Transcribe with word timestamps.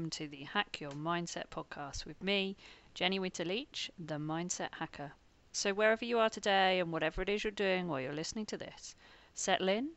welcome 0.00 0.08
to 0.08 0.28
the 0.28 0.44
Hack 0.44 0.80
Your 0.80 0.92
Mindset 0.92 1.48
podcast 1.50 2.06
with 2.06 2.22
me, 2.22 2.56
Jenny 2.94 3.18
Winter 3.18 3.44
Leach, 3.44 3.90
the 3.98 4.14
Mindset 4.14 4.70
Hacker. 4.78 5.12
So, 5.52 5.74
wherever 5.74 6.06
you 6.06 6.18
are 6.18 6.30
today 6.30 6.80
and 6.80 6.90
whatever 6.90 7.20
it 7.20 7.28
is 7.28 7.44
you're 7.44 7.50
doing 7.50 7.86
while 7.86 8.00
you're 8.00 8.14
listening 8.14 8.46
to 8.46 8.56
this, 8.56 8.94
settle 9.34 9.68
in 9.68 9.90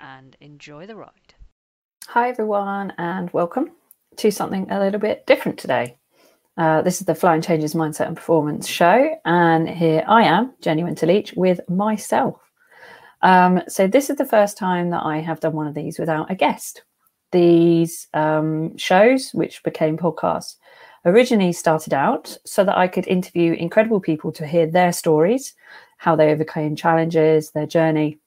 and 0.00 0.34
enjoy 0.40 0.86
the 0.86 0.96
ride. 0.96 1.34
Hi, 2.06 2.30
everyone, 2.30 2.94
and 2.96 3.30
welcome 3.34 3.72
to 4.16 4.30
something 4.30 4.70
a 4.70 4.80
little 4.80 4.98
bit 4.98 5.26
different 5.26 5.58
today. 5.58 5.98
Uh, 6.56 6.80
this 6.80 7.02
is 7.02 7.06
the 7.06 7.14
Flying 7.14 7.42
Changes 7.42 7.74
Mindset 7.74 8.06
and 8.06 8.16
Performance 8.16 8.66
show, 8.66 9.14
and 9.26 9.68
here 9.68 10.04
I 10.08 10.22
am, 10.22 10.54
Jenny 10.62 10.84
Winter 10.84 11.04
Leach, 11.04 11.34
with 11.36 11.60
myself. 11.68 12.40
Um, 13.20 13.60
so, 13.68 13.86
this 13.86 14.08
is 14.08 14.16
the 14.16 14.24
first 14.24 14.56
time 14.56 14.88
that 14.88 15.02
I 15.04 15.18
have 15.18 15.40
done 15.40 15.52
one 15.52 15.66
of 15.66 15.74
these 15.74 15.98
without 15.98 16.30
a 16.30 16.34
guest 16.34 16.82
these 17.32 18.08
um, 18.14 18.76
shows, 18.76 19.30
which 19.32 19.62
became 19.62 19.96
podcasts, 19.96 20.56
originally 21.04 21.52
started 21.52 21.94
out 21.94 22.36
so 22.44 22.64
that 22.64 22.76
I 22.76 22.88
could 22.88 23.06
interview 23.06 23.52
incredible 23.54 24.00
people 24.00 24.32
to 24.32 24.46
hear 24.46 24.66
their 24.66 24.92
stories, 24.92 25.54
how 25.96 26.16
they 26.16 26.30
overcame 26.32 26.76
challenges, 26.76 27.50
their 27.50 27.66
journey, 27.66 28.18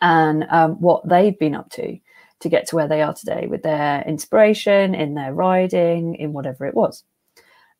and 0.00 0.44
um, 0.50 0.80
what 0.80 1.08
they've 1.08 1.38
been 1.38 1.54
up 1.54 1.70
to 1.70 1.98
to 2.40 2.48
get 2.48 2.68
to 2.68 2.76
where 2.76 2.88
they 2.88 3.02
are 3.02 3.14
today 3.14 3.46
with 3.48 3.62
their 3.62 4.02
inspiration, 4.02 4.94
in 4.94 5.14
their 5.14 5.34
riding, 5.34 6.14
in 6.14 6.32
whatever 6.32 6.66
it 6.66 6.74
was. 6.74 7.02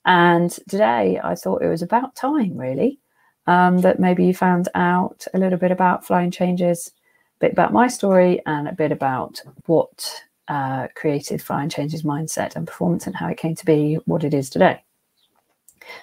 And 0.05 0.51
today 0.69 1.21
I 1.23 1.35
thought 1.35 1.63
it 1.63 1.69
was 1.69 1.83
about 1.83 2.17
time, 2.17 2.57
really, 2.57 2.99
um, 3.47 3.79
that 3.83 4.01
maybe 4.01 4.25
you 4.25 4.35
found 4.35 4.69
out 4.75 5.27
a 5.33 5.39
little 5.39 5.59
bit 5.59 5.71
about 5.71 6.05
flying 6.05 6.31
changes, 6.31 6.93
a 7.37 7.41
bit 7.41 7.53
about 7.53 7.73
my 7.73 7.89
story, 7.89 8.43
and 8.47 8.67
a 8.67 8.73
bit 8.73 8.91
about 8.91 9.41
what 9.67 10.25
uh, 10.49 10.89
created 10.95 11.43
Flying 11.43 11.69
Changes 11.69 12.03
mindset 12.03 12.57
and 12.57 12.67
performance 12.67 13.07
and 13.07 13.15
how 13.15 13.29
it 13.29 13.39
came 13.39 13.55
to 13.55 13.67
be 13.67 13.99
what 14.07 14.25
it 14.25 14.35
is 14.35 14.51
today. 14.51 14.83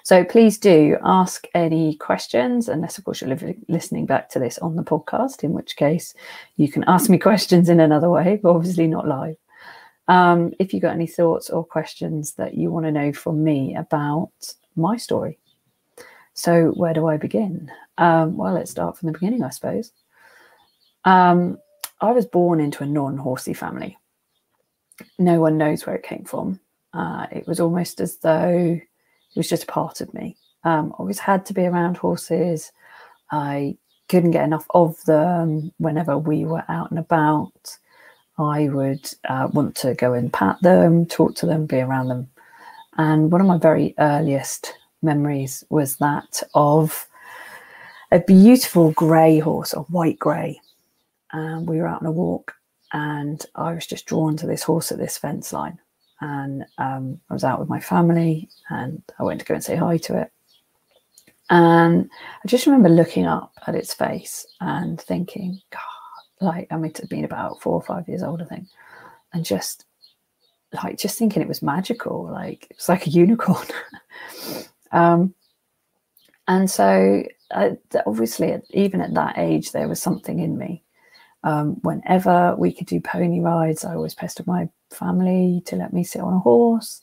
So 0.03 0.23
please 0.23 0.57
do 0.57 0.97
ask 1.03 1.45
any 1.53 1.95
questions, 1.95 2.69
unless, 2.69 2.97
of 2.97 3.03
course, 3.03 3.21
you're 3.21 3.38
listening 3.67 4.05
back 4.05 4.29
to 4.29 4.39
this 4.39 4.57
on 4.59 4.75
the 4.75 4.83
podcast, 4.83 5.43
in 5.43 5.53
which 5.53 5.75
case 5.75 6.13
you 6.57 6.71
can 6.71 6.83
ask 6.88 7.09
me 7.09 7.17
questions 7.19 7.69
in 7.69 7.79
another 7.79 8.09
way, 8.09 8.39
but 8.41 8.51
obviously 8.51 8.88
not 8.88 9.07
live. 9.07 9.35
Um, 10.07 10.53
if 10.59 10.73
you've 10.73 10.83
got 10.83 10.93
any 10.93 11.07
thoughts 11.07 11.49
or 11.49 11.63
questions 11.63 12.33
that 12.33 12.53
you 12.53 12.69
want 12.69 12.85
to 12.85 12.91
know 12.91 13.11
from 13.11 13.43
me 13.43 13.75
about 13.75 14.31
my 14.75 14.97
story. 14.97 15.39
So, 16.33 16.71
where 16.71 16.93
do 16.93 17.07
I 17.07 17.17
begin? 17.17 17.71
Um, 17.97 18.38
well, 18.38 18.53
let's 18.53 18.69
start 18.69 18.97
from 18.97 19.07
the 19.07 19.13
beginning, 19.13 19.43
I 19.43 19.49
suppose. 19.49 19.91
Um, 21.05 21.57
I 22.01 22.11
was 22.11 22.25
born 22.25 22.59
into 22.59 22.83
a 22.83 22.88
non 22.88 23.17
horsey 23.17 23.53
family 23.53 23.97
no 25.19 25.39
one 25.39 25.57
knows 25.57 25.85
where 25.85 25.95
it 25.95 26.03
came 26.03 26.23
from. 26.25 26.59
Uh, 26.93 27.27
it 27.31 27.47
was 27.47 27.59
almost 27.59 27.99
as 28.01 28.17
though 28.17 28.79
it 28.79 29.38
was 29.38 29.49
just 29.49 29.63
a 29.63 29.67
part 29.67 30.01
of 30.01 30.13
me. 30.13 30.38
Um, 30.63 30.93
always 30.97 31.19
had 31.19 31.45
to 31.47 31.53
be 31.53 31.65
around 31.65 31.97
horses. 31.97 32.71
I 33.31 33.77
couldn't 34.09 34.31
get 34.31 34.45
enough 34.45 34.66
of 34.71 35.03
them 35.05 35.71
whenever 35.77 36.17
we 36.17 36.45
were 36.45 36.63
out 36.69 36.91
and 36.91 36.99
about. 36.99 37.77
I 38.38 38.69
would 38.69 39.09
uh, 39.27 39.49
want 39.53 39.75
to 39.77 39.93
go 39.93 40.13
and 40.13 40.31
pat 40.31 40.61
them, 40.61 41.05
talk 41.05 41.35
to 41.38 41.45
them, 41.45 41.66
be 41.66 41.79
around 41.81 42.09
them. 42.09 42.29
And 42.97 43.31
one 43.31 43.41
of 43.41 43.47
my 43.47 43.57
very 43.57 43.93
earliest 43.99 44.73
memories 45.01 45.63
was 45.69 45.97
that 45.97 46.43
of 46.53 47.07
a 48.11 48.19
beautiful 48.19 48.91
grey 48.91 49.39
horse, 49.39 49.73
a 49.73 49.81
white 49.81 50.19
grey. 50.19 50.59
And 51.31 51.67
we 51.67 51.77
were 51.77 51.88
out 51.88 52.01
on 52.01 52.07
a 52.07 52.12
walk 52.12 52.54
and 52.95 53.45
I 53.56 53.73
was 53.73 53.85
just 53.85 54.06
drawn 54.06 54.38
to 54.38 54.47
this 54.47 54.63
horse 54.63 54.89
at 54.89 54.97
this 54.97 55.17
fence 55.17 55.51
line. 55.51 55.78
And 56.22 56.66
um, 56.78 57.19
I 57.29 57.33
was 57.33 57.44
out 57.44 57.59
with 57.59 57.67
my 57.67 57.81
family, 57.81 58.47
and 58.69 59.03
I 59.19 59.23
went 59.23 59.41
to 59.41 59.45
go 59.45 59.53
and 59.53 59.63
say 59.63 59.75
hi 59.75 59.97
to 59.97 60.22
it. 60.22 60.31
And 61.50 62.09
I 62.41 62.47
just 62.47 62.66
remember 62.66 62.88
looking 62.88 63.25
up 63.25 63.51
at 63.67 63.75
its 63.75 63.94
face 63.94 64.47
and 64.61 65.00
thinking, 65.00 65.59
God, 65.72 65.81
like 66.39 66.67
I 66.72 66.78
mean, 66.78 66.91
it 66.91 66.97
had 66.97 67.09
been 67.09 67.25
about 67.25 67.61
four 67.61 67.73
or 67.73 67.81
five 67.81 68.07
years 68.07 68.23
old, 68.23 68.41
I 68.41 68.45
think, 68.45 68.66
and 69.33 69.44
just 69.44 69.83
like 70.73 70.97
just 70.97 71.19
thinking 71.19 71.41
it 71.41 71.50
was 71.50 71.62
magical, 71.62 72.31
like 72.31 72.67
it 72.69 72.77
was 72.77 72.88
like 72.88 73.07
a 73.07 73.09
unicorn. 73.09 73.67
um, 74.94 75.35
and 76.47 76.72
so, 76.72 77.23
uh, 77.51 77.72
obviously, 78.06 78.57
even 78.69 79.01
at 79.01 79.13
that 79.16 79.38
age, 79.38 79.73
there 79.73 79.89
was 79.89 80.01
something 80.01 80.39
in 80.39 80.57
me 80.57 80.84
um, 81.45 81.75
whenever 81.83 82.56
we 82.57 82.73
could 82.73 82.88
do 82.88 83.00
pony 83.00 83.39
rides, 83.39 83.85
I 83.85 83.94
always 83.94 84.16
pestered 84.16 84.47
my 84.47 84.67
family 84.89 85.61
to 85.67 85.75
let 85.75 85.94
me 85.94 86.03
sit 86.03 86.22
on 86.22 86.33
a 86.33 86.39
horse. 86.39 87.01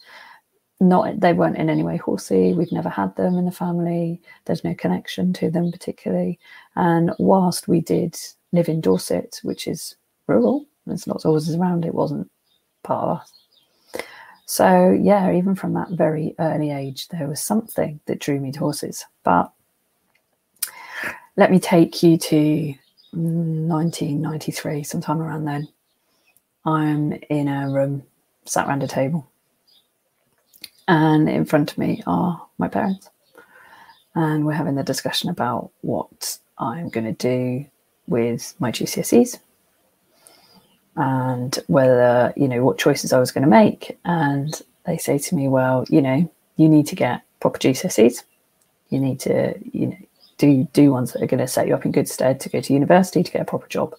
Not 0.81 1.21
they 1.21 1.33
weren't 1.33 1.57
in 1.57 1.71
any 1.71 1.85
way 1.85 1.97
horsey. 1.97 2.53
We've 2.53 2.73
never 2.73 2.89
had 2.89 3.15
them 3.15 3.39
in 3.39 3.45
the 3.45 3.53
family. 3.53 4.21
There's 4.45 4.65
no 4.65 4.75
connection 4.75 5.33
to 5.35 5.49
them 5.49 5.71
particularly. 5.71 6.41
And 6.75 7.13
whilst 7.21 7.69
we 7.69 7.81
did 7.81 8.19
live 8.51 8.69
in 8.69 8.81
Dorset, 8.81 9.39
which 9.45 9.69
is 9.69 9.95
rural, 10.27 10.67
there's 10.87 11.07
lots 11.07 11.25
of 11.25 11.31
horses 11.31 11.55
around, 11.55 11.85
it 11.85 11.95
wasn't 11.95 12.29
part 12.83 13.05
of 13.05 13.19
us. 13.19 13.33
So 14.47 14.91
yeah, 15.01 15.33
even 15.33 15.55
from 15.55 15.73
that 15.75 15.91
very 15.91 16.35
early 16.41 16.73
age, 16.73 17.07
there 17.09 17.29
was 17.29 17.41
something 17.41 18.01
that 18.07 18.19
drew 18.19 18.41
me 18.41 18.51
to 18.51 18.59
horses. 18.59 19.05
But 19.23 19.53
let 21.37 21.53
me 21.53 21.61
take 21.61 22.03
you 22.03 22.19
to 22.19 22.75
1993, 23.13 24.83
sometime 24.85 25.21
around 25.21 25.45
then, 25.45 25.69
I'm 26.65 27.13
in 27.29 27.49
a 27.49 27.71
room, 27.71 28.05
sat 28.45 28.67
around 28.67 28.83
a 28.83 28.89
table, 28.89 29.29
and 30.89 31.29
in 31.29 31.45
front 31.45 31.73
of 31.73 31.79
me 31.79 32.03
are 32.07 32.47
my 32.59 32.69
parents. 32.69 33.11
And 34.15 34.45
we're 34.45 34.53
having 34.53 34.75
the 34.75 34.83
discussion 34.83 35.31
about 35.31 35.71
what 35.81 36.39
I'm 36.59 36.89
going 36.91 37.07
to 37.07 37.13
do 37.13 37.67
with 38.07 38.55
my 38.59 38.71
GCSEs 38.71 39.39
and 40.97 41.59
whether, 41.67 42.33
you 42.37 42.47
know, 42.47 42.63
what 42.63 42.79
choices 42.79 43.13
I 43.13 43.19
was 43.19 43.33
going 43.33 43.45
to 43.45 43.49
make. 43.49 43.99
And 44.05 44.61
they 44.85 44.99
say 44.99 45.19
to 45.19 45.35
me, 45.35 45.49
well, 45.49 45.85
you 45.89 46.03
know, 46.03 46.31
you 46.57 46.69
need 46.69 46.87
to 46.89 46.95
get 46.95 47.23
proper 47.41 47.59
GCSEs. 47.59 48.23
You 48.91 49.01
need 49.01 49.21
to, 49.21 49.55
you 49.73 49.87
know, 49.87 49.97
do 50.39 50.69
do 50.73 50.93
ones 50.93 51.13
that 51.13 51.23
are 51.23 51.27
going 51.27 51.41
to 51.41 51.47
set 51.47 51.67
you 51.67 51.75
up 51.75 51.85
in 51.85 51.93
good 51.93 52.09
stead 52.09 52.41
to 52.41 52.49
go 52.49 52.61
to 52.61 52.73
university 52.73 53.23
to 53.23 53.33
get 53.33 53.43
a 53.43 53.47
proper 53.47 53.69
job. 53.69 53.95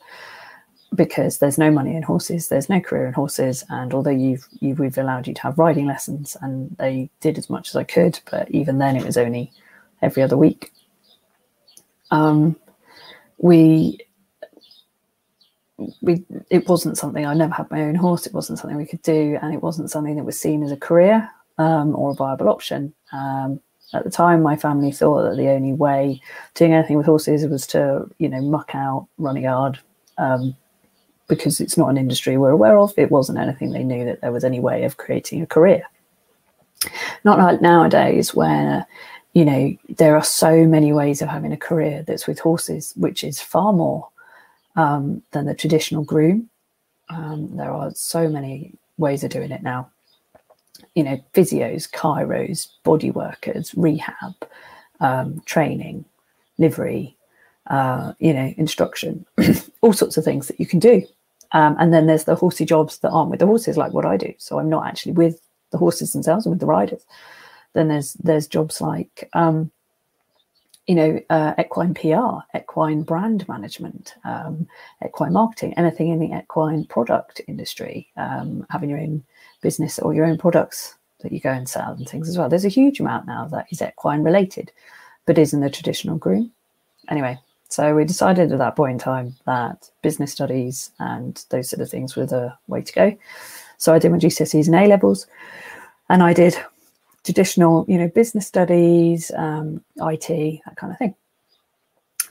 Because 0.93 1.39
there's 1.39 1.57
no 1.57 1.71
money 1.71 1.95
in 1.95 2.03
horses 2.03 2.49
there's 2.49 2.69
no 2.69 2.79
career 2.79 3.07
in 3.07 3.13
horses 3.13 3.63
and 3.69 3.93
although 3.93 4.11
you've, 4.11 4.47
you've 4.59 4.77
we've 4.77 4.97
allowed 4.97 5.27
you 5.27 5.33
to 5.33 5.41
have 5.41 5.57
riding 5.57 5.87
lessons 5.87 6.37
and 6.41 6.75
they 6.77 7.09
did 7.19 7.39
as 7.39 7.49
much 7.49 7.69
as 7.69 7.75
i 7.75 7.83
could 7.83 8.19
but 8.29 8.49
even 8.51 8.77
then 8.77 8.95
it 8.95 9.03
was 9.03 9.17
only 9.17 9.51
every 10.03 10.21
other 10.21 10.37
week. 10.37 10.71
Um, 12.11 12.55
we 13.39 13.97
we 16.01 16.23
it 16.51 16.69
wasn't 16.69 16.97
something 16.97 17.25
i 17.25 17.33
never 17.33 17.53
had 17.53 17.69
my 17.71 17.81
own 17.81 17.95
horse 17.95 18.27
it 18.27 18.33
wasn't 18.33 18.57
something 18.59 18.77
we 18.77 18.85
could 18.85 19.01
do 19.01 19.37
and 19.41 19.53
it 19.53 19.63
wasn't 19.63 19.89
something 19.89 20.15
that 20.15 20.23
was 20.23 20.39
seen 20.39 20.63
as 20.63 20.71
a 20.71 20.77
career 20.77 21.27
um, 21.57 21.95
or 21.95 22.11
a 22.11 22.15
viable 22.15 22.49
option. 22.49 22.93
Um, 23.11 23.59
at 23.93 24.03
the 24.03 24.09
time, 24.09 24.41
my 24.41 24.55
family 24.55 24.91
thought 24.91 25.23
that 25.23 25.37
the 25.37 25.49
only 25.49 25.73
way 25.73 26.21
doing 26.55 26.73
anything 26.73 26.97
with 26.97 27.05
horses 27.05 27.45
was 27.47 27.67
to, 27.67 28.09
you 28.17 28.27
know, 28.27 28.41
muck 28.41 28.71
out, 28.73 29.07
run 29.17 29.37
a 29.37 29.41
yard, 29.41 29.79
um, 30.17 30.55
because 31.27 31.61
it's 31.61 31.77
not 31.77 31.89
an 31.89 31.97
industry 31.97 32.37
we're 32.37 32.51
aware 32.51 32.77
of. 32.77 32.93
It 32.97 33.11
wasn't 33.11 33.39
anything 33.39 33.71
they 33.71 33.83
knew 33.83 34.05
that 34.05 34.21
there 34.21 34.31
was 34.31 34.43
any 34.43 34.59
way 34.59 34.83
of 34.83 34.97
creating 34.97 35.41
a 35.41 35.47
career. 35.47 35.83
Not 37.23 37.39
like 37.39 37.61
nowadays, 37.61 38.33
where 38.33 38.85
you 39.33 39.45
know 39.45 39.75
there 39.89 40.15
are 40.15 40.23
so 40.23 40.65
many 40.65 40.91
ways 40.91 41.21
of 41.21 41.29
having 41.29 41.53
a 41.53 41.57
career 41.57 42.03
that's 42.05 42.27
with 42.27 42.39
horses, 42.39 42.93
which 42.97 43.23
is 43.23 43.39
far 43.39 43.71
more 43.71 44.09
um, 44.75 45.21
than 45.31 45.45
the 45.45 45.53
traditional 45.53 46.03
groom. 46.03 46.49
Um, 47.09 47.55
there 47.55 47.71
are 47.71 47.91
so 47.95 48.27
many 48.27 48.73
ways 48.97 49.23
of 49.23 49.31
doing 49.31 49.51
it 49.51 49.63
now 49.63 49.89
you 50.95 51.03
know, 51.03 51.23
physios, 51.33 51.89
chiros, 51.89 52.69
body 52.83 53.11
workers, 53.11 53.73
rehab, 53.75 54.35
um, 54.99 55.41
training, 55.45 56.05
livery, 56.57 57.15
uh, 57.67 58.13
you 58.19 58.33
know, 58.33 58.53
instruction, 58.57 59.25
all 59.81 59.93
sorts 59.93 60.17
of 60.17 60.23
things 60.23 60.47
that 60.47 60.59
you 60.59 60.65
can 60.65 60.79
do. 60.79 61.03
Um, 61.51 61.75
and 61.79 61.93
then 61.93 62.07
there's 62.07 62.25
the 62.25 62.35
horsey 62.35 62.65
jobs 62.65 62.99
that 62.99 63.11
aren't 63.11 63.29
with 63.29 63.39
the 63.39 63.45
horses, 63.45 63.77
like 63.77 63.93
what 63.93 64.05
I 64.05 64.17
do. 64.17 64.33
So 64.37 64.59
I'm 64.59 64.69
not 64.69 64.87
actually 64.87 65.13
with 65.13 65.39
the 65.71 65.77
horses 65.77 66.13
themselves, 66.13 66.45
I'm 66.45 66.51
with 66.51 66.59
the 66.59 66.65
riders. 66.65 67.03
Then 67.73 67.87
there's 67.87 68.13
there's 68.13 68.47
jobs 68.47 68.81
like 68.81 69.29
um, 69.33 69.71
you 70.87 70.95
know, 70.95 71.19
uh, 71.29 71.53
equine 71.57 71.93
PR, 71.93 72.57
equine 72.57 73.03
brand 73.03 73.47
management, 73.47 74.15
um, 74.25 74.67
equine 75.05 75.33
marketing, 75.33 75.73
anything 75.75 76.09
in 76.09 76.19
the 76.19 76.37
equine 76.37 76.85
product 76.85 77.39
industry, 77.47 78.09
um, 78.17 78.65
having 78.69 78.89
your 78.89 78.99
own 78.99 79.23
business 79.63 79.97
or 79.97 80.13
your 80.13 80.25
own 80.25 80.37
products 80.37 80.95
that 81.21 81.31
you 81.31 81.39
go 81.39 81.49
and 81.49 81.67
sell 81.67 81.93
and 81.93 82.07
things 82.07 82.29
as 82.29 82.37
well. 82.37 82.49
There's 82.49 82.65
a 82.65 82.69
huge 82.69 82.99
amount 82.99 83.25
now 83.25 83.47
that 83.47 83.65
is 83.71 83.81
equine 83.81 84.21
related, 84.21 84.71
but 85.25 85.37
isn't 85.37 85.61
the 85.61 85.69
traditional 85.69 86.17
groom. 86.17 86.51
Anyway, 87.09 87.39
so 87.69 87.95
we 87.95 88.05
decided 88.05 88.51
at 88.51 88.59
that 88.59 88.75
point 88.75 88.93
in 88.93 88.99
time 88.99 89.35
that 89.45 89.89
business 90.03 90.31
studies 90.31 90.91
and 90.99 91.43
those 91.49 91.69
sort 91.69 91.81
of 91.81 91.89
things 91.89 92.15
were 92.15 92.27
the 92.27 92.53
way 92.67 92.81
to 92.81 92.93
go. 92.93 93.17
So 93.77 93.93
I 93.93 93.99
did 93.99 94.11
my 94.11 94.19
GCSEs 94.19 94.67
and 94.67 94.75
A 94.75 94.85
levels, 94.85 95.25
and 96.09 96.21
I 96.21 96.33
did 96.33 96.55
traditional, 97.23 97.85
you 97.87 97.97
know, 97.97 98.09
business 98.09 98.45
studies, 98.45 99.31
um, 99.35 99.83
IT, 99.97 100.27
that 100.65 100.75
kind 100.75 100.91
of 100.91 100.99
thing. 100.99 101.15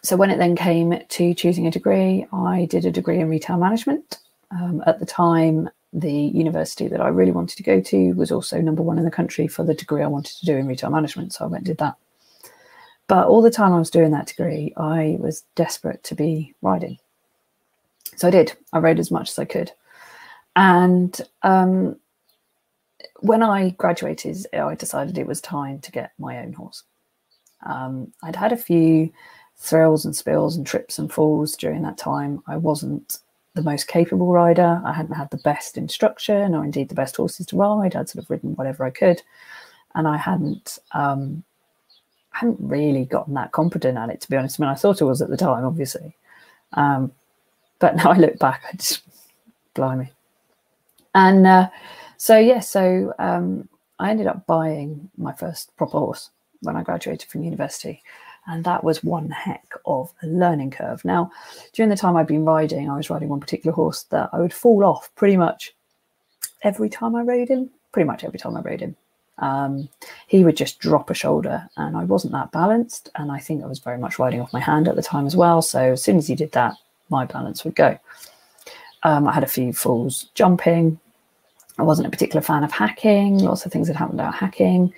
So 0.03 0.17
when 0.17 0.31
it 0.31 0.39
then 0.39 0.57
came 0.57 0.99
to 1.09 1.35
choosing 1.35 1.67
a 1.67 1.71
degree, 1.71 2.27
I 2.33 2.67
did 2.67 2.85
a 2.85 2.91
degree 2.91 3.21
in 3.21 3.29
retail 3.29 3.57
management. 3.57 4.19
Um, 4.51 4.83
at 4.87 4.99
the 4.99 5.07
time, 5.07 5.71
the 5.93 6.13
university 6.13 6.89
that 6.89 7.01
I 7.01 7.09
really 7.09 7.33
wanted 7.33 7.57
to 7.57 7.63
go 7.63 7.81
to 7.81 8.13
was 8.13 8.33
also 8.33 8.61
number 8.61 8.83
one 8.83 8.99
in 8.99 9.05
the 9.05 9.11
country 9.11 9.47
for 9.47 9.63
the 9.63 9.75
degree 9.75 10.03
I 10.03 10.07
wanted 10.07 10.37
to 10.39 10.47
do 10.47 10.57
in 10.57 10.67
retail 10.67 10.91
management. 10.91 11.35
So 11.35 11.45
I 11.45 11.49
went 11.49 11.61
and 11.61 11.67
did 11.67 11.79
that. 11.79 11.97
But 13.09 13.27
all 13.27 13.43
the 13.43 13.51
time 13.51 13.73
I 13.73 13.79
was 13.79 13.91
doing 13.91 14.11
that 14.13 14.29
degree, 14.29 14.73
I 14.77 15.19
was 15.21 15.45
desperate 15.55 16.03
to 16.05 16.15
be 16.15 16.55
riding. 16.63 16.99
So 18.17 18.29
I 18.29 18.31
did. 18.31 18.55
I 18.73 18.79
rode 18.79 18.99
as 18.99 19.11
much 19.11 19.31
as 19.31 19.39
I 19.39 19.45
could. 19.45 19.71
And 20.57 21.21
um, 21.43 21.97
when 23.21 23.43
I 23.43 23.71
graduated, 23.71 24.47
I 24.55 24.75
decided 24.75 25.19
it 25.19 25.27
was 25.27 25.41
time 25.41 25.81
to 25.81 25.93
get 25.93 26.13
my 26.19 26.39
own 26.39 26.53
horse. 26.53 26.85
Um, 27.65 28.13
I'd 28.23 28.37
had 28.37 28.53
a 28.53 28.57
few 28.57 29.13
thrills 29.57 30.05
and 30.05 30.17
spills 30.17 30.57
and 30.57 30.67
trips 30.67 30.99
and 30.99 31.13
falls 31.13 31.57
during 31.57 31.83
that 31.83 31.99
time. 31.99 32.43
I 32.47 32.57
wasn't 32.57 33.19
the 33.55 33.63
most 33.63 33.89
capable 33.89 34.33
rider. 34.33 34.81
I 34.85 34.93
hadn't 34.93 35.15
had 35.15 35.31
the 35.31 35.37
best 35.39 35.77
instruction 35.77 36.55
or 36.55 36.65
indeed 36.65 36.89
the 36.89 36.95
best 36.95 37.17
horses 37.17 37.47
to 37.47 37.57
ride. 37.57 37.95
I'd 37.95 38.09
sort 38.09 38.25
of 38.25 38.31
ridden 38.31 38.57
whatever 38.57 38.85
I 38.85 38.91
could. 38.91 39.23
And 39.95 40.09
I 40.09 40.17
hadn't 40.17 40.79
um, 40.93 41.45
hadn't 42.33 42.59
really 42.61 43.05
gotten 43.05 43.35
that 43.35 43.53
confident 43.53 43.99
at 43.99 44.11
it, 44.11 44.21
to 44.23 44.31
be 44.31 44.37
honest. 44.37 44.59
I 44.59 44.63
mean, 44.63 44.71
I 44.71 44.75
thought 44.75 45.03
I 45.03 45.05
was 45.05 45.23
at 45.23 45.29
the 45.29 45.37
time, 45.37 45.65
obviously. 45.65 46.17
Um, 46.73 47.13
but 47.79 47.97
now 47.97 48.11
I 48.11 48.17
look 48.17 48.39
back, 48.39 48.63
I 48.73 48.77
just, 48.77 49.03
blimey. 49.75 50.11
And 51.15 51.47
uh, 51.47 51.69
so, 52.17 52.39
yeah, 52.39 52.61
so 52.61 53.13
um, 53.19 53.69
I 53.99 54.11
ended 54.11 54.27
up 54.27 54.47
buying 54.47 55.11
my 55.17 55.33
first 55.33 55.77
proper 55.77 55.99
horse 55.99 56.31
when 56.63 56.77
I 56.77 56.83
graduated 56.83 57.29
from 57.29 57.43
university. 57.43 58.03
And 58.47 58.65
that 58.65 58.83
was 58.83 59.05
one 59.05 59.31
heck 59.31 59.73
of 59.87 60.13
a 60.23 60.27
learning 60.27 60.73
curve. 60.73 61.05
Now, 61.05 61.31
during 61.73 61.91
the 61.91 61.97
time 61.97 62.17
I'd 62.17 62.27
been 62.27 62.45
riding, 62.45 62.91
I 62.91 62.97
was 62.97 63.09
riding 63.09 63.29
one 63.29 63.41
particular 63.41 63.73
horse 63.73 64.03
that 64.05 64.31
I 64.33 64.41
would 64.41 64.53
fall 64.53 64.85
off 64.85 65.11
pretty 65.15 65.37
much 65.37 65.75
every 66.63 66.89
time 66.89 67.15
I 67.15 67.23
rode 67.23 67.49
him, 67.49 67.71
pretty 67.93 68.07
much 68.07 68.25
every 68.25 68.39
time 68.39 68.57
I 68.57 68.61
rode 68.61 68.81
him. 68.81 68.97
Um, 69.39 69.89
he 70.27 70.45
would 70.45 70.57
just 70.57 70.79
drop 70.81 71.09
a 71.09 71.15
shoulder, 71.15 71.69
and 71.77 71.97
I 71.97 72.05
wasn't 72.05 72.33
that 72.33 72.53
balanced. 72.53 73.11
And 73.15 73.31
I 73.31 73.39
think 73.39 73.63
I 73.63 73.67
was 73.67 73.79
very 73.79 73.99
much 73.99 74.19
riding 74.19 74.41
off 74.41 74.53
my 74.53 74.61
hand 74.61 74.89
at 74.89 74.97
the 74.97 75.03
time 75.03 75.27
as 75.27 75.37
well. 75.37 75.63
So 75.63 75.93
as 75.93 76.03
soon 76.03 76.17
as 76.17 76.27
he 76.27 76.35
did 76.35 76.53
that, 76.53 76.75
my 77.11 77.25
balance 77.25 77.65
would 77.65 77.77
go. 77.77 77.99
Um, 79.05 79.27
I 79.27 79.33
had 79.33 79.45
a 79.45 79.49
few 79.49 79.73
falls 79.73 80.31
jumping. 80.35 80.99
I 81.79 81.83
wasn't 81.83 82.07
a 82.09 82.11
particular 82.11 82.43
fan 82.43 82.65
of 82.65 82.73
hacking. 82.73 83.39
Lots 83.39 83.65
of 83.65 83.73
things 83.73 83.89
had 83.89 83.97
happened 83.97 84.21
about 84.21 84.35
hacking 84.35 84.93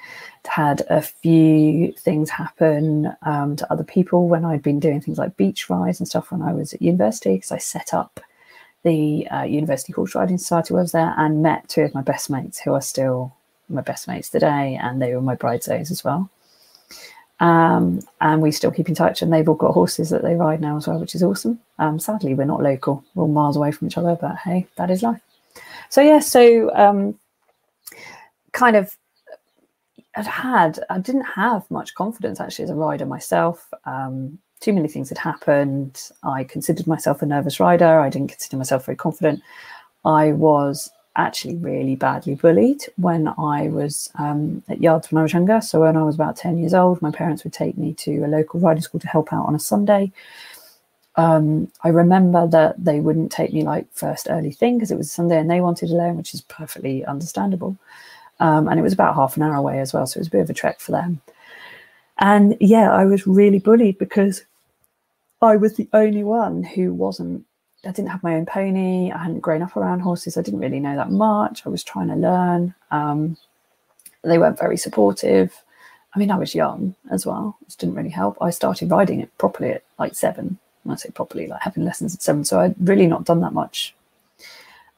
had 0.47 0.83
a 0.91 1.01
few 1.01 1.93
things 1.93 2.31
happen 2.31 3.13
um, 3.23 3.57
to 3.57 3.73
other 3.73 3.85
people 3.85 4.29
when 4.29 4.45
I'd 4.45 4.63
been 4.63 4.81
doing 4.81 5.01
things 5.01 5.19
like 5.19 5.37
beach 5.37 5.71
rides 5.71 6.01
and 6.01 6.09
stuff 6.09 6.31
when 6.31 6.43
I 6.43 6.53
was 6.53 6.75
at 6.75 6.83
university 6.83 7.35
because 7.35 7.53
I 7.53 7.59
set 7.59 7.95
up 7.95 8.21
the 8.83 9.27
uh, 9.29 9.43
University 9.43 9.93
Horse 9.93 10.15
Riding 10.15 10.39
Society 10.39 10.75
I 10.75 10.77
was 10.77 10.93
there 10.93 11.15
and 11.17 11.43
met 11.43 11.69
two 11.69 11.83
of 11.83 11.95
my 11.95 12.03
best 12.03 12.29
mates 12.31 12.61
who 12.61 12.75
are 12.75 12.83
still 12.83 13.35
my 13.69 13.81
best 13.81 14.07
mates 14.07 14.29
today 14.29 14.79
and 14.81 15.01
they 15.01 15.15
were 15.15 15.23
my 15.23 15.35
bridesmaids 15.35 15.91
as 15.91 16.05
well. 16.05 16.31
Um, 17.41 18.01
and 18.21 18.43
we 18.43 18.53
still 18.53 18.71
keep 18.71 18.89
in 18.89 18.95
touch 18.95 19.23
and 19.23 19.33
they've 19.33 19.49
all 19.49 19.55
got 19.55 19.73
horses 19.73 20.11
that 20.11 20.23
they 20.23 20.35
ride 20.35 20.61
now 20.61 20.77
as 20.77 20.87
well, 20.87 21.01
which 21.01 21.15
is 21.15 21.23
awesome. 21.23 21.59
Um, 21.79 21.99
sadly, 21.99 22.35
we're 22.35 22.45
not 22.45 22.63
local, 22.63 23.05
we're 23.15 23.27
miles 23.27 23.57
away 23.57 23.73
from 23.73 23.89
each 23.89 23.99
other, 23.99 24.17
but 24.21 24.37
hey, 24.37 24.67
that 24.77 24.91
is 24.91 25.03
life. 25.03 25.21
So, 25.89 26.01
yeah, 26.01 26.21
so 26.21 26.75
um, 26.75 27.19
kind 28.53 28.77
of 28.77 28.97
had 30.15 30.27
had 30.27 30.81
I 30.91 30.99
didn't 30.99 31.25
have 31.25 31.71
much 31.71 31.95
confidence 31.95 32.41
actually 32.41 32.65
as 32.65 32.71
a 32.71 32.75
rider 32.75 33.07
myself. 33.07 33.69
Um, 33.85 34.39
too 34.61 34.73
many 34.73 34.89
things 34.89 35.09
had 35.09 35.19
happened. 35.19 36.11
I 36.23 36.45
considered 36.45 36.87
myself 36.87 37.21
a 37.21 37.27
nervous 37.27 37.61
rider. 37.61 38.01
I 38.01 38.09
didn't 38.09 38.31
consider 38.31 38.57
myself 38.57 38.87
very 38.87 38.97
confident. 38.97 39.43
I 40.05 40.33
was 40.33 40.91
actually 41.17 41.57
really 41.57 41.97
badly 41.97 42.35
bullied 42.35 42.83
when 42.97 43.29
I 43.39 43.69
was 43.69 44.11
um, 44.19 44.63
at 44.69 44.81
yards 44.81 45.11
when 45.11 45.21
I 45.21 45.23
was 45.23 45.33
younger. 45.33 45.61
So 45.61 45.81
when 45.81 45.97
I 45.97 46.03
was 46.03 46.15
about 46.15 46.37
10 46.37 46.59
years 46.59 46.75
old, 46.75 47.03
my 47.03 47.11
parents 47.11 47.45
would 47.45 47.53
take 47.53 47.77
me 47.77 47.93
to 47.95 48.25
a 48.25 48.27
local 48.29 48.61
riding 48.61 48.83
school 48.83 49.01
to 49.01 49.09
help 49.09 49.33
out 49.33 49.47
on 49.47 49.55
a 49.55 49.61
Sunday. 49.61 50.13
Um, 51.17 51.71
I 51.83 51.91
remember 51.91 52.49
that 52.49 52.83
they 52.83 52.99
wouldn't 52.99 53.31
take 53.31 53.53
me 53.53 53.63
like 53.63 53.87
first 53.93 54.27
early 54.29 54.51
thing 54.51 54.79
because 54.79 54.91
it 54.91 54.99
was 54.99 55.13
Sunday 55.13 55.39
and 55.39 55.49
they 55.49 55.61
wanted 55.61 55.89
to 55.89 55.95
learn, 55.95 56.17
which 56.17 56.35
is 56.35 56.41
perfectly 56.41 57.05
understandable. 57.05 57.77
Um, 58.41 58.69
and 58.69 58.79
it 58.79 58.83
was 58.83 58.93
about 58.93 59.15
half 59.15 59.37
an 59.37 59.43
hour 59.43 59.55
away 59.55 59.79
as 59.81 59.93
well. 59.93 60.07
So 60.07 60.19
it 60.19 60.23
was 60.23 60.29
a 60.29 60.33
bit 60.33 60.41
of 60.41 60.51
a 60.51 60.55
trek 60.55 60.81
for 60.81 60.93
them. 60.93 61.21
And 62.19 62.57
yeah, 62.61 62.93
I 62.93 63.05
was 63.05 63.27
really 63.27 63.59
bullied 63.59 63.99
because 63.99 64.45
I 65.43 65.57
was 65.57 65.77
the 65.77 65.89
only 65.93 66.25
one 66.25 66.63
who 66.63 66.93
wasn't, 66.93 67.45
I 67.85 67.91
didn't 67.91 68.11
have 68.11 68.23
my 68.23 68.35
own 68.35 68.47
pony. 68.47 69.13
I 69.13 69.19
hadn't 69.19 69.41
grown 69.41 69.63
up 69.63 69.77
around 69.77 70.01
horses. 70.01 70.37
I 70.37 70.43
didn't 70.43 70.61
really 70.61 70.81
know 70.81 70.97
that 70.97 71.11
much. 71.11 71.67
I 71.67 71.69
was 71.69 71.85
trying 71.85 72.09
to 72.09 72.17
learn. 72.17 72.75
Um, 72.91 73.37
they 74.23 74.39
weren't 74.39 74.59
very 74.59 74.77
supportive. 74.77 75.63
I 76.15 76.19
mean, 76.19 76.31
I 76.31 76.39
was 76.39 76.55
young 76.55 76.95
as 77.11 77.27
well, 77.27 77.57
which 77.61 77.77
didn't 77.77 77.97
really 77.97 78.09
help. 78.11 78.39
I 78.41 78.51
started 78.51 78.91
riding 78.91 79.21
it 79.21 79.37
properly 79.37 79.71
at 79.71 79.85
like 79.99 80.15
seven. 80.15 80.59
When 80.85 80.95
I 80.95 80.97
say 80.97 81.11
properly, 81.11 81.47
like 81.47 81.63
having 81.63 81.85
lessons 81.85 82.15
at 82.15 82.23
seven. 82.23 82.45
So 82.45 82.61
I'd 82.61 82.75
really 82.79 83.07
not 83.07 83.25
done 83.25 83.41
that 83.41 83.53
much. 83.53 83.95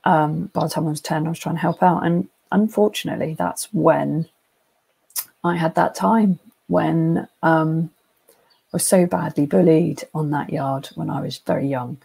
Um, 0.04 0.50
by 0.52 0.64
the 0.64 0.68
time 0.68 0.86
I 0.86 0.90
was 0.90 1.00
10, 1.00 1.26
I 1.26 1.30
was 1.30 1.38
trying 1.38 1.56
to 1.56 1.60
help 1.60 1.82
out. 1.82 2.04
And 2.04 2.28
unfortunately, 2.56 3.34
that's 3.38 3.68
when 3.72 4.26
I 5.44 5.56
had 5.56 5.74
that 5.74 5.94
time 5.94 6.38
when 6.68 7.28
um, 7.42 7.90
I 8.72 8.72
was 8.72 8.86
so 8.86 9.06
badly 9.06 9.46
bullied 9.46 10.04
on 10.14 10.30
that 10.30 10.50
yard 10.50 10.88
when 10.94 11.10
I 11.10 11.20
was 11.20 11.38
very 11.38 11.68
young. 11.68 11.98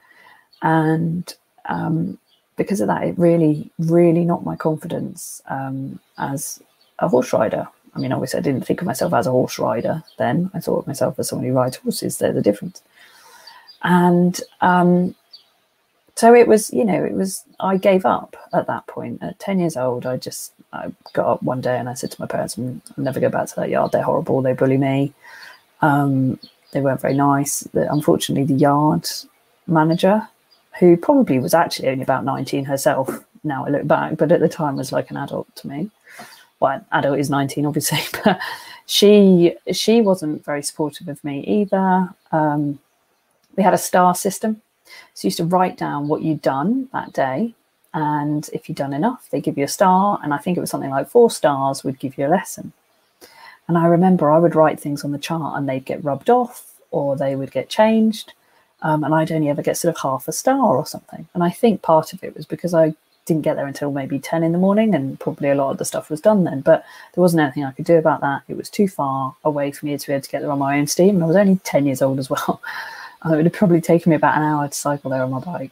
And 0.62 1.34
um, 1.66 2.20
because 2.58 2.82
of 2.82 2.88
that, 2.88 3.04
it 3.04 3.18
really, 3.18 3.72
really 3.80 4.26
knocked 4.26 4.46
my 4.46 4.58
confidence 4.58 5.42
um, 5.48 6.00
as 6.18 6.62
a 7.00 7.08
horse 7.08 7.34
rider. 7.34 7.68
I 7.96 8.00
mean, 8.00 8.12
obviously, 8.12 8.40
I 8.40 8.44
didn't 8.44 8.66
think 8.68 8.82
of 8.82 8.88
myself 8.88 9.14
as 9.14 9.28
a 9.28 9.32
horse 9.32 9.58
rider 9.58 10.04
then. 10.18 10.52
I 10.54 10.60
thought 10.60 10.80
of 10.80 10.88
myself 10.88 11.18
as 11.18 11.30
someone 11.30 11.48
who 11.48 11.54
rides 11.54 11.78
horses. 11.78 12.18
They're 12.18 12.34
the 12.34 12.42
difference. 12.42 12.82
And 13.84 14.40
um, 14.62 15.16
so 16.16 16.34
it 16.34 16.48
was 16.48 16.72
you 16.74 16.86
know 16.86 17.04
it 17.04 17.14
was 17.14 17.44
i 17.60 17.78
gave 17.78 18.06
up 18.06 18.36
at 18.54 18.68
that 18.68 18.86
point. 18.88 19.22
At 19.22 19.40
10 19.40 19.60
years 19.60 19.78
old 19.78 20.06
i 20.06 20.18
just 20.18 20.54
i 20.74 20.92
got 21.14 21.28
up 21.28 21.44
one 21.44 21.62
day 21.62 21.78
and 21.78 21.90
i 21.90 21.94
said 21.94 22.12
to 22.12 22.22
my 22.22 22.28
parents 22.28 22.58
i'll 22.58 22.82
never 22.98 23.20
go 23.20 23.30
back 23.30 23.48
to 23.48 23.56
that 23.58 23.70
yard. 23.70 23.92
They're 23.92 24.04
horrible. 24.04 24.42
They 24.42 24.54
bully 24.54 24.78
me. 24.78 25.14
Um, 25.82 26.40
they 26.72 26.82
weren't 26.82 27.02
very 27.02 27.16
nice. 27.16 27.68
Unfortunately 27.74 28.46
the 28.46 28.60
yard 28.60 29.08
manager 29.68 30.28
who 30.80 30.98
probably 30.98 31.40
was 31.40 31.54
actually 31.54 31.90
only 31.90 32.04
about 32.04 32.24
19 32.26 32.66
herself 32.66 33.24
now 33.44 33.66
i 33.66 33.70
look 33.70 33.86
back 33.88 34.18
but 34.18 34.32
at 34.32 34.40
the 34.40 34.50
time 34.50 34.76
was 34.76 34.92
like 34.92 35.12
an 35.12 35.18
adult 35.18 35.54
to 35.56 35.68
me. 35.68 35.90
Well 36.60 36.86
adult 36.92 37.20
is 37.20 37.30
19 37.30 37.66
obviously 37.66 38.00
but 38.24 38.40
she 38.86 39.56
she 39.72 40.02
wasn't 40.02 40.44
very 40.44 40.64
supportive 40.64 41.08
of 41.08 41.24
me 41.24 41.42
either. 41.46 42.10
Um, 42.32 42.80
we 43.56 43.64
had 43.64 43.74
a 43.74 43.78
star 43.78 44.16
system 44.16 44.62
so 45.14 45.26
you 45.26 45.28
used 45.28 45.38
to 45.38 45.46
write 45.46 45.78
down 45.78 46.08
what 46.08 46.22
you'd 46.22 46.42
done 46.42 46.90
that 46.94 47.14
day. 47.14 47.54
And 47.94 48.50
if 48.54 48.70
you'd 48.70 48.78
done 48.78 48.94
enough, 48.94 49.28
they 49.30 49.42
give 49.42 49.58
you 49.58 49.66
a 49.66 49.70
star. 49.70 50.20
And 50.24 50.34
I 50.34 50.38
think 50.38 50.58
it 50.58 50.62
was 50.62 50.70
something 50.70 50.90
like 50.90 51.10
four 51.10 51.30
stars 51.30 51.84
would 51.84 52.00
give 52.00 52.18
you 52.18 52.26
a 52.26 52.30
lesson. 52.30 52.72
And 53.68 53.78
I 53.78 53.86
remember 53.86 54.32
I 54.32 54.40
would 54.40 54.56
write 54.56 54.80
things 54.80 55.04
on 55.04 55.12
the 55.12 55.18
chart 55.18 55.58
and 55.58 55.68
they'd 55.68 55.86
get 55.86 56.04
rubbed 56.04 56.30
off 56.30 56.74
or 56.90 57.16
they 57.16 57.36
would 57.36 57.52
get 57.52 57.70
changed. 57.70 58.34
Um, 58.82 59.04
and 59.04 59.14
I'd 59.14 59.32
only 59.32 59.50
ever 59.50 59.62
get 59.62 59.78
sort 59.78 59.96
of 59.96 60.02
half 60.02 60.28
a 60.28 60.32
star 60.32 60.76
or 60.76 60.86
something. 60.86 61.28
And 61.34 61.44
I 61.44 61.52
think 61.52 61.82
part 61.82 62.14
of 62.14 62.24
it 62.24 62.36
was 62.36 62.46
because 62.46 62.74
I 62.74 62.96
didn't 63.26 63.44
get 63.44 63.56
there 63.56 63.68
until 63.68 63.92
maybe 63.92 64.20
10 64.20 64.44
in 64.44 64.52
the 64.52 64.58
morning 64.58 64.96
and 64.96 65.20
probably 65.20 65.50
a 65.50 65.56
lot 65.56 65.72
of 65.72 65.78
the 65.78 65.86
stuff 65.86 66.10
was 66.10 66.20
done 66.20 66.44
then. 66.44 66.62
But 66.62 66.84
there 67.14 67.22
wasn't 67.22 67.42
anything 67.42 67.64
I 67.64 67.72
could 67.72 67.86
do 67.86 67.98
about 67.98 68.22
that. 68.22 68.42
It 68.48 68.58
was 68.58 68.70
too 68.70 68.88
far 68.88 69.36
away 69.44 69.72
for 69.72 69.86
me 69.86 69.98
to 69.98 70.08
be 70.08 70.14
able 70.14 70.24
to 70.24 70.30
get 70.30 70.42
there 70.42 70.52
on 70.52 70.60
my 70.60 70.78
own 70.78 70.88
steam. 70.88 71.16
And 71.16 71.24
I 71.24 71.28
was 71.28 71.36
only 71.36 71.58
10 71.64 71.86
years 71.86 72.02
old 72.02 72.20
as 72.20 72.30
well. 72.30 72.62
it 73.26 73.36
would 73.36 73.46
have 73.46 73.54
probably 73.54 73.82
taken 73.82 74.10
me 74.10 74.16
about 74.16 74.38
an 74.38 74.44
hour 74.44 74.68
to 74.68 74.74
cycle 74.74 75.12
there 75.12 75.24
on 75.24 75.32
my 75.32 75.40
bike. 75.40 75.72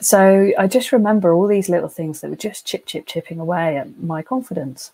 So 0.00 0.52
I 0.58 0.66
just 0.66 0.92
remember 0.92 1.32
all 1.32 1.46
these 1.46 1.68
little 1.68 1.88
things 1.88 2.20
that 2.20 2.30
were 2.30 2.36
just 2.36 2.66
chip, 2.66 2.84
chip, 2.84 3.06
chipping 3.06 3.40
away 3.40 3.78
at 3.78 4.02
my 4.02 4.22
confidence, 4.22 4.92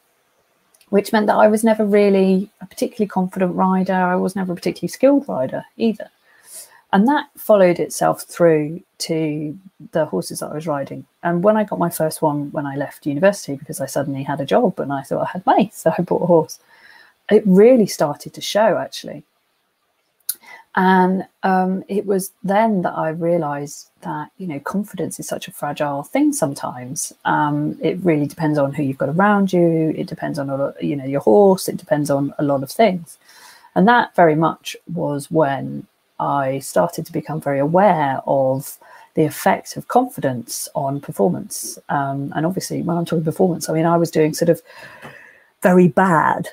which 0.90 1.12
meant 1.12 1.26
that 1.26 1.36
I 1.36 1.48
was 1.48 1.64
never 1.64 1.84
really 1.84 2.50
a 2.60 2.66
particularly 2.66 3.08
confident 3.08 3.54
rider. 3.54 3.92
I 3.92 4.16
was 4.16 4.36
never 4.36 4.52
a 4.52 4.56
particularly 4.56 4.88
skilled 4.88 5.28
rider 5.28 5.64
either. 5.76 6.10
And 6.92 7.06
that 7.08 7.28
followed 7.36 7.78
itself 7.78 8.22
through 8.22 8.82
to 8.98 9.58
the 9.92 10.06
horses 10.06 10.40
that 10.40 10.50
I 10.50 10.54
was 10.54 10.66
riding. 10.66 11.06
And 11.22 11.42
when 11.42 11.56
I 11.56 11.64
got 11.64 11.78
my 11.78 11.90
first 11.90 12.20
one 12.20 12.50
when 12.52 12.66
I 12.66 12.76
left 12.76 13.06
university, 13.06 13.56
because 13.56 13.80
I 13.80 13.86
suddenly 13.86 14.24
had 14.24 14.40
a 14.40 14.46
job 14.46 14.78
and 14.80 14.92
I 14.92 15.02
thought 15.02 15.26
I 15.26 15.30
had 15.32 15.46
money, 15.46 15.70
so 15.74 15.92
I 15.96 16.02
bought 16.02 16.22
a 16.22 16.26
horse, 16.26 16.58
it 17.30 17.42
really 17.46 17.86
started 17.86 18.34
to 18.34 18.40
show 18.40 18.76
actually 18.76 19.24
And 20.76 21.26
um, 21.42 21.82
it 21.88 22.06
was 22.06 22.30
then 22.44 22.82
that 22.82 22.96
I 22.96 23.08
realized 23.08 23.90
that, 24.02 24.30
you 24.38 24.46
know, 24.46 24.60
confidence 24.60 25.18
is 25.18 25.26
such 25.26 25.48
a 25.48 25.52
fragile 25.52 26.04
thing 26.04 26.32
sometimes. 26.32 27.12
Um, 27.24 27.76
it 27.82 27.98
really 28.04 28.26
depends 28.26 28.56
on 28.56 28.72
who 28.72 28.84
you've 28.84 28.98
got 28.98 29.08
around 29.08 29.52
you. 29.52 29.92
It 29.96 30.06
depends 30.06 30.38
on, 30.38 30.72
you 30.80 30.94
know, 30.94 31.04
your 31.04 31.20
horse. 31.22 31.68
It 31.68 31.76
depends 31.76 32.08
on 32.08 32.32
a 32.38 32.44
lot 32.44 32.62
of 32.62 32.70
things. 32.70 33.18
And 33.74 33.86
that 33.88 34.14
very 34.14 34.36
much 34.36 34.76
was 34.92 35.30
when 35.30 35.86
I 36.20 36.60
started 36.60 37.04
to 37.06 37.12
become 37.12 37.40
very 37.40 37.58
aware 37.58 38.20
of 38.26 38.78
the 39.14 39.24
effect 39.24 39.76
of 39.76 39.88
confidence 39.88 40.68
on 40.74 41.00
performance. 41.00 41.78
Um, 41.88 42.32
and 42.36 42.46
obviously, 42.46 42.82
when 42.82 42.96
I'm 42.96 43.04
talking 43.04 43.24
performance, 43.24 43.68
I 43.68 43.72
mean, 43.72 43.86
I 43.86 43.96
was 43.96 44.10
doing 44.10 44.34
sort 44.34 44.50
of 44.50 44.62
very 45.62 45.88
bad 45.88 46.48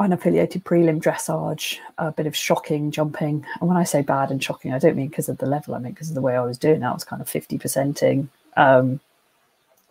unaffiliated 0.00 0.62
prelim 0.62 1.00
dressage, 1.00 1.78
a 1.98 2.10
bit 2.10 2.26
of 2.26 2.34
shocking 2.34 2.90
jumping. 2.90 3.44
And 3.60 3.68
when 3.68 3.76
I 3.76 3.84
say 3.84 4.00
bad 4.00 4.30
and 4.30 4.42
shocking, 4.42 4.72
I 4.72 4.78
don't 4.78 4.96
mean 4.96 5.08
because 5.08 5.28
of 5.28 5.38
the 5.38 5.46
level, 5.46 5.74
I 5.74 5.78
mean 5.78 5.92
because 5.92 6.08
of 6.08 6.14
the 6.14 6.22
way 6.22 6.36
I 6.36 6.40
was 6.42 6.58
doing 6.58 6.80
that. 6.80 6.90
I 6.90 6.94
was 6.94 7.04
kind 7.04 7.20
of 7.20 7.28
50%ing, 7.28 8.28
um, 8.56 8.98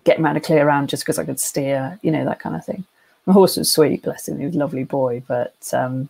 getting 0.03 0.25
around 0.25 0.37
a 0.37 0.41
clear 0.41 0.65
round 0.65 0.89
just 0.89 1.03
because 1.03 1.19
I 1.19 1.25
could 1.25 1.39
steer, 1.39 1.99
you 2.01 2.11
know, 2.11 2.25
that 2.25 2.39
kind 2.39 2.55
of 2.55 2.65
thing. 2.65 2.85
My 3.27 3.33
horse 3.33 3.55
was 3.55 3.71
sweet, 3.71 4.01
bless 4.01 4.27
him, 4.27 4.39
he 4.39 4.47
was 4.47 4.55
a 4.55 4.59
lovely 4.59 4.83
boy, 4.83 5.21
but 5.27 5.53
um, 5.73 6.09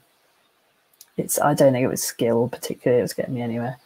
it's 1.18 1.38
I 1.40 1.54
don't 1.54 1.74
think 1.74 1.84
it 1.84 1.90
was 1.90 2.02
skill 2.02 2.48
particularly, 2.48 3.00
it 3.00 3.04
was 3.04 3.14
getting 3.14 3.36
me 3.36 3.42
anywhere. 3.42 3.78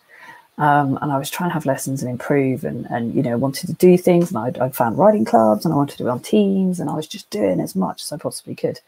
Um, 0.60 1.00
and 1.01 1.12
I 1.12 1.17
was 1.17 1.32
trying 1.32 1.50
to 1.50 1.55
have 1.55 1.65
lessons 1.65 2.03
and 2.03 2.12
improve 2.12 2.63
and, 2.63 2.86
and 2.91 3.15
you 3.15 3.24
know, 3.24 3.39
wanted 3.39 3.65
to 3.65 3.74
do 3.74 3.98
things. 3.98 4.32
And 4.32 4.38
I, 4.38 4.65
I 4.65 4.70
found 4.70 5.00
riding 5.00 5.25
clubs 5.25 5.65
and 5.65 5.74
I 5.74 5.77
wanted 5.77 5.98
to 5.98 6.03
be 6.03 6.10
on 6.10 6.20
teams 6.20 6.79
and 6.79 6.91
I 6.91 6.93
was 6.93 7.08
just 7.08 7.27
doing 7.32 7.60
as 7.60 7.75
much 7.75 8.03
as 8.03 8.12
I 8.12 8.17
possibly 8.17 8.53
could 8.53 8.79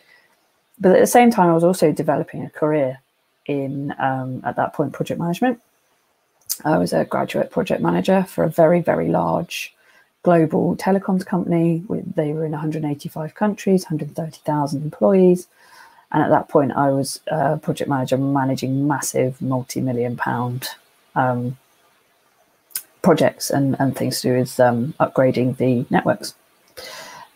but 0.80 0.92
at 0.92 1.00
the 1.00 1.08
same 1.08 1.32
time, 1.32 1.50
I 1.50 1.54
was 1.54 1.64
also 1.64 1.92
developing 1.92 2.44
a 2.44 2.50
career 2.50 3.00
in, 3.46 3.94
um, 4.00 4.42
at 4.46 4.56
that 4.58 4.74
point, 4.74 4.94
project 4.94 5.20
management. 5.20 5.62
I 6.64 6.78
was 6.78 6.94
a 6.94 7.06
graduate 7.06 7.52
project 7.52 7.82
manager 7.82 8.24
for 8.24 8.44
a 8.44 8.50
very, 8.50 8.82
very 8.82 9.10
large 9.10 9.74
global 10.24 10.76
telecoms 10.76 11.26
company. 11.26 11.84
They 11.90 12.34
were 12.34 12.46
in 12.46 12.52
185 12.52 13.36
countries, 13.36 13.84
130,000 13.84 14.82
employees. 14.82 15.48
And 16.12 16.24
at 16.24 16.30
that 16.30 16.50
point, 16.50 16.72
I 16.72 16.92
was 16.92 17.20
a 17.28 17.58
project 17.58 17.90
manager 17.90 18.18
managing 18.18 18.88
massive 18.88 19.42
multi 19.42 19.82
million 19.82 20.16
pound 20.16 20.70
um, 21.16 21.58
projects 23.02 23.50
and, 23.50 23.76
and 23.80 23.96
things 23.96 24.22
to 24.22 24.30
do 24.30 24.40
with 24.40 24.60
um, 24.60 24.94
upgrading 25.00 25.58
the 25.58 25.86
networks. 25.90 26.34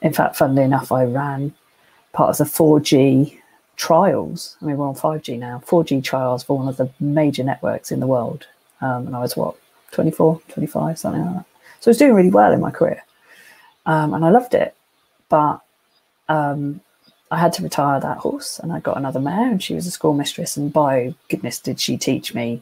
In 0.02 0.14
fact, 0.14 0.36
funnily 0.36 0.64
enough, 0.64 0.92
I 0.92 1.04
ran 1.04 1.54
part 2.14 2.30
of 2.30 2.38
the 2.38 2.44
4G 2.44 3.38
trials. 3.76 4.58
I 4.62 4.66
mean, 4.66 4.78
we're 4.78 4.88
on 4.88 4.96
5G 4.96 5.40
now, 5.40 5.62
4G 5.66 6.04
trials 6.04 6.44
for 6.44 6.58
one 6.58 6.68
of 6.68 6.78
the 6.78 6.90
major 7.00 7.44
networks 7.44 7.92
in 7.92 8.00
the 8.00 8.08
world. 8.08 8.48
Um, 8.82 9.08
and 9.08 9.16
I 9.16 9.20
was 9.20 9.38
what, 9.38 9.56
24, 9.92 10.42
25, 10.50 11.00
something 11.00 11.26
like 11.26 11.36
that. 11.36 11.46
So 11.80 11.90
I 11.90 11.92
was 11.92 11.98
doing 11.98 12.14
really 12.14 12.30
well 12.30 12.52
in 12.52 12.62
my 12.62 12.72
career. 12.72 13.04
Um, 13.86 14.14
and 14.14 14.26
I 14.26 14.30
loved 14.30 14.54
it. 14.54 14.76
But 15.30 15.62
um, 16.28 16.82
I 17.32 17.38
had 17.38 17.54
to 17.54 17.64
retire 17.64 18.00
that 18.00 18.18
horse 18.18 18.60
and 18.60 18.74
I 18.74 18.80
got 18.80 18.98
another 18.98 19.20
mare 19.20 19.50
and 19.50 19.62
she 19.62 19.76
was 19.76 19.88
a 19.88 19.92
school 19.92 20.14
mistress. 20.14 20.58
And 20.58 20.74
by 20.74 21.14
goodness, 21.30 21.60
did 21.60 21.80
she 21.80 21.98
teach 21.98 22.34
me 22.34 22.62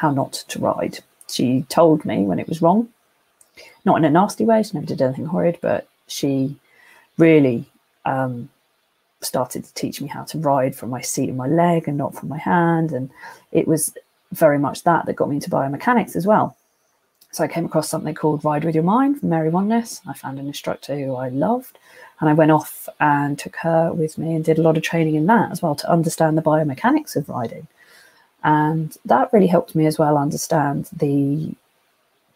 how 0.00 0.10
not 0.10 0.32
to 0.48 0.58
ride. 0.58 0.98
She 1.28 1.66
told 1.68 2.06
me 2.06 2.22
when 2.22 2.38
it 2.38 2.48
was 2.48 2.62
wrong, 2.62 2.88
not 3.84 3.98
in 3.98 4.04
a 4.06 4.10
nasty 4.10 4.46
way, 4.46 4.62
she 4.62 4.72
never 4.72 4.86
did 4.86 5.02
anything 5.02 5.26
horrid, 5.26 5.58
but 5.60 5.86
she 6.06 6.56
really 7.18 7.66
um, 8.06 8.48
started 9.20 9.64
to 9.64 9.74
teach 9.74 10.00
me 10.00 10.08
how 10.08 10.24
to 10.24 10.38
ride 10.38 10.74
from 10.74 10.90
my 10.90 11.00
seat 11.00 11.28
and 11.28 11.38
my 11.38 11.46
leg 11.46 11.88
and 11.88 11.98
not 11.98 12.14
from 12.14 12.28
my 12.28 12.38
hand. 12.38 12.92
And 12.92 13.10
it 13.52 13.68
was 13.68 13.92
very 14.32 14.58
much 14.58 14.84
that 14.84 15.06
that 15.06 15.16
got 15.16 15.28
me 15.28 15.36
into 15.36 15.50
biomechanics 15.50 16.16
as 16.16 16.26
well. 16.26 16.56
So 17.32 17.44
I 17.44 17.48
came 17.48 17.64
across 17.64 17.88
something 17.88 18.14
called 18.14 18.44
Ride 18.44 18.64
with 18.64 18.74
Your 18.74 18.84
Mind 18.84 19.20
from 19.20 19.28
Mary 19.28 19.50
Wanless. 19.50 20.00
I 20.06 20.14
found 20.14 20.38
an 20.38 20.48
instructor 20.48 20.98
who 20.98 21.14
I 21.14 21.28
loved, 21.28 21.78
and 22.18 22.28
I 22.28 22.32
went 22.32 22.50
off 22.50 22.88
and 22.98 23.38
took 23.38 23.54
her 23.56 23.92
with 23.92 24.18
me 24.18 24.34
and 24.34 24.44
did 24.44 24.58
a 24.58 24.62
lot 24.62 24.76
of 24.76 24.82
training 24.82 25.14
in 25.14 25.26
that 25.26 25.52
as 25.52 25.62
well 25.62 25.76
to 25.76 25.90
understand 25.90 26.36
the 26.36 26.42
biomechanics 26.42 27.14
of 27.14 27.28
riding. 27.28 27.68
And 28.42 28.96
that 29.04 29.32
really 29.32 29.46
helped 29.46 29.76
me 29.76 29.86
as 29.86 29.98
well 29.98 30.18
understand 30.18 30.88
the 30.92 31.54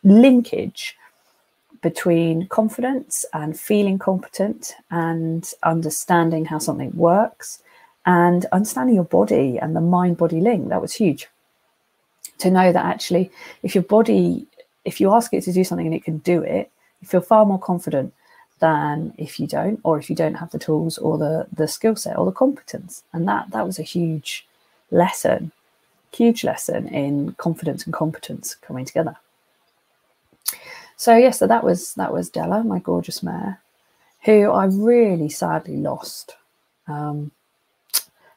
linkage 0.04 0.96
between 1.84 2.46
confidence 2.46 3.26
and 3.34 3.60
feeling 3.60 3.98
competent 3.98 4.74
and 4.90 5.52
understanding 5.62 6.46
how 6.46 6.58
something 6.58 6.90
works 6.96 7.62
and 8.06 8.46
understanding 8.52 8.94
your 8.94 9.04
body 9.04 9.58
and 9.58 9.76
the 9.76 9.82
mind 9.82 10.16
body 10.16 10.40
link. 10.40 10.70
That 10.70 10.80
was 10.80 10.94
huge. 10.94 11.28
To 12.38 12.50
know 12.50 12.72
that 12.72 12.86
actually, 12.86 13.30
if 13.62 13.74
your 13.74 13.84
body, 13.84 14.46
if 14.86 14.98
you 14.98 15.12
ask 15.12 15.34
it 15.34 15.44
to 15.44 15.52
do 15.52 15.62
something 15.62 15.86
and 15.86 15.94
it 15.94 16.04
can 16.04 16.18
do 16.18 16.42
it, 16.42 16.70
you 17.02 17.06
feel 17.06 17.20
far 17.20 17.44
more 17.44 17.60
confident 17.60 18.14
than 18.60 19.12
if 19.18 19.38
you 19.38 19.46
don't, 19.46 19.78
or 19.82 19.98
if 19.98 20.08
you 20.08 20.16
don't 20.16 20.40
have 20.42 20.52
the 20.52 20.58
tools 20.58 20.96
or 20.96 21.18
the 21.18 21.46
the 21.52 21.68
skill 21.68 21.96
set 21.96 22.16
or 22.16 22.24
the 22.24 22.32
competence. 22.44 23.02
And 23.12 23.28
that 23.28 23.50
that 23.50 23.66
was 23.66 23.78
a 23.78 23.90
huge 23.96 24.46
lesson, 24.90 25.52
huge 26.12 26.44
lesson 26.44 26.88
in 26.88 27.34
confidence 27.34 27.84
and 27.84 27.92
competence 27.92 28.54
coming 28.54 28.86
together. 28.86 29.16
So 31.04 31.14
yes, 31.14 31.40
so 31.40 31.46
that 31.46 31.62
was 31.62 31.92
that 31.96 32.14
was 32.14 32.30
Della, 32.30 32.64
my 32.64 32.78
gorgeous 32.78 33.22
mare, 33.22 33.60
who 34.24 34.50
I 34.50 34.64
really 34.64 35.28
sadly 35.28 35.76
lost. 35.76 36.34
Um, 36.88 37.30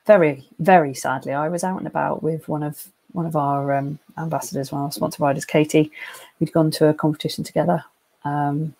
very, 0.05 0.45
very 0.59 0.93
sadly, 0.93 1.31
I 1.31 1.47
was 1.47 1.63
out 1.63 1.77
and 1.77 1.87
about 1.87 2.23
with 2.23 2.49
one 2.49 2.63
of 2.63 2.89
one 3.13 3.25
of 3.25 3.37
our 3.37 3.71
um, 3.71 3.99
ambassadors, 4.17 4.73
one 4.73 4.81
of 4.81 4.87
our 4.87 4.91
sponsor 4.91 5.23
riders, 5.23 5.45
Katie. 5.45 5.93
We'd 6.41 6.51
gone 6.51 6.69
to 6.71 6.89
a 6.89 6.93
competition 6.93 7.45
together. 7.45 7.85
Um, 8.25 8.75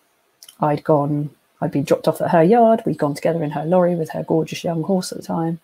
I'd 0.60 0.84
gone, 0.84 1.30
I'd 1.62 1.72
been 1.72 1.84
dropped 1.84 2.08
off 2.08 2.20
at 2.20 2.32
her 2.32 2.42
yard. 2.42 2.82
We'd 2.84 2.98
gone 2.98 3.14
together 3.14 3.42
in 3.42 3.52
her 3.52 3.64
lorry 3.64 3.94
with 3.94 4.10
her 4.10 4.22
gorgeous 4.22 4.64
young 4.64 4.82
horse 4.82 5.12
at 5.12 5.16
the 5.16 5.24
time, 5.24 5.60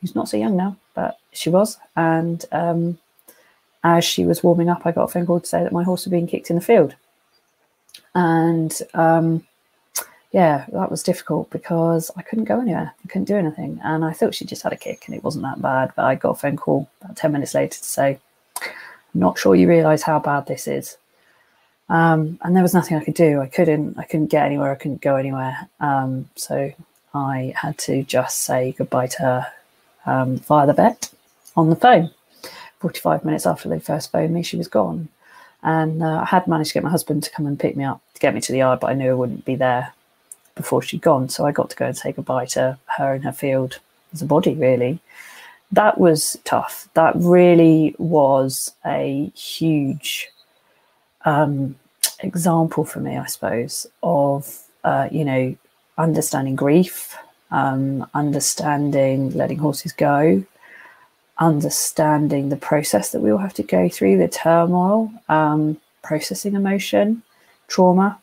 who's 0.00 0.14
not 0.14 0.30
so 0.30 0.38
young 0.38 0.56
now, 0.56 0.78
but 0.94 1.18
she 1.32 1.50
was. 1.50 1.76
And 1.96 2.46
um, 2.50 2.98
as 3.84 4.06
she 4.06 4.24
was 4.24 4.42
warming 4.42 4.70
up, 4.70 4.86
I 4.86 4.92
got 4.92 5.04
a 5.04 5.08
phone 5.08 5.26
call 5.26 5.40
to 5.40 5.46
say 5.46 5.62
that 5.62 5.70
my 5.70 5.84
horse 5.84 6.04
had 6.04 6.12
been 6.12 6.26
kicked 6.26 6.48
in 6.48 6.56
the 6.56 6.62
field 6.62 6.94
and 8.14 8.78
um, 8.94 9.46
yeah, 10.32 10.64
that 10.72 10.90
was 10.90 11.02
difficult 11.02 11.50
because 11.50 12.10
I 12.16 12.22
couldn't 12.22 12.46
go 12.46 12.60
anywhere. 12.60 12.94
I 13.04 13.08
couldn't 13.08 13.26
do 13.26 13.36
anything. 13.36 13.78
And 13.84 14.04
I 14.04 14.12
thought 14.12 14.34
she 14.34 14.46
just 14.46 14.62
had 14.62 14.72
a 14.72 14.76
kick 14.76 15.04
and 15.06 15.14
it 15.14 15.22
wasn't 15.22 15.44
that 15.44 15.60
bad. 15.60 15.92
But 15.94 16.06
I 16.06 16.14
got 16.14 16.30
a 16.30 16.34
phone 16.34 16.56
call 16.56 16.88
about 17.02 17.16
10 17.16 17.32
minutes 17.32 17.54
later 17.54 17.78
to 17.78 17.84
say, 17.84 18.18
not 19.12 19.38
sure 19.38 19.54
you 19.54 19.68
realize 19.68 20.02
how 20.02 20.18
bad 20.18 20.46
this 20.46 20.66
is. 20.66 20.96
Um, 21.90 22.38
and 22.42 22.56
there 22.56 22.62
was 22.62 22.72
nothing 22.72 22.96
I 22.96 23.04
could 23.04 23.14
do. 23.14 23.40
I 23.40 23.46
couldn't, 23.46 23.98
I 23.98 24.04
couldn't 24.04 24.28
get 24.28 24.46
anywhere. 24.46 24.72
I 24.72 24.76
couldn't 24.76 25.02
go 25.02 25.16
anywhere. 25.16 25.68
Um, 25.80 26.30
so 26.34 26.72
I 27.12 27.52
had 27.54 27.76
to 27.78 28.02
just 28.02 28.38
say 28.38 28.72
goodbye 28.72 29.08
to 29.08 29.18
her 29.18 29.46
um, 30.06 30.38
via 30.38 30.66
the 30.66 30.72
vet 30.72 31.10
on 31.56 31.68
the 31.68 31.76
phone. 31.76 32.10
45 32.80 33.26
minutes 33.26 33.46
after 33.46 33.68
they 33.68 33.78
first 33.78 34.10
phoned 34.10 34.32
me, 34.32 34.42
she 34.42 34.56
was 34.56 34.66
gone. 34.66 35.08
And 35.62 36.02
uh, 36.02 36.20
I 36.22 36.24
had 36.24 36.48
managed 36.48 36.70
to 36.70 36.74
get 36.74 36.82
my 36.82 36.90
husband 36.90 37.22
to 37.22 37.30
come 37.30 37.46
and 37.46 37.58
pick 37.58 37.76
me 37.76 37.84
up 37.84 38.00
to 38.14 38.20
get 38.20 38.34
me 38.34 38.40
to 38.40 38.52
the 38.52 38.58
yard, 38.58 38.80
but 38.80 38.90
I 38.90 38.94
knew 38.94 39.10
I 39.10 39.14
wouldn't 39.14 39.44
be 39.44 39.54
there 39.54 39.92
before 40.54 40.82
she'd 40.82 41.00
gone. 41.00 41.28
So 41.28 41.46
I 41.46 41.52
got 41.52 41.70
to 41.70 41.76
go 41.76 41.86
and 41.86 41.96
say 41.96 42.12
goodbye 42.12 42.46
to 42.46 42.78
her 42.98 43.14
in 43.14 43.22
her 43.22 43.32
field 43.32 43.78
as 44.12 44.22
a 44.22 44.26
body, 44.26 44.54
really. 44.54 45.00
That 45.70 45.98
was 45.98 46.38
tough. 46.44 46.88
That 46.94 47.14
really 47.16 47.94
was 47.98 48.72
a 48.84 49.32
huge 49.34 50.28
um, 51.24 51.76
example 52.20 52.84
for 52.84 53.00
me, 53.00 53.16
I 53.16 53.26
suppose, 53.26 53.86
of, 54.02 54.62
uh, 54.84 55.08
you 55.10 55.24
know, 55.24 55.56
understanding 55.96 56.56
grief, 56.56 57.16
um, 57.50 58.06
understanding 58.14 59.30
letting 59.30 59.58
horses 59.58 59.92
go, 59.92 60.44
understanding 61.42 62.48
the 62.48 62.56
process 62.56 63.10
that 63.10 63.20
we 63.20 63.32
all 63.32 63.38
have 63.38 63.54
to 63.54 63.64
go 63.64 63.88
through, 63.88 64.16
the 64.16 64.28
turmoil, 64.28 65.12
um, 65.28 65.76
processing 66.02 66.54
emotion, 66.54 67.22
trauma. 67.66 68.18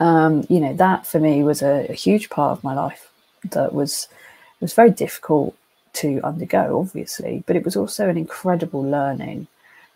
Um, 0.00 0.46
you 0.48 0.60
know, 0.60 0.74
that 0.74 1.06
for 1.06 1.20
me 1.20 1.42
was 1.42 1.62
a, 1.62 1.86
a, 1.88 1.94
huge 1.94 2.28
part 2.28 2.52
of 2.52 2.64
my 2.64 2.74
life 2.74 3.10
that 3.50 3.72
was 3.72 4.08
was 4.60 4.74
very 4.74 4.90
difficult 4.90 5.54
to 5.94 6.20
undergo, 6.22 6.80
obviously, 6.80 7.42
but 7.46 7.56
it 7.56 7.64
was 7.64 7.76
also 7.76 8.08
an 8.08 8.18
incredible 8.18 8.82
learning 8.82 9.46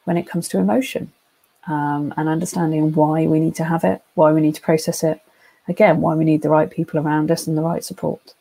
when 0.05 0.17
it 0.17 0.27
comes 0.27 0.49
to 0.49 0.59
emotion 0.59 1.13
um, 1.67 2.15
and 2.17 2.29
understanding 2.29 2.93
why 2.93 3.27
we 3.27 3.41
need 3.41 3.55
to 3.57 3.65
have 3.65 3.85
it, 3.85 4.03
why 4.15 4.33
we 4.33 4.41
need 4.41 4.55
to 4.55 4.63
process 4.63 5.03
it, 5.05 5.21
again, 5.69 6.01
why 6.01 6.15
we 6.15 6.25
need 6.25 6.43
the 6.43 6.49
right 6.49 6.71
people 6.71 6.99
around 6.99 7.31
us 7.31 7.47
and 7.47 7.57
the 7.57 7.63
right 7.63 7.85
support. 7.85 8.35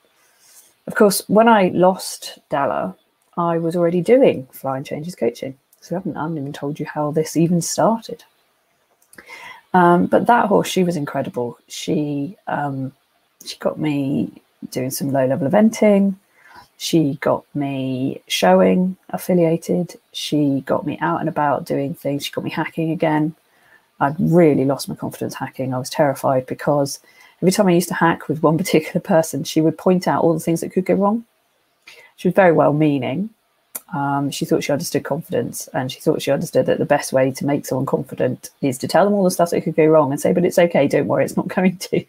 Of 0.88 0.96
course, 0.96 1.22
when 1.28 1.48
I 1.48 1.70
lost 1.70 2.40
Della, 2.50 2.96
I 3.40 3.58
was 3.58 3.78
already 3.78 4.02
doing 4.02 4.48
flying 4.52 4.84
changes 4.84 5.16
coaching. 5.16 5.58
So 5.80 5.96
I 5.96 6.00
haven't, 6.00 6.18
I 6.18 6.24
haven't 6.24 6.40
even 6.40 6.52
told 6.52 6.78
you 6.78 6.86
how 6.86 7.12
this 7.12 7.38
even 7.38 7.62
started. 7.62 8.26
Um, 9.74 10.08
but 10.08 10.28
that 10.28 10.48
horse, 10.48 10.68
she 10.68 10.84
was 10.84 10.98
incredible. 10.98 11.58
She 11.70 12.36
um, 12.48 12.92
she 13.46 13.56
got 13.58 13.80
me 13.80 14.30
doing 14.72 14.92
some 14.92 15.12
low 15.12 15.26
level 15.26 15.50
eventing. 15.50 16.16
She 16.78 17.18
got 17.22 17.46
me 17.56 18.22
showing 18.28 18.98
affiliated. 19.12 19.96
She 20.12 20.62
got 20.66 20.86
me 20.86 20.98
out 21.00 21.22
and 21.22 21.30
about 21.30 21.66
doing 21.66 21.94
things. 21.94 22.26
She 22.26 22.34
got 22.34 22.44
me 22.44 22.50
hacking 22.50 22.92
again. 22.92 23.36
I'd 24.02 24.20
really 24.20 24.66
lost 24.66 24.90
my 24.90 24.96
confidence 24.96 25.36
hacking. 25.36 25.74
I 25.74 25.80
was 25.80 25.90
terrified 25.90 26.46
because 26.46 27.00
every 27.42 27.54
time 27.54 27.68
I 27.68 27.72
used 27.72 27.90
to 27.90 27.94
hack 27.94 28.28
with 28.28 28.44
one 28.44 28.58
particular 28.64 29.00
person, 29.00 29.46
she 29.46 29.62
would 29.62 29.78
point 29.78 30.10
out 30.10 30.24
all 30.24 30.34
the 30.34 30.42
things 30.42 30.60
that 30.60 30.74
could 30.74 30.86
go 30.86 30.96
wrong. 30.96 31.26
She 32.20 32.28
was 32.28 32.36
very 32.36 32.52
well 32.52 32.74
meaning. 32.74 33.30
Um, 33.96 34.30
she 34.30 34.44
thought 34.44 34.62
she 34.62 34.74
understood 34.74 35.06
confidence 35.06 35.70
and 35.74 35.90
she 35.90 36.02
thought 36.02 36.22
she 36.22 36.32
understood 36.32 36.66
that 36.66 36.78
the 36.78 36.86
best 36.86 37.14
way 37.14 37.32
to 37.32 37.46
make 37.46 37.66
someone 37.66 37.86
confident 37.86 38.50
is 38.62 38.78
to 38.80 38.90
tell 38.90 39.06
them 39.06 39.14
all 39.14 39.24
the 39.24 39.32
stuff 39.32 39.52
that 39.52 39.62
could 39.62 39.78
go 39.78 39.86
wrong 39.86 40.12
and 40.12 40.20
say, 40.20 40.34
but 40.34 40.44
it's 40.44 40.60
okay, 40.60 40.86
don't 40.86 41.08
worry, 41.08 41.24
it's 41.24 41.38
not 41.38 41.48
going 41.56 41.78
to. 41.78 42.04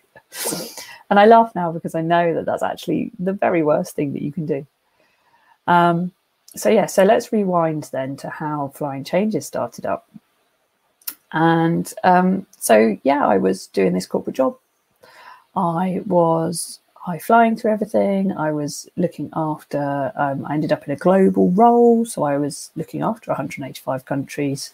And 1.10 1.20
I 1.20 1.26
laugh 1.26 1.54
now 1.54 1.70
because 1.70 1.94
I 1.94 2.00
know 2.00 2.34
that 2.34 2.44
that's 2.44 2.64
actually 2.64 3.12
the 3.20 3.32
very 3.32 3.62
worst 3.62 3.94
thing 3.94 4.12
that 4.14 4.22
you 4.22 4.32
can 4.32 4.46
do. 4.46 4.66
Um, 5.68 6.10
so, 6.56 6.68
yeah, 6.70 6.86
so 6.86 7.04
let's 7.04 7.32
rewind 7.32 7.84
then 7.92 8.16
to 8.16 8.30
how 8.30 8.72
Flying 8.74 9.04
Changes 9.04 9.46
started 9.46 9.86
up. 9.86 10.08
And 11.30 11.94
um, 12.02 12.48
so, 12.58 12.98
yeah, 13.04 13.24
I 13.24 13.36
was 13.36 13.68
doing 13.68 13.92
this 13.92 14.06
corporate 14.06 14.34
job. 14.34 14.58
I 15.54 16.02
was 16.04 16.80
high 17.00 17.18
flying 17.18 17.56
through 17.56 17.72
everything. 17.72 18.36
I 18.36 18.52
was 18.52 18.88
looking 18.96 19.30
after, 19.34 20.12
um, 20.16 20.46
I 20.46 20.54
ended 20.54 20.72
up 20.72 20.86
in 20.86 20.92
a 20.92 20.96
global 20.96 21.50
role. 21.50 22.04
So 22.04 22.22
I 22.24 22.36
was 22.38 22.70
looking 22.76 23.02
after 23.02 23.30
185 23.30 24.04
countries 24.04 24.72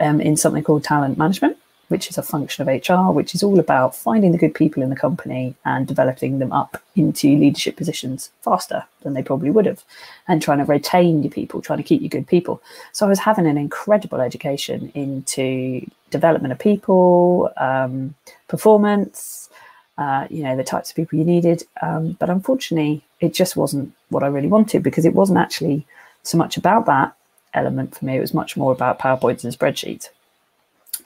um, 0.00 0.20
in 0.20 0.36
something 0.36 0.64
called 0.64 0.84
talent 0.84 1.18
management 1.18 1.56
which 1.88 2.08
is 2.08 2.18
a 2.18 2.22
function 2.22 2.66
of 2.66 2.88
HR, 2.88 3.12
which 3.12 3.34
is 3.34 3.42
all 3.42 3.58
about 3.58 3.94
finding 3.94 4.32
the 4.32 4.38
good 4.38 4.54
people 4.54 4.82
in 4.82 4.90
the 4.90 4.96
company 4.96 5.54
and 5.64 5.86
developing 5.86 6.38
them 6.38 6.52
up 6.52 6.82
into 6.96 7.36
leadership 7.38 7.76
positions 7.76 8.30
faster 8.42 8.84
than 9.02 9.14
they 9.14 9.22
probably 9.22 9.50
would 9.50 9.66
have, 9.66 9.84
and 10.26 10.40
trying 10.40 10.58
to 10.58 10.64
retain 10.64 11.22
your 11.22 11.30
people, 11.30 11.60
trying 11.60 11.78
to 11.78 11.82
keep 11.84 12.00
your 12.00 12.08
good 12.08 12.26
people. 12.26 12.62
So 12.92 13.06
I 13.06 13.08
was 13.08 13.20
having 13.20 13.46
an 13.46 13.58
incredible 13.58 14.20
education 14.20 14.90
into 14.94 15.86
development 16.10 16.52
of 16.52 16.58
people, 16.58 17.52
um, 17.56 18.14
performance, 18.48 19.50
uh, 19.98 20.26
you 20.30 20.42
know, 20.42 20.56
the 20.56 20.64
types 20.64 20.90
of 20.90 20.96
people 20.96 21.18
you 21.18 21.24
needed. 21.24 21.62
Um, 21.82 22.12
but 22.18 22.30
unfortunately, 22.30 23.02
it 23.20 23.34
just 23.34 23.56
wasn't 23.56 23.92
what 24.08 24.22
I 24.22 24.28
really 24.28 24.48
wanted 24.48 24.82
because 24.82 25.04
it 25.04 25.14
wasn't 25.14 25.38
actually 25.38 25.86
so 26.22 26.38
much 26.38 26.56
about 26.56 26.86
that 26.86 27.14
element 27.52 27.96
for 27.96 28.04
me. 28.04 28.16
It 28.16 28.20
was 28.20 28.34
much 28.34 28.56
more 28.56 28.72
about 28.72 28.98
PowerPoints 28.98 29.44
and 29.44 29.56
spreadsheets 29.56 30.08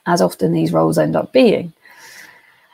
as 0.08 0.22
often 0.22 0.52
these 0.52 0.72
roles 0.72 0.98
end 0.98 1.14
up 1.14 1.32
being. 1.32 1.72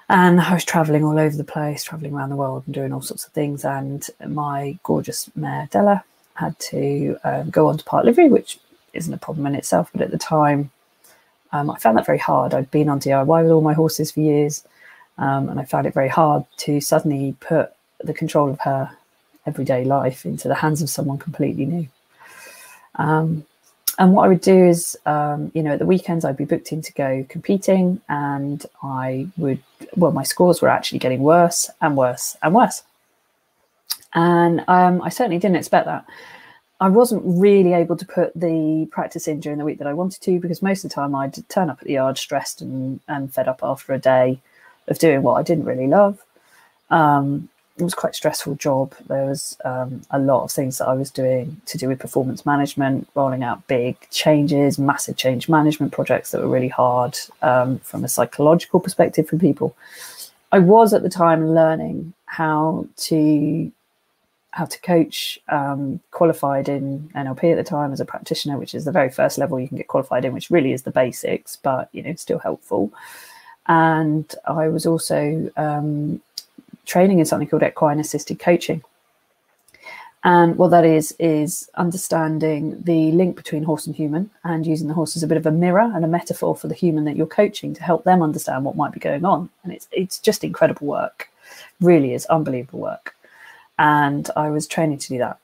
And 0.09 0.41
I 0.41 0.55
was 0.55 0.65
traveling 0.65 1.05
all 1.05 1.19
over 1.19 1.37
the 1.37 1.45
place, 1.45 1.83
traveling 1.83 2.15
around 2.15 2.31
the 2.31 2.37
world 2.37 2.63
and 2.67 2.75
doing 2.75 2.93
all 2.93 3.03
sorts 3.03 3.27
of 3.27 3.33
things. 3.33 3.65
And 3.65 4.07
my 4.27 4.79
gorgeous 4.83 5.31
mare, 5.35 5.69
Della, 5.71 6.05
had 6.35 6.59
to 6.71 7.17
um, 7.25 7.51
go 7.51 7.69
on 7.69 7.79
to 7.79 7.85
part 7.85 8.05
livery, 8.05 8.29
which 8.29 8.59
isn't 8.93 9.13
a 9.13 9.19
problem 9.19 9.47
in 9.47 9.55
itself. 9.55 9.91
But 9.93 10.03
at 10.03 10.11
the 10.11 10.19
time, 10.19 10.71
um, 11.53 11.71
I 11.71 11.79
found 11.79 11.97
that 11.97 12.07
very 12.07 12.19
hard. 12.19 12.55
I'd 12.55 12.71
been 12.71 12.89
on 12.89 13.01
DIY 13.01 13.43
with 13.43 13.51
all 13.51 13.63
my 13.63 13.75
horses 13.75 14.13
for 14.13 14.21
years, 14.21 14.65
um, 15.19 15.49
and 15.49 15.61
I 15.61 15.65
found 15.65 15.87
it 15.87 15.95
very 15.95 16.09
hard 16.09 16.45
to 16.59 16.81
suddenly 16.81 17.37
put 17.41 17.73
the 18.03 18.15
control 18.15 18.51
of 18.51 18.61
her 18.61 18.91
everyday 19.47 19.85
life 19.85 20.25
into 20.25 20.49
the 20.49 20.55
hands 20.55 20.83
of 20.83 20.91
someone 20.91 21.19
completely 21.19 21.67
new. 21.67 21.89
Um, 22.97 23.47
and 23.99 24.13
what 24.13 24.25
I 24.25 24.29
would 24.29 24.41
do 24.41 24.67
is, 24.67 24.97
um, 25.07 25.53
you 25.55 25.63
know, 25.63 25.73
at 25.73 25.79
the 25.79 25.87
weekends 25.87 26.25
I'd 26.25 26.37
be 26.37 26.45
booked 26.45 26.73
in 26.73 26.83
to 26.83 26.93
go 26.95 27.25
competing, 27.29 28.01
and 28.09 28.65
I 28.83 29.29
would, 29.37 29.61
well, 29.97 30.11
my 30.11 30.25
scores 30.25 30.61
were 30.61 30.69
actually 30.69 30.99
getting 30.99 31.21
worse 31.21 31.71
and 31.81 31.97
worse 31.97 32.37
and 32.43 32.55
worse. 32.55 32.83
And 34.15 34.65
um, 34.69 35.03
I 35.03 35.11
certainly 35.11 35.39
didn't 35.39 35.57
expect 35.57 35.87
that. 35.87 36.05
I 36.81 36.89
wasn't 36.89 37.23
really 37.25 37.73
able 37.73 37.97
to 37.97 38.05
put 38.05 38.33
the 38.35 38.89
practice 38.91 39.29
in 39.29 39.41
during 39.41 39.59
the 39.59 39.65
week 39.65 39.79
that 39.79 39.87
I 39.87 39.95
wanted 39.95 40.21
to 40.23 40.41
because 40.41 40.61
most 40.61 40.85
of 40.85 40.91
the 40.91 40.95
time 40.95 41.15
I'd 41.15 41.49
turn 41.49 41.71
up 41.71 41.79
at 41.81 41.87
the 41.87 41.95
yard 41.95 42.19
stressed 42.19 42.61
and, 42.61 43.01
and 43.07 43.33
fed 43.33 43.49
up 43.49 43.61
after 43.63 43.93
a 43.93 43.99
day 43.99 44.41
of 44.89 44.99
doing 44.99 45.23
what 45.23 45.35
I 45.35 45.43
didn't 45.43 45.65
really 45.65 45.87
love. 45.87 46.23
Um, 46.91 47.49
it 47.77 47.83
was 47.83 47.95
quite 47.95 48.13
a 48.13 48.15
stressful 48.15 48.55
job. 48.55 48.95
There 49.09 49.27
was 49.27 49.57
um, 49.65 50.03
a 50.11 50.19
lot 50.19 50.45
of 50.45 50.53
things 50.53 50.79
that 50.79 50.87
I 50.87 50.95
was 50.95 51.11
doing 51.11 51.61
to 51.67 51.77
do 51.77 51.89
with 51.89 51.99
performance 51.99 52.47
management, 52.47 53.09
rolling 53.17 53.43
out 53.43 53.67
big 53.67 53.97
changes, 54.11 54.79
massive 54.79 55.17
change 55.17 55.49
management 55.49 55.93
projects 55.93 56.31
that 56.31 56.41
were 56.41 56.49
really 56.49 56.69
hard 56.69 57.19
um, 57.43 57.81
from 57.81 58.05
a 58.05 58.09
psychological 58.09 58.79
perspective 58.79 59.29
for 59.29 59.39
people. 59.39 59.77
I 60.53 60.61
was 60.61 60.95
at 60.95 61.03
the 61.03 61.11
time 61.11 61.53
learning 61.53 62.15
how 62.27 62.87
to 62.97 63.73
how 64.53 64.65
to 64.65 64.81
coach, 64.83 65.37
um, 65.49 65.99
qualified 66.13 66.69
in 66.69 67.11
NLP 67.17 67.51
at 67.51 67.57
the 67.57 67.65
time 67.65 67.93
as 67.93 67.99
a 67.99 68.05
practitioner, 68.05 68.57
which 68.57 68.73
is 68.73 68.85
the 68.85 68.93
very 68.93 69.11
first 69.11 69.37
level 69.37 69.59
you 69.59 69.67
can 69.67 69.77
get 69.77 69.89
qualified 69.89 70.25
in, 70.25 70.33
which 70.33 70.49
really 70.49 70.73
is 70.73 70.83
the 70.83 70.93
basics, 70.93 71.57
but 71.57 71.89
you 71.91 72.05
know 72.05 72.15
still 72.15 72.39
helpful. 72.39 72.93
And 73.67 74.33
I 74.47 74.69
was 74.69 74.87
also 74.87 75.51
um, 75.57 76.21
training 76.85 77.19
in 77.19 77.27
something 77.27 77.49
called 77.49 77.63
equine 77.63 78.01
assisted 78.01 78.39
coaching. 78.39 78.83
And 80.27 80.57
what 80.57 80.71
that 80.71 80.87
is, 80.87 81.15
is 81.19 81.69
understanding 81.75 82.83
the 82.83 83.13
link 83.13 83.37
between 83.37 83.63
horse 83.63 83.87
and 83.87 83.95
human 83.95 84.31
and 84.43 84.67
using 84.67 84.89
the 84.89 84.95
horse 84.95 85.17
as 85.17 85.23
a 85.23 85.27
bit 85.27 85.37
of 85.37 85.45
a 85.45 85.51
mirror 85.51 85.93
and 85.95 86.03
a 86.03 86.09
metaphor 86.09 86.57
for 86.57 86.67
the 86.67 86.75
human 86.75 87.05
that 87.05 87.15
you're 87.15 87.27
coaching 87.27 87.75
to 87.75 87.83
help 87.83 88.05
them 88.05 88.23
understand 88.23 88.65
what 88.65 88.77
might 88.77 88.93
be 88.93 89.01
going 89.01 89.27
on. 89.27 89.51
And 89.63 89.73
it's, 89.73 89.87
it's 89.93 90.19
just 90.19 90.43
incredible 90.43 90.87
work, 90.87 91.29
really 91.81 92.15
is 92.15 92.25
unbelievable 92.27 92.81
work. 92.81 93.15
And 93.79 94.31
I 94.35 94.49
was 94.49 94.67
training 94.67 94.99
to 94.99 95.09
do 95.09 95.19
that. 95.19 95.39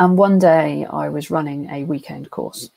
And 0.00 0.18
one 0.18 0.40
day 0.40 0.84
I 0.86 1.08
was 1.08 1.30
running 1.30 1.70
a 1.70 1.84
weekend 1.84 2.30
course. 2.30 2.70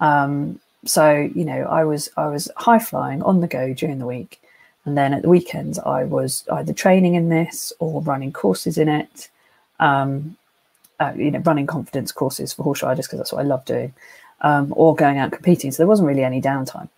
Um, 0.00 0.58
so, 0.86 1.30
you 1.34 1.44
know, 1.44 1.62
I 1.62 1.84
was, 1.84 2.10
I 2.16 2.26
was 2.26 2.50
high 2.56 2.78
flying 2.78 3.22
on 3.22 3.40
the 3.40 3.46
go 3.46 3.74
during 3.74 3.98
the 3.98 4.06
week 4.06 4.40
and 4.84 4.96
then 4.98 5.14
at 5.14 5.22
the 5.22 5.28
weekends, 5.28 5.78
I 5.78 6.04
was 6.04 6.44
either 6.52 6.72
training 6.72 7.14
in 7.14 7.30
this 7.30 7.72
or 7.78 8.02
running 8.02 8.32
courses 8.32 8.76
in 8.76 8.88
it, 8.88 9.28
um, 9.80 10.36
uh, 11.00 11.12
you 11.16 11.30
know, 11.30 11.38
running 11.40 11.66
confidence 11.66 12.12
courses 12.12 12.52
for 12.52 12.62
horse 12.62 12.82
riders 12.82 13.06
because 13.06 13.18
that's 13.18 13.32
what 13.32 13.40
I 13.40 13.48
love 13.48 13.64
doing, 13.64 13.94
um, 14.42 14.72
or 14.76 14.94
going 14.94 15.18
out 15.18 15.32
competing. 15.32 15.72
So 15.72 15.78
there 15.78 15.86
wasn't 15.86 16.08
really 16.08 16.24
any 16.24 16.40
downtime. 16.42 16.88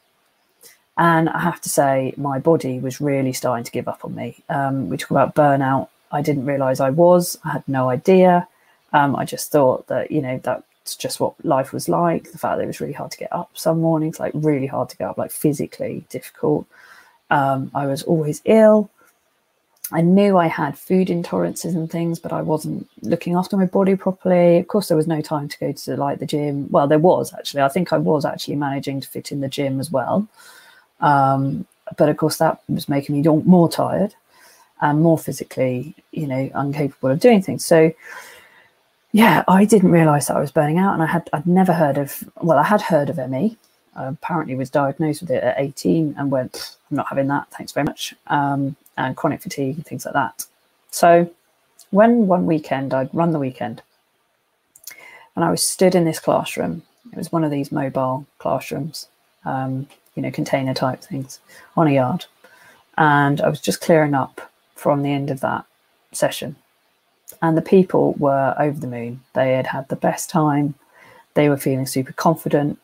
And 0.99 1.29
I 1.29 1.41
have 1.41 1.61
to 1.61 1.69
say, 1.69 2.15
my 2.17 2.39
body 2.39 2.81
was 2.81 3.01
really 3.01 3.33
starting 3.33 3.65
to 3.65 3.71
give 3.71 3.87
up 3.87 4.05
on 4.05 4.15
me. 4.15 4.37
Um, 4.49 4.89
we 4.89 4.97
talk 4.97 5.11
about 5.11 5.35
burnout. 5.35 5.89
I 6.11 6.23
didn't 6.23 6.47
realize 6.47 6.81
I 6.81 6.91
was, 6.91 7.39
I 7.45 7.53
had 7.53 7.69
no 7.69 7.89
idea. 7.89 8.49
Um, 8.93 9.15
I 9.15 9.25
just 9.25 9.53
thought 9.53 9.87
that, 9.89 10.11
you 10.11 10.23
know, 10.23 10.41
that's 10.43 10.65
just 10.95 11.19
what 11.19 11.35
life 11.45 11.73
was 11.73 11.89
like. 11.89 12.31
The 12.31 12.39
fact 12.39 12.59
that 12.59 12.65
it 12.65 12.69
was 12.69 12.81
really 12.81 12.93
hard 12.93 13.11
to 13.13 13.19
get 13.19 13.33
up 13.33 13.51
some 13.55 13.81
mornings, 13.81 14.21
like 14.21 14.33
really 14.35 14.67
hard 14.67 14.89
to 14.91 14.97
get 14.97 15.09
up, 15.09 15.19
like 15.19 15.31
physically 15.31 16.05
difficult. 16.11 16.67
Um, 17.31 17.71
I 17.75 17.87
was 17.87 18.03
always 18.05 18.43
ill. 18.45 18.91
I 19.93 20.01
knew 20.01 20.37
I 20.37 20.49
had 20.49 20.77
food 20.77 21.09
intolerances 21.09 21.77
and 21.77 21.91
things, 21.91 22.19
but 22.19 22.33
I 22.33 22.43
wasn't 22.43 22.89
looking 23.03 23.35
after 23.35 23.57
my 23.57 23.67
body 23.67 23.95
properly. 23.95 24.59
Of 24.59 24.69
course, 24.69 24.89
there 24.89 24.97
was 24.97 25.07
no 25.07 25.21
time 25.21 25.49
to 25.49 25.59
go 25.59 25.73
to 25.73 25.97
like 25.97 26.19
the 26.19 26.27
gym. 26.27 26.69
Well, 26.71 26.89
there 26.89 26.99
was 26.99 27.33
actually. 27.33 27.63
I 27.63 27.69
think 27.69 27.93
I 27.93 27.99
was 27.99 28.25
actually 28.25 28.57
managing 28.57 29.01
to 29.01 29.09
fit 29.09 29.33
in 29.33 29.41
the 29.41 29.49
gym 29.49 29.79
as 29.79 29.91
well. 29.91 30.27
Um, 31.01 31.67
but 31.97 32.09
of 32.09 32.17
course, 32.17 32.39
that 32.39 32.61
was 32.69 32.89
making 32.89 33.21
me 33.21 33.29
more 33.45 33.69
tired 33.69 34.15
and 34.81 35.01
more 35.01 35.19
physically, 35.19 35.95
you 36.11 36.27
know, 36.27 36.51
incapable 36.55 37.11
of 37.11 37.21
doing 37.21 37.43
things. 37.43 37.65
So, 37.65 37.93
yeah, 39.17 39.45
I 39.49 39.65
didn't 39.65 39.93
realize 39.93 40.27
that 40.27 40.37
I 40.37 40.41
was 40.41 40.51
burning 40.51 40.79
out, 40.79 40.93
and 40.93 41.03
I 41.03 41.07
had 41.07 41.31
I'd 41.33 41.47
never 41.47 41.73
heard 41.73 41.97
of. 41.97 42.23
Well, 42.43 42.59
I 42.59 42.65
had 42.65 42.83
heard 42.83 43.09
of 43.09 43.17
ME, 43.31 43.57
uh, 43.97 44.13
apparently 44.13 44.55
was 44.55 44.69
diagnosed 44.69 45.23
with 45.23 45.31
it 45.31 45.43
at 45.43 45.59
18 45.59 46.17
and 46.19 46.31
went, 46.31 46.77
I'm 46.91 46.99
not 46.99 47.09
having 47.09 47.29
that, 47.29 47.51
thanks 47.51 47.73
very 47.73 47.85
much, 47.85 48.15
um, 48.27 48.77
and 48.99 49.17
chronic 49.17 49.41
fatigue 49.41 49.77
and 49.77 49.87
things 49.87 50.05
like 50.05 50.13
that. 50.13 50.45
So 50.91 51.31
when 51.91 52.27
one 52.27 52.45
weekend 52.45 52.93
I'd 52.93 53.15
run 53.15 53.31
the 53.31 53.39
weekend 53.39 53.81
and 55.35 55.45
I 55.45 55.51
was 55.51 55.67
stood 55.67 55.95
in 55.95 56.05
this 56.05 56.19
classroom, 56.19 56.83
it 57.11 57.17
was 57.17 57.33
one 57.33 57.45
of 57.45 57.51
these 57.51 57.73
mobile 57.73 58.27
classrooms, 58.39 59.09
um, 59.47 59.89
you 60.15 60.23
know, 60.23 60.31
container 60.31 60.75
type 60.75 61.01
things 61.01 61.41
on 61.75 61.87
a 61.87 61.93
yard. 61.93 62.27
And 62.99 63.41
I 63.41 63.49
was 63.49 63.63
just 63.63 63.81
clearing 63.81 64.15
up 64.15 64.53
from 64.75 65.03
the 65.03 65.13
end 65.13 65.31
of 65.31 65.41
that 65.41 65.65
session. 66.13 66.57
And 67.43 67.57
the 67.57 67.63
people 67.63 68.15
were 68.19 68.55
over 68.59 68.79
the 68.79 68.87
moon. 68.87 69.21
They 69.35 69.53
had 69.53 69.69
had 69.69 69.89
the 69.89 69.97
best 69.97 70.31
time. 70.31 70.75
They 71.35 71.49
were 71.49 71.57
feeling 71.57 71.87
super 71.87 72.13
confident 72.13 72.79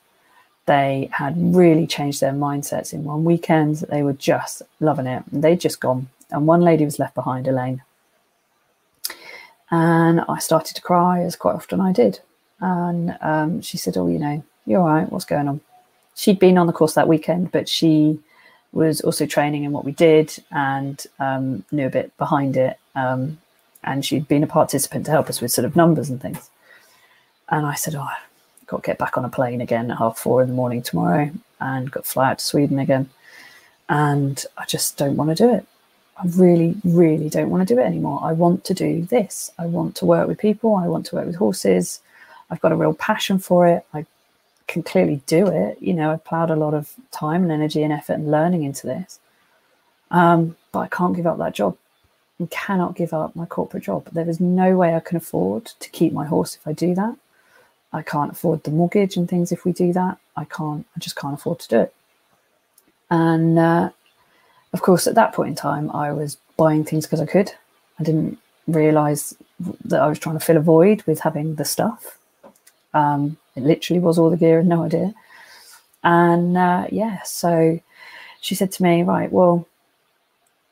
they 0.66 1.08
had 1.12 1.34
really 1.36 1.86
changed 1.86 2.20
their 2.20 2.32
mindsets 2.32 2.92
in 2.92 3.04
one 3.04 3.24
weekend. 3.24 3.76
They 3.76 4.02
were 4.02 4.12
just 4.12 4.62
loving 4.78 5.06
it. 5.06 5.24
They'd 5.32 5.60
just 5.60 5.80
gone. 5.80 6.08
And 6.30 6.46
one 6.46 6.60
lady 6.60 6.84
was 6.84 6.98
left 6.98 7.14
behind, 7.14 7.48
Elaine. 7.48 7.82
And 9.70 10.20
I 10.28 10.38
started 10.38 10.76
to 10.76 10.82
cry, 10.82 11.22
as 11.22 11.34
quite 11.34 11.54
often 11.54 11.80
I 11.80 11.92
did. 11.92 12.20
And 12.60 13.16
um, 13.20 13.60
she 13.60 13.76
said, 13.76 13.96
Oh, 13.96 14.06
you 14.06 14.18
know, 14.18 14.44
you're 14.66 14.80
all 14.80 14.86
right. 14.86 15.10
What's 15.10 15.24
going 15.24 15.48
on? 15.48 15.60
She'd 16.14 16.38
been 16.38 16.58
on 16.58 16.66
the 16.66 16.72
course 16.72 16.94
that 16.94 17.08
weekend, 17.08 17.50
but 17.50 17.68
she 17.68 18.20
was 18.72 19.00
also 19.00 19.26
training 19.26 19.64
in 19.64 19.72
what 19.72 19.84
we 19.84 19.92
did 19.92 20.42
and 20.50 21.04
um, 21.18 21.64
knew 21.72 21.86
a 21.86 21.90
bit 21.90 22.16
behind 22.18 22.56
it. 22.56 22.78
Um, 22.94 23.38
and 23.84 24.04
she'd 24.04 24.28
been 24.28 24.42
a 24.42 24.46
participant 24.46 25.06
to 25.06 25.12
help 25.12 25.28
us 25.28 25.40
with 25.40 25.52
sort 25.52 25.64
of 25.64 25.76
numbers 25.76 26.10
and 26.10 26.20
things. 26.20 26.50
And 27.48 27.66
I 27.66 27.74
said, 27.74 27.94
"Oh, 27.94 28.02
I've 28.02 28.66
got 28.66 28.82
to 28.82 28.86
get 28.86 28.98
back 28.98 29.16
on 29.18 29.24
a 29.24 29.28
plane 29.28 29.60
again 29.60 29.90
at 29.90 29.98
half 29.98 30.18
four 30.18 30.42
in 30.42 30.48
the 30.48 30.54
morning 30.54 30.82
tomorrow, 30.82 31.30
and 31.60 31.90
got 31.90 32.04
to 32.04 32.10
fly 32.10 32.30
out 32.30 32.38
to 32.38 32.44
Sweden 32.44 32.78
again, 32.78 33.10
and 33.88 34.44
I 34.56 34.64
just 34.64 34.96
don't 34.96 35.16
want 35.16 35.30
to 35.30 35.36
do 35.36 35.54
it. 35.54 35.66
I 36.16 36.26
really, 36.26 36.76
really 36.84 37.28
don't 37.28 37.50
want 37.50 37.66
to 37.66 37.74
do 37.74 37.80
it 37.80 37.84
anymore. 37.84 38.20
I 38.22 38.32
want 38.32 38.64
to 38.64 38.74
do 38.74 39.02
this. 39.02 39.50
I 39.58 39.66
want 39.66 39.96
to 39.96 40.06
work 40.06 40.28
with 40.28 40.38
people. 40.38 40.76
I 40.76 40.86
want 40.86 41.06
to 41.06 41.16
work 41.16 41.26
with 41.26 41.36
horses. 41.36 42.00
I've 42.50 42.60
got 42.60 42.72
a 42.72 42.76
real 42.76 42.94
passion 42.94 43.38
for 43.38 43.66
it. 43.66 43.84
I 43.94 44.04
can 44.68 44.82
clearly 44.82 45.22
do 45.26 45.46
it. 45.48 45.78
You 45.80 45.94
know, 45.94 46.12
I've 46.12 46.24
plowed 46.24 46.50
a 46.50 46.56
lot 46.56 46.74
of 46.74 46.94
time 47.10 47.42
and 47.42 47.50
energy 47.50 47.82
and 47.82 47.92
effort 47.92 48.14
and 48.14 48.30
learning 48.30 48.62
into 48.62 48.86
this. 48.86 49.18
Um, 50.10 50.56
but 50.70 50.80
I 50.80 50.88
can't 50.88 51.16
give 51.16 51.26
up 51.26 51.38
that 51.38 51.54
job 51.54 51.76
and 52.42 52.50
cannot 52.50 52.96
give 52.96 53.14
up 53.14 53.36
my 53.36 53.46
corporate 53.46 53.84
job. 53.84 54.08
There 54.12 54.28
is 54.28 54.40
no 54.40 54.76
way 54.76 54.96
I 54.96 55.00
can 55.00 55.16
afford 55.16 55.66
to 55.66 55.90
keep 55.90 56.12
my 56.12 56.26
horse 56.26 56.56
if 56.56 56.66
I 56.66 56.72
do 56.72 56.92
that. 56.96 57.16
I 57.92 58.02
can't 58.02 58.32
afford 58.32 58.64
the 58.64 58.72
mortgage 58.72 59.16
and 59.16 59.28
things 59.28 59.52
if 59.52 59.64
we 59.64 59.72
do 59.72 59.92
that. 59.92 60.18
I 60.36 60.44
can't, 60.44 60.84
I 60.96 60.98
just 60.98 61.14
can't 61.14 61.34
afford 61.34 61.60
to 61.60 61.68
do 61.68 61.80
it. 61.82 61.94
And 63.10 63.60
uh, 63.60 63.90
of 64.72 64.82
course, 64.82 65.06
at 65.06 65.14
that 65.14 65.32
point 65.34 65.50
in 65.50 65.54
time, 65.54 65.88
I 65.92 66.10
was 66.12 66.36
buying 66.56 66.84
things 66.84 67.06
because 67.06 67.20
I 67.20 67.26
could. 67.26 67.52
I 68.00 68.02
didn't 68.02 68.38
realize 68.66 69.36
that 69.84 70.00
I 70.00 70.08
was 70.08 70.18
trying 70.18 70.38
to 70.38 70.44
fill 70.44 70.56
a 70.56 70.60
void 70.60 71.02
with 71.04 71.20
having 71.20 71.54
the 71.54 71.64
stuff. 71.64 72.18
Um, 72.92 73.36
it 73.54 73.62
literally 73.62 74.00
was 74.00 74.18
all 74.18 74.30
the 74.30 74.36
gear 74.36 74.58
and 74.58 74.68
no 74.68 74.82
idea. 74.82 75.14
And 76.02 76.58
uh, 76.58 76.88
yeah, 76.90 77.22
so 77.22 77.80
she 78.40 78.56
said 78.56 78.72
to 78.72 78.82
me, 78.82 79.04
Right, 79.04 79.30
well, 79.30 79.68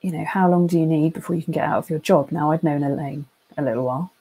you 0.00 0.10
know, 0.10 0.24
how 0.24 0.48
long 0.50 0.66
do 0.66 0.78
you 0.78 0.86
need 0.86 1.12
before 1.12 1.36
you 1.36 1.42
can 1.42 1.52
get 1.52 1.64
out 1.64 1.78
of 1.78 1.90
your 1.90 1.98
job? 1.98 2.32
Now, 2.32 2.52
I'd 2.52 2.62
known 2.62 2.82
Elaine 2.82 3.26
a 3.56 3.62
little 3.62 3.84
while. 3.84 4.12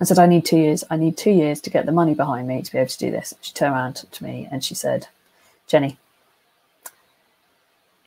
I 0.00 0.04
said, 0.04 0.18
I 0.18 0.26
need 0.26 0.44
two 0.44 0.58
years. 0.58 0.84
I 0.90 0.96
need 0.96 1.16
two 1.16 1.30
years 1.30 1.60
to 1.62 1.70
get 1.70 1.86
the 1.86 1.92
money 1.92 2.14
behind 2.14 2.46
me 2.46 2.62
to 2.62 2.72
be 2.72 2.78
able 2.78 2.88
to 2.88 2.98
do 2.98 3.10
this. 3.10 3.34
She 3.40 3.52
turned 3.52 3.74
around 3.74 3.94
to 3.96 4.24
me 4.24 4.48
and 4.50 4.62
she 4.62 4.74
said, 4.74 5.08
Jenny, 5.66 5.98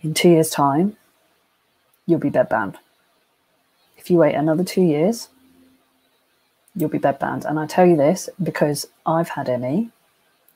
in 0.02 0.14
two 0.14 0.30
years' 0.30 0.50
time, 0.50 0.96
you'll 2.06 2.20
be 2.20 2.32
bedbound. 2.32 2.76
If 3.98 4.10
you 4.10 4.18
wait 4.18 4.36
another 4.36 4.64
two 4.64 4.82
years, 4.82 5.30
you'll 6.76 6.90
be 6.90 6.98
bedbound. 6.98 7.46
And 7.46 7.60
I 7.60 7.68
tell 7.68 7.86
you 7.86 7.98
this 7.98 8.30
because 8.42 8.88
I've 9.06 9.30
had 9.30 9.48
ME. 9.60 9.90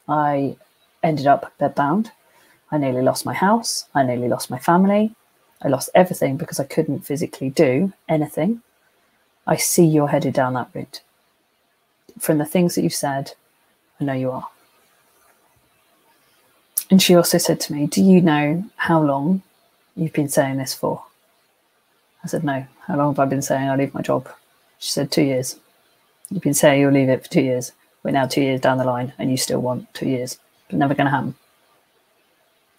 I 0.07 0.55
ended 1.03 1.27
up 1.27 1.53
bedbound. 1.59 2.11
I 2.71 2.77
nearly 2.77 3.01
lost 3.01 3.25
my 3.25 3.33
house. 3.33 3.85
I 3.93 4.03
nearly 4.03 4.27
lost 4.27 4.49
my 4.49 4.57
family. 4.57 5.13
I 5.61 5.67
lost 5.67 5.89
everything 5.95 6.37
because 6.37 6.59
I 6.59 6.65
couldn't 6.65 7.05
physically 7.05 7.49
do 7.49 7.93
anything. 8.07 8.61
I 9.47 9.55
see 9.55 9.85
you're 9.85 10.09
headed 10.09 10.33
down 10.33 10.53
that 10.53 10.69
route. 10.73 11.01
From 12.19 12.37
the 12.37 12.45
things 12.45 12.75
that 12.75 12.81
you've 12.81 12.93
said, 12.93 13.33
I 13.99 14.03
know 14.03 14.13
you 14.13 14.31
are. 14.31 14.47
And 16.89 17.01
she 17.01 17.15
also 17.15 17.37
said 17.37 17.59
to 17.61 17.73
me, 17.73 17.87
Do 17.87 18.03
you 18.03 18.21
know 18.21 18.65
how 18.75 19.01
long 19.01 19.41
you've 19.95 20.13
been 20.13 20.29
saying 20.29 20.57
this 20.57 20.73
for? 20.73 21.03
I 22.23 22.27
said, 22.27 22.43
No. 22.43 22.65
How 22.87 22.97
long 22.97 23.13
have 23.13 23.19
I 23.19 23.25
been 23.25 23.41
saying 23.41 23.67
I'll 23.67 23.77
leave 23.77 23.93
my 23.93 24.01
job? 24.01 24.29
She 24.77 24.91
said, 24.91 25.11
Two 25.11 25.23
years. 25.23 25.57
You've 26.29 26.43
been 26.43 26.53
saying 26.53 26.81
you'll 26.81 26.91
leave 26.91 27.09
it 27.09 27.23
for 27.23 27.31
two 27.31 27.41
years. 27.41 27.71
We're 28.03 28.11
now 28.11 28.27
two 28.27 28.41
years 28.41 28.61
down 28.61 28.77
the 28.77 28.83
line 28.83 29.13
and 29.17 29.31
you 29.31 29.37
still 29.37 29.61
want 29.61 29.91
two 29.93 30.07
years. 30.07 30.39
It's 30.69 30.77
never 30.77 30.93
going 30.93 31.05
to 31.05 31.11
happen. 31.11 31.35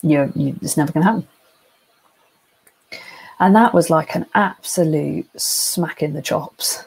You're, 0.02 0.30
you, 0.34 0.56
it's 0.62 0.76
never 0.76 0.92
going 0.92 1.04
to 1.04 1.12
happen. 1.12 1.28
And 3.38 3.54
that 3.54 3.74
was 3.74 3.90
like 3.90 4.14
an 4.14 4.26
absolute 4.34 5.28
smack 5.40 6.02
in 6.02 6.14
the 6.14 6.22
chops 6.22 6.84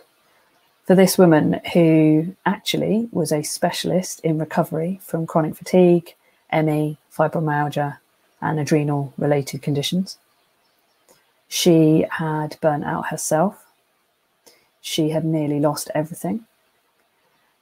for 0.89 0.95
this 0.95 1.19
woman 1.19 1.61
who 1.73 2.35
actually 2.47 3.07
was 3.11 3.31
a 3.31 3.43
specialist 3.43 4.19
in 4.21 4.39
recovery 4.39 4.99
from 5.03 5.27
chronic 5.27 5.55
fatigue, 5.55 6.15
ME, 6.51 6.97
fibromyalgia, 7.15 7.99
and 8.41 8.59
adrenal 8.59 9.13
related 9.15 9.61
conditions. 9.61 10.17
She 11.47 12.07
had 12.09 12.57
burnt 12.59 12.85
out 12.85 13.09
herself. 13.09 13.67
She 14.81 15.11
had 15.11 15.25
nearly 15.25 15.59
lost 15.59 15.91
everything. 15.93 16.45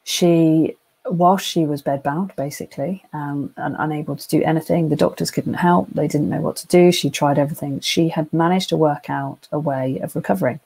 She, 0.06 0.78
whilst 1.10 1.46
she 1.46 1.66
was 1.66 1.82
bedbound, 1.82 2.36
basically, 2.36 3.04
um, 3.14 3.54
and 3.58 3.76
unable 3.80 4.16
to 4.16 4.28
do 4.28 4.44
anything, 4.44 4.90
the 4.90 4.96
doctors 4.96 5.32
couldn't 5.32 5.56
help. 5.56 5.88
They 5.92 6.08
didn't 6.08 6.30
know 6.30 6.42
what 6.42 6.56
to 6.58 6.68
do. 6.68 6.92
She 6.92 7.10
tried 7.10 7.40
everything. 7.40 7.80
She 7.80 8.10
had 8.10 8.32
managed 8.34 8.70
to 8.70 8.78
work 8.78 9.10
out 9.10 9.48
a 9.52 9.60
way 9.60 10.00
of 10.00 10.16
recovering. 10.16 10.60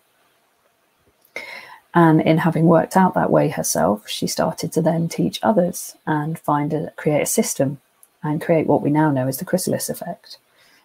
And 1.93 2.21
in 2.21 2.39
having 2.39 2.65
worked 2.65 2.95
out 2.95 3.13
that 3.15 3.31
way 3.31 3.49
herself, 3.49 4.07
she 4.07 4.27
started 4.27 4.71
to 4.73 4.81
then 4.81 5.09
teach 5.09 5.39
others 5.43 5.95
and 6.07 6.39
find 6.39 6.73
a 6.73 6.91
create 6.91 7.21
a 7.21 7.25
system 7.25 7.81
and 8.23 8.41
create 8.41 8.67
what 8.67 8.81
we 8.81 8.89
now 8.89 9.11
know 9.11 9.27
as 9.27 9.37
the 9.37 9.45
chrysalis 9.45 9.89
effect 9.89 10.37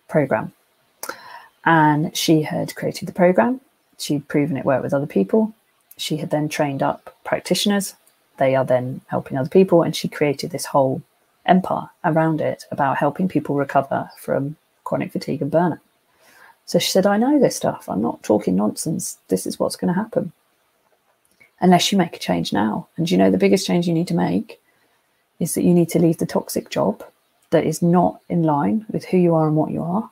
program. 0.09 0.53
And 1.65 2.17
she 2.17 2.43
had 2.43 2.75
created 2.75 3.07
the 3.07 3.13
program. 3.13 3.61
She'd 3.99 4.29
proven 4.29 4.57
it 4.57 4.65
worked 4.65 4.83
with 4.83 4.95
other 4.95 5.07
people. 5.07 5.55
She 5.97 6.19
had 6.19 6.31
then 6.31 6.49
trained 6.49 6.83
up 6.83 7.17
practitioners. 7.25 7.95
They 8.39 8.55
are 8.55 8.65
then 8.65 9.01
helping 9.07 9.37
other 9.37 9.49
people. 9.49 9.83
And 9.83 9.95
she 9.95 10.09
created 10.09 10.51
this 10.51 10.67
whole 10.67 11.03
empire 11.45 11.89
around 12.05 12.41
it 12.41 12.65
about 12.71 12.97
helping 12.97 13.29
people 13.29 13.57
recover 13.57 14.11
from 14.19 14.57
chronic 14.85 15.13
fatigue 15.13 15.43
and 15.43 15.51
burnout. 15.51 15.81
So 16.67 16.79
she 16.79 16.91
said, 16.91 17.07
I 17.07 17.17
know 17.17 17.39
this 17.39 17.57
stuff. 17.57 17.89
I'm 17.89 18.03
not 18.03 18.23
talking 18.23 18.57
nonsense. 18.57 19.19
This 19.29 19.47
is 19.47 19.59
what's 19.59 19.77
going 19.77 19.93
to 19.93 20.01
happen. 20.01 20.33
Unless 21.61 21.93
you 21.93 21.99
make 21.99 22.17
a 22.17 22.19
change 22.19 22.53
now. 22.53 22.89
And 22.97 23.11
you 23.11 23.17
know 23.17 23.31
the 23.31 23.39
biggest 23.39 23.67
change 23.67 23.87
you 23.87 23.95
need 23.95 24.09
to 24.09 24.15
make 24.15 24.61
is 25.39 25.55
that 25.55 25.63
you 25.63 25.73
need 25.73 25.89
to 25.91 25.99
leave 25.99 26.19
the 26.19 26.27
toxic 26.27 26.71
job 26.71 27.05
that 27.51 27.65
is 27.65 27.83
not 27.83 28.21
in 28.29 28.43
line 28.43 28.85
with 28.91 29.05
who 29.07 29.17
you 29.17 29.35
are 29.35 29.47
and 29.47 29.57
what 29.57 29.71
you 29.71 29.83
are 29.83 30.11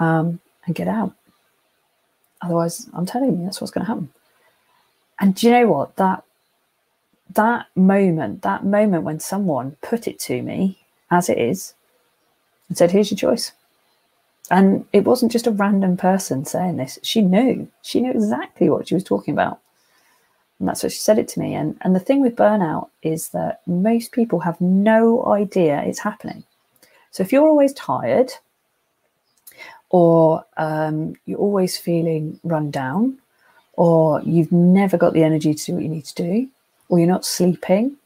um, 0.00 0.40
and 0.66 0.74
get 0.74 0.88
out. 0.88 1.14
Otherwise, 2.42 2.88
I'm 2.92 3.06
telling 3.06 3.38
you, 3.38 3.44
that's 3.44 3.60
what's 3.60 3.70
going 3.70 3.86
to 3.86 3.88
happen. 3.88 4.10
And 5.20 5.34
do 5.34 5.46
you 5.46 5.52
know 5.52 5.68
what? 5.68 5.96
That 5.96 6.24
that 7.32 7.66
moment, 7.74 8.42
that 8.42 8.64
moment 8.64 9.04
when 9.04 9.20
someone 9.20 9.76
put 9.82 10.06
it 10.06 10.18
to 10.20 10.42
me 10.42 10.78
as 11.10 11.28
it 11.28 11.38
is 11.38 11.74
and 12.68 12.76
said, 12.76 12.90
Here's 12.90 13.10
your 13.10 13.18
choice. 13.18 13.52
And 14.50 14.86
it 14.92 15.04
wasn't 15.04 15.32
just 15.32 15.46
a 15.46 15.52
random 15.52 15.96
person 15.96 16.44
saying 16.44 16.76
this. 16.76 16.98
She 17.02 17.22
knew. 17.22 17.68
She 17.82 18.00
knew 18.00 18.10
exactly 18.10 18.68
what 18.68 18.88
she 18.88 18.94
was 18.94 19.04
talking 19.04 19.32
about. 19.32 19.60
And 20.58 20.68
that's 20.68 20.82
what 20.82 20.92
she 20.92 20.98
said 20.98 21.18
it 21.18 21.28
to 21.28 21.40
me. 21.40 21.54
And, 21.54 21.78
and 21.80 21.96
the 21.96 22.00
thing 22.00 22.20
with 22.20 22.36
burnout 22.36 22.88
is 23.02 23.30
that 23.30 23.62
most 23.66 24.12
people 24.12 24.40
have 24.40 24.60
no 24.60 25.24
idea 25.26 25.82
it's 25.82 25.98
happening. 25.98 26.44
So 27.10 27.22
if 27.22 27.32
you're 27.32 27.48
always 27.48 27.72
tired, 27.72 28.32
or 29.90 30.44
um, 30.56 31.14
you're 31.26 31.38
always 31.38 31.78
feeling 31.78 32.40
run 32.44 32.70
down, 32.70 33.18
or 33.74 34.20
you've 34.22 34.52
never 34.52 34.96
got 34.96 35.12
the 35.12 35.22
energy 35.22 35.54
to 35.54 35.64
do 35.66 35.74
what 35.74 35.82
you 35.82 35.88
need 35.88 36.04
to 36.06 36.14
do, 36.22 36.48
or 36.88 36.98
you're 36.98 37.08
not 37.08 37.24
sleeping, 37.24 37.96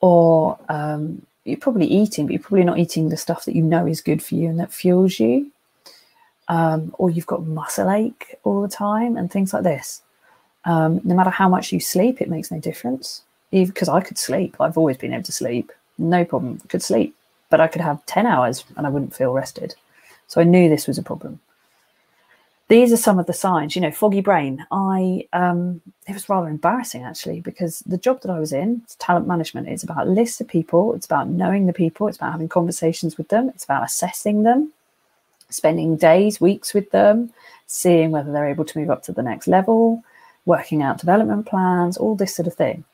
or 0.00 0.58
um, 0.68 1.22
you're 1.44 1.58
probably 1.58 1.86
eating, 1.86 2.26
but 2.26 2.32
you're 2.32 2.42
probably 2.42 2.64
not 2.64 2.78
eating 2.78 3.08
the 3.08 3.16
stuff 3.16 3.44
that 3.44 3.56
you 3.56 3.62
know 3.62 3.86
is 3.86 4.00
good 4.00 4.22
for 4.22 4.34
you 4.34 4.48
and 4.48 4.58
that 4.58 4.72
fuels 4.72 5.20
you, 5.20 5.50
um, 6.48 6.94
or 6.98 7.10
you've 7.10 7.26
got 7.26 7.46
muscle 7.46 7.90
ache 7.90 8.36
all 8.44 8.62
the 8.62 8.68
time 8.68 9.16
and 9.16 9.30
things 9.30 9.52
like 9.52 9.62
this. 9.62 10.02
Um, 10.64 11.00
no 11.04 11.14
matter 11.14 11.30
how 11.30 11.48
much 11.48 11.72
you 11.72 11.80
sleep, 11.80 12.20
it 12.20 12.28
makes 12.28 12.50
no 12.50 12.58
difference. 12.58 13.22
Because 13.52 13.88
I 13.88 14.00
could 14.00 14.18
sleep, 14.18 14.60
I've 14.60 14.76
always 14.76 14.96
been 14.96 15.14
able 15.14 15.22
to 15.22 15.32
sleep, 15.32 15.70
no 15.98 16.24
problem. 16.24 16.58
Could 16.68 16.82
sleep, 16.82 17.14
but 17.48 17.60
I 17.60 17.68
could 17.68 17.80
have 17.80 18.04
ten 18.06 18.26
hours 18.26 18.64
and 18.76 18.86
I 18.86 18.90
wouldn't 18.90 19.14
feel 19.14 19.32
rested. 19.32 19.76
So 20.26 20.40
I 20.40 20.44
knew 20.44 20.68
this 20.68 20.88
was 20.88 20.98
a 20.98 21.02
problem. 21.02 21.38
These 22.68 22.92
are 22.92 22.96
some 22.96 23.18
of 23.18 23.26
the 23.26 23.32
signs. 23.32 23.76
You 23.76 23.82
know, 23.82 23.92
foggy 23.92 24.20
brain. 24.20 24.66
I 24.70 25.26
um, 25.32 25.80
it 26.08 26.14
was 26.14 26.28
rather 26.28 26.48
embarrassing 26.48 27.04
actually 27.04 27.40
because 27.40 27.80
the 27.80 27.98
job 27.98 28.22
that 28.22 28.30
I 28.30 28.40
was 28.40 28.52
in, 28.52 28.82
talent 28.98 29.26
management, 29.26 29.68
is 29.68 29.84
about 29.84 30.08
lists 30.08 30.40
of 30.40 30.48
people. 30.48 30.94
It's 30.94 31.06
about 31.06 31.28
knowing 31.28 31.66
the 31.66 31.72
people. 31.72 32.08
It's 32.08 32.16
about 32.16 32.32
having 32.32 32.48
conversations 32.48 33.16
with 33.16 33.28
them. 33.28 33.48
It's 33.50 33.64
about 33.64 33.84
assessing 33.84 34.42
them, 34.42 34.72
spending 35.50 35.96
days, 35.96 36.40
weeks 36.40 36.74
with 36.74 36.90
them, 36.90 37.32
seeing 37.66 38.10
whether 38.10 38.32
they're 38.32 38.48
able 38.48 38.64
to 38.64 38.78
move 38.78 38.90
up 38.90 39.02
to 39.04 39.12
the 39.12 39.22
next 39.22 39.46
level 39.46 40.02
working 40.46 40.82
out 40.82 40.98
development 40.98 41.44
plans, 41.44 41.98
all 41.98 42.14
this 42.14 42.34
sort 42.34 42.46
of 42.46 42.54
thing. 42.54 42.84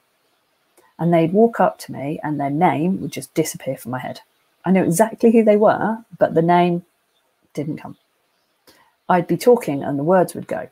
And 0.98 1.12
they'd 1.12 1.32
walk 1.32 1.60
up 1.60 1.78
to 1.80 1.92
me 1.92 2.18
and 2.22 2.40
their 2.40 2.50
name 2.50 3.00
would 3.00 3.12
just 3.12 3.32
disappear 3.34 3.76
from 3.76 3.92
my 3.92 3.98
head. 3.98 4.20
I 4.64 4.70
knew 4.70 4.82
exactly 4.82 5.30
who 5.30 5.44
they 5.44 5.56
were, 5.56 5.98
but 6.18 6.34
the 6.34 6.42
name 6.42 6.84
didn't 7.54 7.78
come. 7.78 7.96
I'd 9.12 9.26
be 9.26 9.36
talking 9.36 9.82
and 9.82 9.98
the 9.98 10.04
words 10.04 10.34
would 10.34 10.46
go. 10.46 10.68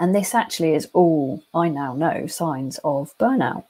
And 0.00 0.14
this 0.14 0.34
actually 0.34 0.74
is 0.74 0.88
all 0.92 1.42
I 1.54 1.68
now 1.68 1.94
know 1.94 2.26
signs 2.26 2.78
of 2.82 3.16
burnout. 3.18 3.64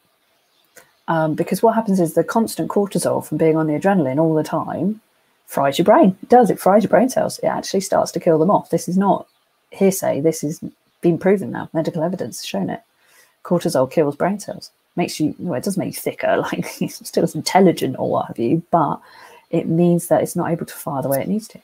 Um, 1.08 1.34
because 1.34 1.62
what 1.62 1.74
happens 1.74 2.00
is 2.00 2.14
the 2.14 2.24
constant 2.24 2.70
cortisol 2.70 3.24
from 3.24 3.36
being 3.36 3.56
on 3.56 3.66
the 3.66 3.78
adrenaline 3.78 4.18
all 4.18 4.34
the 4.34 4.42
time 4.42 5.00
fries 5.46 5.78
your 5.78 5.84
brain. 5.84 6.16
It 6.22 6.28
does, 6.30 6.50
it 6.50 6.60
fries 6.60 6.82
your 6.82 6.90
brain 6.90 7.10
cells. 7.10 7.38
It 7.40 7.46
actually 7.46 7.80
starts 7.80 8.12
to 8.12 8.20
kill 8.20 8.38
them 8.38 8.50
off. 8.50 8.70
This 8.70 8.88
is 8.88 8.96
not 8.96 9.26
hearsay. 9.70 10.20
This 10.20 10.40
has 10.40 10.60
been 11.02 11.18
proven 11.18 11.50
now. 11.50 11.68
Medical 11.74 12.02
evidence 12.02 12.40
has 12.40 12.46
shown 12.46 12.70
it. 12.70 12.80
Cortisol 13.44 13.90
kills 13.90 14.16
brain 14.16 14.38
cells. 14.38 14.70
Makes 14.96 15.20
you, 15.20 15.34
well, 15.38 15.58
it 15.58 15.64
does 15.64 15.76
make 15.76 15.94
you 15.94 16.00
thicker, 16.00 16.36
like 16.52 16.66
still 16.90 17.24
as 17.24 17.34
intelligent 17.34 17.96
or 17.98 18.10
what 18.10 18.26
have 18.28 18.38
you, 18.38 18.62
but 18.70 19.00
it 19.50 19.66
means 19.66 20.08
that 20.08 20.22
it's 20.22 20.36
not 20.36 20.50
able 20.50 20.66
to 20.66 20.74
fire 20.74 21.02
the 21.02 21.08
way 21.08 21.20
it 21.20 21.28
needs 21.28 21.48
to. 21.48 21.60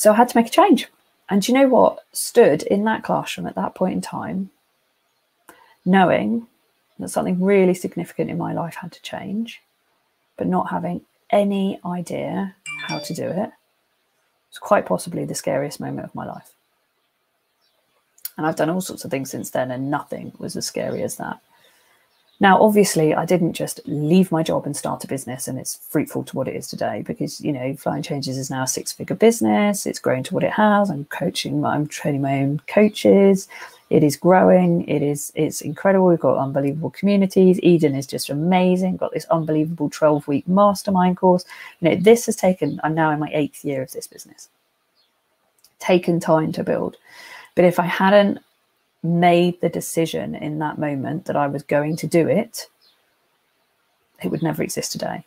So 0.00 0.12
I 0.12 0.16
had 0.16 0.30
to 0.30 0.38
make 0.38 0.46
a 0.46 0.50
change. 0.50 0.88
And 1.28 1.46
you 1.46 1.52
know 1.52 1.68
what 1.68 2.06
stood 2.10 2.62
in 2.62 2.84
that 2.84 3.04
classroom 3.04 3.46
at 3.46 3.54
that 3.56 3.74
point 3.74 3.92
in 3.92 4.00
time, 4.00 4.48
knowing 5.84 6.46
that 6.98 7.10
something 7.10 7.44
really 7.44 7.74
significant 7.74 8.30
in 8.30 8.38
my 8.38 8.54
life 8.54 8.76
had 8.76 8.92
to 8.92 9.02
change, 9.02 9.60
but 10.38 10.46
not 10.46 10.70
having 10.70 11.02
any 11.28 11.78
idea 11.84 12.56
how 12.86 12.98
to 13.00 13.12
do 13.12 13.24
it, 13.24 13.50
it's 14.48 14.58
quite 14.58 14.86
possibly 14.86 15.26
the 15.26 15.34
scariest 15.34 15.80
moment 15.80 16.06
of 16.06 16.14
my 16.14 16.24
life. 16.24 16.54
And 18.38 18.46
I've 18.46 18.56
done 18.56 18.70
all 18.70 18.80
sorts 18.80 19.04
of 19.04 19.10
things 19.10 19.30
since 19.30 19.50
then, 19.50 19.70
and 19.70 19.90
nothing 19.90 20.32
was 20.38 20.56
as 20.56 20.64
scary 20.64 21.02
as 21.02 21.16
that. 21.16 21.40
Now, 22.42 22.58
obviously, 22.62 23.14
I 23.14 23.26
didn't 23.26 23.52
just 23.52 23.80
leave 23.84 24.32
my 24.32 24.42
job 24.42 24.64
and 24.64 24.74
start 24.74 25.04
a 25.04 25.06
business 25.06 25.46
and 25.46 25.58
it's 25.58 25.76
fruitful 25.90 26.24
to 26.24 26.36
what 26.36 26.48
it 26.48 26.56
is 26.56 26.68
today 26.68 27.02
because, 27.06 27.38
you 27.42 27.52
know, 27.52 27.76
Flying 27.76 28.02
Changes 28.02 28.38
is 28.38 28.48
now 28.48 28.62
a 28.62 28.66
six 28.66 28.92
figure 28.92 29.14
business. 29.14 29.84
It's 29.84 29.98
grown 29.98 30.22
to 30.22 30.34
what 30.34 30.42
it 30.42 30.52
has. 30.52 30.90
I'm 30.90 31.04
coaching, 31.06 31.62
I'm 31.66 31.86
training 31.86 32.22
my 32.22 32.40
own 32.40 32.62
coaches. 32.66 33.46
It 33.90 34.02
is 34.02 34.16
growing. 34.16 34.88
It 34.88 35.02
is, 35.02 35.32
it's 35.34 35.60
incredible. 35.60 36.06
We've 36.06 36.18
got 36.18 36.38
unbelievable 36.38 36.90
communities. 36.90 37.60
Eden 37.62 37.94
is 37.94 38.06
just 38.06 38.30
amazing. 38.30 38.96
Got 38.96 39.12
this 39.12 39.26
unbelievable 39.26 39.90
12 39.90 40.26
week 40.26 40.48
mastermind 40.48 41.18
course. 41.18 41.44
You 41.80 41.90
know, 41.90 41.96
this 41.96 42.24
has 42.24 42.36
taken, 42.36 42.80
I'm 42.82 42.94
now 42.94 43.10
in 43.10 43.18
my 43.18 43.30
eighth 43.34 43.64
year 43.66 43.82
of 43.82 43.92
this 43.92 44.06
business, 44.06 44.48
taken 45.78 46.20
time 46.20 46.52
to 46.52 46.64
build. 46.64 46.96
But 47.54 47.66
if 47.66 47.78
I 47.78 47.84
hadn't 47.84 48.38
made 49.02 49.60
the 49.60 49.68
decision 49.68 50.34
in 50.34 50.58
that 50.58 50.78
moment 50.78 51.24
that 51.26 51.36
I 51.36 51.46
was 51.46 51.62
going 51.62 51.96
to 51.96 52.06
do 52.06 52.28
it, 52.28 52.66
it 54.22 54.28
would 54.28 54.42
never 54.42 54.62
exist 54.62 54.92
today. 54.92 55.24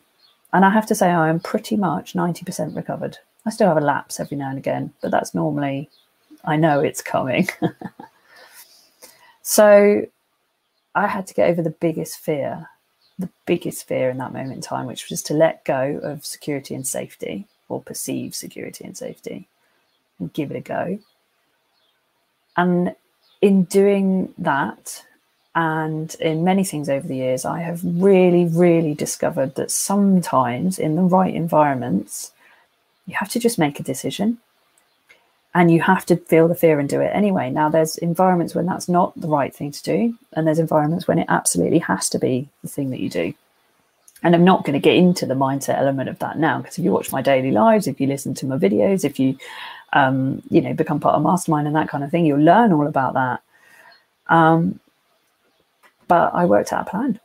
And 0.52 0.64
I 0.64 0.70
have 0.70 0.86
to 0.86 0.94
say, 0.94 1.10
I 1.10 1.28
am 1.28 1.40
pretty 1.40 1.76
much 1.76 2.14
90% 2.14 2.76
recovered. 2.76 3.18
I 3.44 3.50
still 3.50 3.68
have 3.68 3.76
a 3.76 3.80
lapse 3.80 4.20
every 4.20 4.36
now 4.36 4.50
and 4.50 4.58
again, 4.58 4.92
but 5.02 5.10
that's 5.10 5.34
normally, 5.34 5.90
I 6.44 6.56
know 6.56 6.80
it's 6.80 7.02
coming. 7.02 7.48
so 9.42 10.06
I 10.94 11.06
had 11.08 11.26
to 11.26 11.34
get 11.34 11.50
over 11.50 11.60
the 11.60 11.70
biggest 11.70 12.18
fear, 12.20 12.68
the 13.18 13.28
biggest 13.46 13.86
fear 13.88 14.10
in 14.10 14.18
that 14.18 14.32
moment 14.32 14.52
in 14.52 14.60
time, 14.60 14.86
which 14.86 15.10
was 15.10 15.22
to 15.24 15.34
let 15.34 15.64
go 15.64 15.98
of 16.02 16.24
security 16.24 16.74
and 16.74 16.86
safety 16.86 17.48
or 17.68 17.82
perceive 17.82 18.34
security 18.34 18.84
and 18.84 18.96
safety 18.96 19.48
and 20.20 20.32
give 20.32 20.52
it 20.52 20.56
a 20.56 20.60
go. 20.60 21.00
And 22.56 22.94
in 23.44 23.64
doing 23.64 24.32
that 24.38 25.04
and 25.54 26.14
in 26.14 26.44
many 26.44 26.64
things 26.64 26.88
over 26.88 27.06
the 27.06 27.16
years, 27.16 27.44
I 27.44 27.60
have 27.60 27.82
really, 27.84 28.46
really 28.46 28.94
discovered 28.94 29.54
that 29.56 29.70
sometimes 29.70 30.78
in 30.78 30.96
the 30.96 31.02
right 31.02 31.34
environments, 31.34 32.32
you 33.06 33.14
have 33.16 33.28
to 33.28 33.38
just 33.38 33.58
make 33.58 33.78
a 33.78 33.82
decision 33.82 34.38
and 35.54 35.70
you 35.70 35.82
have 35.82 36.06
to 36.06 36.16
feel 36.16 36.48
the 36.48 36.54
fear 36.54 36.80
and 36.80 36.88
do 36.88 37.02
it 37.02 37.12
anyway. 37.12 37.50
Now, 37.50 37.68
there's 37.68 37.98
environments 37.98 38.54
when 38.54 38.64
that's 38.64 38.88
not 38.88 39.12
the 39.14 39.28
right 39.28 39.54
thing 39.54 39.72
to 39.72 39.82
do, 39.82 40.18
and 40.32 40.46
there's 40.46 40.58
environments 40.58 41.06
when 41.06 41.18
it 41.18 41.26
absolutely 41.28 41.80
has 41.80 42.08
to 42.10 42.18
be 42.18 42.48
the 42.62 42.68
thing 42.68 42.88
that 42.90 43.00
you 43.00 43.10
do. 43.10 43.34
And 44.22 44.34
I'm 44.34 44.42
not 44.42 44.64
going 44.64 44.72
to 44.72 44.88
get 44.88 44.96
into 44.96 45.26
the 45.26 45.34
mindset 45.34 45.78
element 45.78 46.08
of 46.08 46.18
that 46.20 46.38
now, 46.38 46.56
because 46.58 46.78
if 46.78 46.84
you 46.84 46.92
watch 46.92 47.12
my 47.12 47.20
daily 47.20 47.50
lives, 47.50 47.86
if 47.86 48.00
you 48.00 48.06
listen 48.06 48.32
to 48.36 48.46
my 48.46 48.56
videos, 48.56 49.04
if 49.04 49.20
you 49.20 49.36
um, 49.94 50.42
you 50.50 50.60
know, 50.60 50.74
become 50.74 51.00
part 51.00 51.14
of 51.14 51.22
mastermind 51.22 51.66
and 51.66 51.76
that 51.76 51.88
kind 51.88 52.04
of 52.04 52.10
thing. 52.10 52.26
You'll 52.26 52.40
learn 52.40 52.72
all 52.72 52.86
about 52.86 53.14
that. 53.14 53.42
Um, 54.28 54.80
but 56.08 56.34
I 56.34 56.44
worked 56.44 56.72
out 56.72 56.86
a 56.86 56.90
plan. 56.90 57.20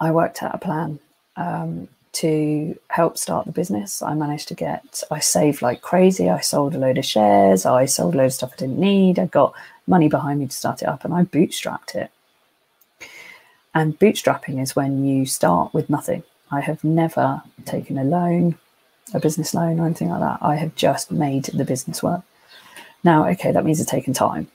I 0.00 0.10
worked 0.10 0.42
out 0.42 0.54
a 0.54 0.58
plan 0.58 0.98
um, 1.36 1.88
to 2.12 2.78
help 2.88 3.16
start 3.16 3.46
the 3.46 3.52
business. 3.52 4.02
I 4.02 4.14
managed 4.14 4.48
to 4.48 4.54
get, 4.54 5.02
I 5.10 5.20
saved 5.20 5.62
like 5.62 5.80
crazy. 5.80 6.28
I 6.28 6.40
sold 6.40 6.74
a 6.74 6.78
load 6.78 6.98
of 6.98 7.04
shares. 7.04 7.64
I 7.64 7.86
sold 7.86 8.14
a 8.14 8.18
load 8.18 8.26
of 8.26 8.32
stuff 8.32 8.52
I 8.54 8.56
didn't 8.56 8.78
need. 8.78 9.18
I 9.18 9.26
got 9.26 9.54
money 9.86 10.08
behind 10.08 10.40
me 10.40 10.46
to 10.46 10.56
start 10.56 10.82
it 10.82 10.88
up 10.88 11.04
and 11.04 11.14
I 11.14 11.24
bootstrapped 11.24 11.94
it. 11.94 12.10
And 13.74 13.98
bootstrapping 13.98 14.60
is 14.60 14.74
when 14.74 15.06
you 15.06 15.24
start 15.24 15.72
with 15.72 15.88
nothing. 15.88 16.24
I 16.50 16.60
have 16.60 16.82
never 16.82 17.42
taken 17.64 17.96
a 17.96 18.04
loan 18.04 18.58
a 19.14 19.20
business 19.20 19.54
loan 19.54 19.80
or 19.80 19.86
anything 19.86 20.10
like 20.10 20.20
that. 20.20 20.38
I 20.40 20.56
have 20.56 20.74
just 20.74 21.10
made 21.10 21.44
the 21.46 21.64
business 21.64 22.02
work. 22.02 22.22
Now, 23.04 23.26
okay, 23.28 23.52
that 23.52 23.64
means 23.64 23.80
it's 23.80 23.90
taken 23.90 24.12
time, 24.12 24.48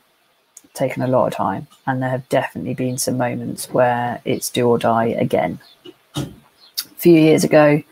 taken 0.73 1.01
a 1.01 1.07
lot 1.07 1.27
of 1.27 1.33
time. 1.33 1.67
And 1.87 2.01
there 2.01 2.09
have 2.09 2.27
definitely 2.29 2.73
been 2.73 2.97
some 2.97 3.17
moments 3.17 3.69
where 3.69 4.21
it's 4.25 4.49
do 4.49 4.67
or 4.67 4.77
die 4.77 5.07
again. 5.07 5.59
A 6.15 6.25
few 6.97 7.13
years 7.13 7.43
ago, 7.43 7.83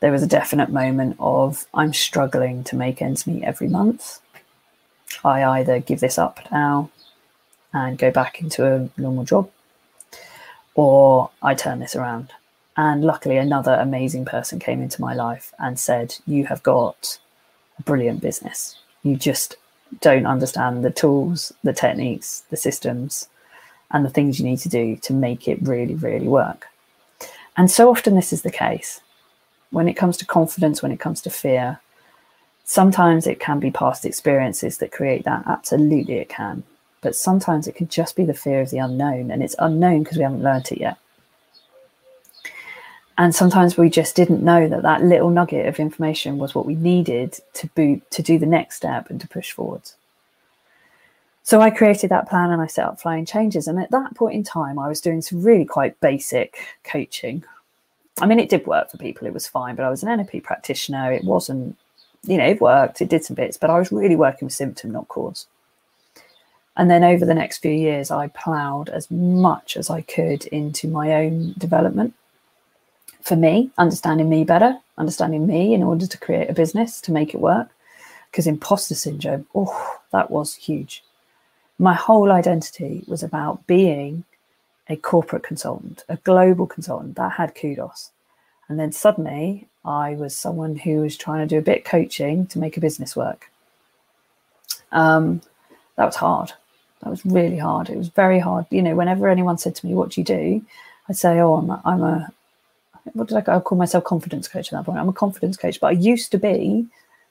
there 0.00 0.12
was 0.12 0.22
a 0.22 0.26
definite 0.26 0.70
moment 0.70 1.16
of 1.18 1.66
I'm 1.72 1.94
struggling 1.94 2.64
to 2.64 2.76
make 2.76 3.00
ends 3.00 3.26
meet 3.26 3.44
every 3.44 3.68
month. 3.68 4.20
I 5.24 5.44
either 5.44 5.80
give 5.80 6.00
this 6.00 6.18
up 6.18 6.40
now 6.52 6.90
and 7.72 7.96
go 7.96 8.10
back 8.10 8.40
into 8.40 8.66
a 8.66 8.88
normal 9.00 9.24
job, 9.24 9.50
or 10.74 11.30
I 11.42 11.54
turn 11.54 11.78
this 11.78 11.96
around 11.96 12.32
and 12.76 13.04
luckily, 13.04 13.36
another 13.36 13.74
amazing 13.74 14.24
person 14.24 14.58
came 14.58 14.82
into 14.82 15.00
my 15.00 15.14
life 15.14 15.52
and 15.58 15.78
said, 15.78 16.16
You 16.26 16.46
have 16.46 16.62
got 16.62 17.18
a 17.78 17.82
brilliant 17.82 18.20
business. 18.20 18.76
You 19.02 19.16
just 19.16 19.56
don't 20.00 20.26
understand 20.26 20.84
the 20.84 20.90
tools, 20.90 21.52
the 21.62 21.72
techniques, 21.72 22.42
the 22.50 22.56
systems, 22.56 23.28
and 23.92 24.04
the 24.04 24.10
things 24.10 24.40
you 24.40 24.44
need 24.44 24.58
to 24.58 24.68
do 24.68 24.96
to 24.96 25.12
make 25.12 25.46
it 25.46 25.62
really, 25.62 25.94
really 25.94 26.26
work. 26.26 26.66
And 27.56 27.70
so 27.70 27.90
often, 27.90 28.16
this 28.16 28.32
is 28.32 28.42
the 28.42 28.50
case. 28.50 29.00
When 29.70 29.86
it 29.86 29.94
comes 29.94 30.16
to 30.16 30.26
confidence, 30.26 30.82
when 30.82 30.92
it 30.92 31.00
comes 31.00 31.20
to 31.22 31.30
fear, 31.30 31.80
sometimes 32.64 33.28
it 33.28 33.38
can 33.38 33.60
be 33.60 33.70
past 33.70 34.04
experiences 34.04 34.78
that 34.78 34.90
create 34.90 35.24
that. 35.24 35.44
Absolutely, 35.46 36.14
it 36.14 36.28
can. 36.28 36.64
But 37.02 37.14
sometimes 37.14 37.68
it 37.68 37.76
can 37.76 37.86
just 37.86 38.16
be 38.16 38.24
the 38.24 38.34
fear 38.34 38.62
of 38.62 38.70
the 38.70 38.78
unknown, 38.78 39.30
and 39.30 39.44
it's 39.44 39.54
unknown 39.60 40.02
because 40.02 40.16
we 40.16 40.24
haven't 40.24 40.42
learned 40.42 40.72
it 40.72 40.80
yet 40.80 40.98
and 43.16 43.34
sometimes 43.34 43.76
we 43.76 43.88
just 43.88 44.16
didn't 44.16 44.42
know 44.42 44.68
that 44.68 44.82
that 44.82 45.02
little 45.02 45.30
nugget 45.30 45.66
of 45.66 45.78
information 45.78 46.38
was 46.38 46.54
what 46.54 46.66
we 46.66 46.74
needed 46.74 47.38
to 47.52 47.68
boot 47.68 48.02
to 48.10 48.22
do 48.22 48.38
the 48.38 48.46
next 48.46 48.76
step 48.76 49.10
and 49.10 49.20
to 49.20 49.28
push 49.28 49.52
forward 49.52 49.82
so 51.44 51.60
i 51.60 51.70
created 51.70 52.10
that 52.10 52.28
plan 52.28 52.50
and 52.50 52.60
i 52.60 52.66
set 52.66 52.86
up 52.86 53.00
flying 53.00 53.26
changes. 53.26 53.68
And 53.68 53.78
at 53.78 53.90
that 53.90 54.16
point 54.16 54.34
in 54.34 54.42
time 54.42 54.78
i 54.78 54.88
was 54.88 55.00
doing 55.00 55.22
some 55.22 55.42
really 55.42 55.66
quite 55.66 56.00
basic 56.00 56.56
coaching. 56.82 57.44
I 58.20 58.26
mean 58.26 58.40
it 58.40 58.48
did 58.48 58.66
work 58.66 58.90
for 58.90 58.96
people 58.96 59.26
it 59.26 59.34
was 59.34 59.46
fine 59.46 59.76
but 59.76 59.84
i 59.84 59.90
was 59.90 60.02
an 60.02 60.08
nlp 60.08 60.42
practitioner. 60.42 61.12
It 61.12 61.24
wasn't 61.24 61.76
you 62.24 62.38
know 62.38 62.46
it 62.46 62.60
worked 62.62 63.02
it 63.02 63.10
did 63.10 63.24
some 63.24 63.36
bits 63.36 63.58
but 63.58 63.70
i 63.70 63.78
was 63.78 63.92
really 63.92 64.16
working 64.16 64.46
with 64.46 64.54
symptom 64.54 64.90
not 64.90 65.08
cause. 65.08 65.46
And 66.76 66.90
then 66.90 67.04
over 67.04 67.24
the 67.24 67.34
next 67.34 67.58
few 67.58 67.72
years 67.72 68.10
i 68.10 68.28
ploughed 68.28 68.88
as 68.88 69.10
much 69.10 69.76
as 69.76 69.90
i 69.90 70.00
could 70.00 70.46
into 70.46 70.88
my 70.88 71.12
own 71.14 71.54
development 71.58 72.14
for 73.24 73.36
me, 73.36 73.70
understanding 73.78 74.28
me 74.28 74.44
better, 74.44 74.78
understanding 74.98 75.46
me 75.46 75.72
in 75.74 75.82
order 75.82 76.06
to 76.06 76.18
create 76.18 76.50
a 76.50 76.54
business 76.54 77.00
to 77.00 77.12
make 77.12 77.34
it 77.34 77.40
work. 77.40 77.68
Because 78.30 78.46
imposter 78.46 78.94
syndrome, 78.94 79.46
oh, 79.54 79.98
that 80.12 80.30
was 80.30 80.54
huge. 80.54 81.02
My 81.78 81.94
whole 81.94 82.30
identity 82.30 83.04
was 83.06 83.22
about 83.22 83.66
being 83.66 84.24
a 84.88 84.96
corporate 84.96 85.42
consultant, 85.42 86.04
a 86.08 86.16
global 86.18 86.66
consultant 86.66 87.16
that 87.16 87.32
had 87.32 87.54
kudos. 87.54 88.10
And 88.68 88.78
then 88.78 88.92
suddenly 88.92 89.68
I 89.84 90.14
was 90.14 90.36
someone 90.36 90.76
who 90.76 90.98
was 90.98 91.16
trying 91.16 91.46
to 91.46 91.54
do 91.54 91.58
a 91.58 91.62
bit 91.62 91.78
of 91.78 91.84
coaching 91.84 92.46
to 92.48 92.58
make 92.58 92.76
a 92.76 92.80
business 92.80 93.16
work. 93.16 93.50
Um, 94.92 95.40
that 95.96 96.06
was 96.06 96.16
hard. 96.16 96.52
That 97.02 97.10
was 97.10 97.24
really 97.24 97.58
hard. 97.58 97.88
It 97.88 97.96
was 97.96 98.08
very 98.08 98.38
hard. 98.38 98.66
You 98.70 98.82
know, 98.82 98.94
whenever 98.94 99.28
anyone 99.28 99.58
said 99.58 99.74
to 99.76 99.86
me, 99.86 99.94
What 99.94 100.10
do 100.10 100.20
you 100.20 100.24
do? 100.24 100.62
I'd 101.08 101.16
say, 101.16 101.40
Oh, 101.40 101.54
I'm 101.54 101.70
a, 101.70 101.82
I'm 101.84 102.02
a 102.02 102.32
what 103.12 103.28
did 103.28 103.48
I, 103.48 103.56
I 103.56 103.60
call 103.60 103.78
myself 103.78 104.04
confidence 104.04 104.48
coach 104.48 104.72
at 104.72 104.78
that 104.78 104.86
point? 104.86 104.98
I'm 104.98 105.08
a 105.08 105.12
confidence 105.12 105.56
coach, 105.56 105.80
but 105.80 105.88
I 105.88 105.92
used 105.92 106.30
to 106.32 106.38
be 106.38 106.86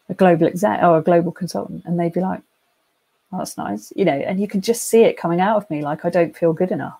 a 0.10 0.14
global 0.14 0.48
exec 0.48 0.82
or 0.84 0.98
a 0.98 1.02
global 1.02 1.32
consultant, 1.32 1.84
and 1.86 2.00
they'd 2.00 2.14
be 2.14 2.22
like, 2.22 2.42
oh, 3.32 3.40
"That's 3.40 3.58
nice," 3.58 3.92
you 3.96 4.06
know, 4.06 4.14
and 4.14 4.40
you 4.40 4.48
can 4.48 4.62
just 4.62 4.86
see 4.86 5.04
it 5.04 5.18
coming 5.18 5.40
out 5.40 5.58
of 5.58 5.70
me, 5.70 5.82
like 5.82 6.06
I 6.06 6.10
don't 6.10 6.38
feel 6.38 6.54
good 6.54 6.72
enough. 6.72 7.00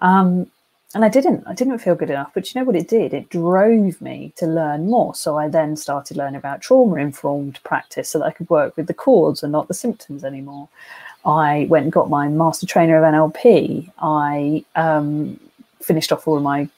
Um, 0.00 0.50
and 0.94 1.04
I 1.04 1.08
didn't. 1.08 1.44
I 1.46 1.52
didn't 1.52 1.78
feel 1.78 1.94
good 1.94 2.10
enough. 2.10 2.30
But 2.32 2.54
you 2.54 2.60
know 2.60 2.64
what 2.64 2.76
it 2.76 2.88
did? 2.88 3.12
It 3.12 3.28
drove 3.28 4.00
me 4.00 4.32
to 4.36 4.46
learn 4.46 4.88
more. 4.88 5.14
So 5.14 5.36
I 5.36 5.48
then 5.48 5.76
started 5.76 6.16
learning 6.16 6.36
about 6.36 6.62
trauma 6.62 6.96
informed 6.96 7.60
practice 7.64 8.08
so 8.08 8.18
that 8.18 8.26
I 8.26 8.30
could 8.30 8.48
work 8.48 8.76
with 8.76 8.86
the 8.86 8.94
cause 8.94 9.42
and 9.42 9.52
not 9.52 9.68
the 9.68 9.74
symptoms 9.74 10.24
anymore. 10.24 10.68
I 11.24 11.66
went 11.68 11.84
and 11.84 11.92
got 11.92 12.08
my 12.08 12.28
master 12.28 12.66
trainer 12.66 12.96
of 12.96 13.12
NLP. 13.12 13.90
I 13.98 14.64
um, 14.76 15.40
finished 15.82 16.12
off 16.12 16.28
all 16.28 16.36
of 16.36 16.42
my 16.42 16.68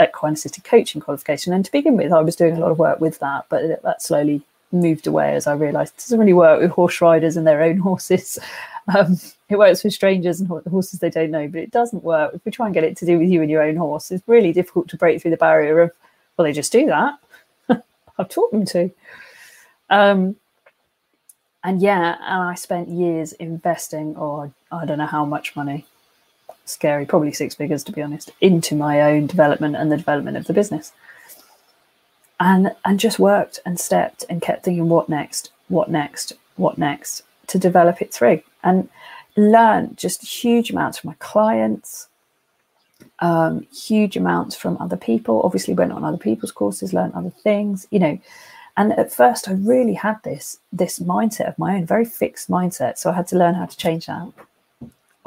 equine 0.00 0.34
assisted 0.34 0.64
coaching 0.64 1.00
qualification. 1.00 1.52
And 1.52 1.64
to 1.64 1.72
begin 1.72 1.96
with, 1.96 2.12
I 2.12 2.20
was 2.20 2.36
doing 2.36 2.56
a 2.56 2.60
lot 2.60 2.70
of 2.70 2.78
work 2.78 3.00
with 3.00 3.18
that, 3.20 3.46
but 3.48 3.82
that 3.82 4.02
slowly 4.02 4.42
moved 4.70 5.06
away 5.06 5.34
as 5.34 5.46
I 5.46 5.54
realised 5.54 5.94
it 5.94 6.00
doesn't 6.00 6.18
really 6.18 6.34
work 6.34 6.60
with 6.60 6.70
horse 6.70 7.00
riders 7.00 7.36
and 7.36 7.46
their 7.46 7.62
own 7.62 7.78
horses. 7.88 8.38
Um, 8.94 9.18
it 9.48 9.58
works 9.58 9.84
with 9.84 9.94
strangers 9.94 10.40
and 10.40 10.48
horses 10.48 11.00
they 11.00 11.10
don't 11.10 11.30
know, 11.30 11.48
but 11.48 11.60
it 11.60 11.70
doesn't 11.70 12.04
work 12.04 12.34
if 12.34 12.44
we 12.44 12.52
try 12.52 12.66
and 12.66 12.74
get 12.74 12.84
it 12.84 12.96
to 12.98 13.06
do 13.06 13.18
with 13.18 13.28
you 13.28 13.42
and 13.42 13.50
your 13.50 13.62
own 13.62 13.76
horse. 13.76 14.10
It's 14.10 14.26
really 14.26 14.52
difficult 14.52 14.88
to 14.88 14.96
break 14.96 15.20
through 15.20 15.30
the 15.30 15.36
barrier 15.36 15.80
of, 15.80 15.92
well, 16.36 16.44
they 16.44 16.52
just 16.52 16.72
do 16.72 16.86
that. 16.86 17.18
I've 18.18 18.28
taught 18.28 18.50
them 18.50 18.64
to. 18.66 18.90
Um, 19.90 20.36
and 21.64 21.82
yeah, 21.82 22.16
and 22.20 22.42
I 22.42 22.54
spent 22.54 22.88
years 22.88 23.32
investing, 23.34 24.16
or 24.16 24.52
I 24.70 24.84
don't 24.86 24.98
know 24.98 25.06
how 25.06 25.24
much 25.24 25.56
money, 25.56 25.86
scary, 26.68 27.06
probably 27.06 27.32
six 27.32 27.54
figures 27.54 27.84
to 27.84 27.92
be 27.92 28.02
honest, 28.02 28.30
into 28.40 28.74
my 28.74 29.00
own 29.02 29.26
development 29.26 29.76
and 29.76 29.90
the 29.90 29.96
development 29.96 30.36
of 30.36 30.46
the 30.46 30.52
business. 30.52 30.92
And 32.40 32.72
and 32.84 33.00
just 33.00 33.18
worked 33.18 33.58
and 33.66 33.80
stepped 33.80 34.24
and 34.28 34.40
kept 34.40 34.64
thinking 34.64 34.88
what 34.88 35.08
next? 35.08 35.50
What 35.68 35.90
next? 35.90 36.34
What 36.56 36.78
next? 36.78 37.22
To 37.48 37.58
develop 37.58 38.00
it 38.00 38.12
through. 38.12 38.42
And 38.62 38.88
learn 39.36 39.94
just 39.96 40.22
huge 40.26 40.70
amounts 40.70 40.98
from 40.98 41.08
my 41.08 41.16
clients 41.18 42.08
um, 43.20 43.66
huge 43.72 44.16
amounts 44.16 44.54
from 44.54 44.76
other 44.78 44.96
people. 44.96 45.40
Obviously 45.44 45.74
went 45.74 45.92
on 45.92 46.04
other 46.04 46.18
people's 46.18 46.52
courses 46.52 46.92
learned 46.92 47.14
other 47.14 47.30
things 47.30 47.86
you 47.90 47.98
know. 47.98 48.18
And 48.76 48.92
at 48.92 49.12
first 49.12 49.48
i 49.48 49.52
really 49.52 49.94
had 49.94 50.22
this 50.22 50.58
this 50.72 51.00
mindset 51.00 51.48
of 51.48 51.58
my 51.58 51.76
own 51.76 51.86
very 51.86 52.04
fixed 52.04 52.48
mindset. 52.50 52.98
So 52.98 53.10
i 53.10 53.14
had 53.14 53.26
to 53.28 53.38
learn 53.38 53.54
how 53.54 53.66
to 53.66 53.76
change 53.76 54.06
that 54.06 54.32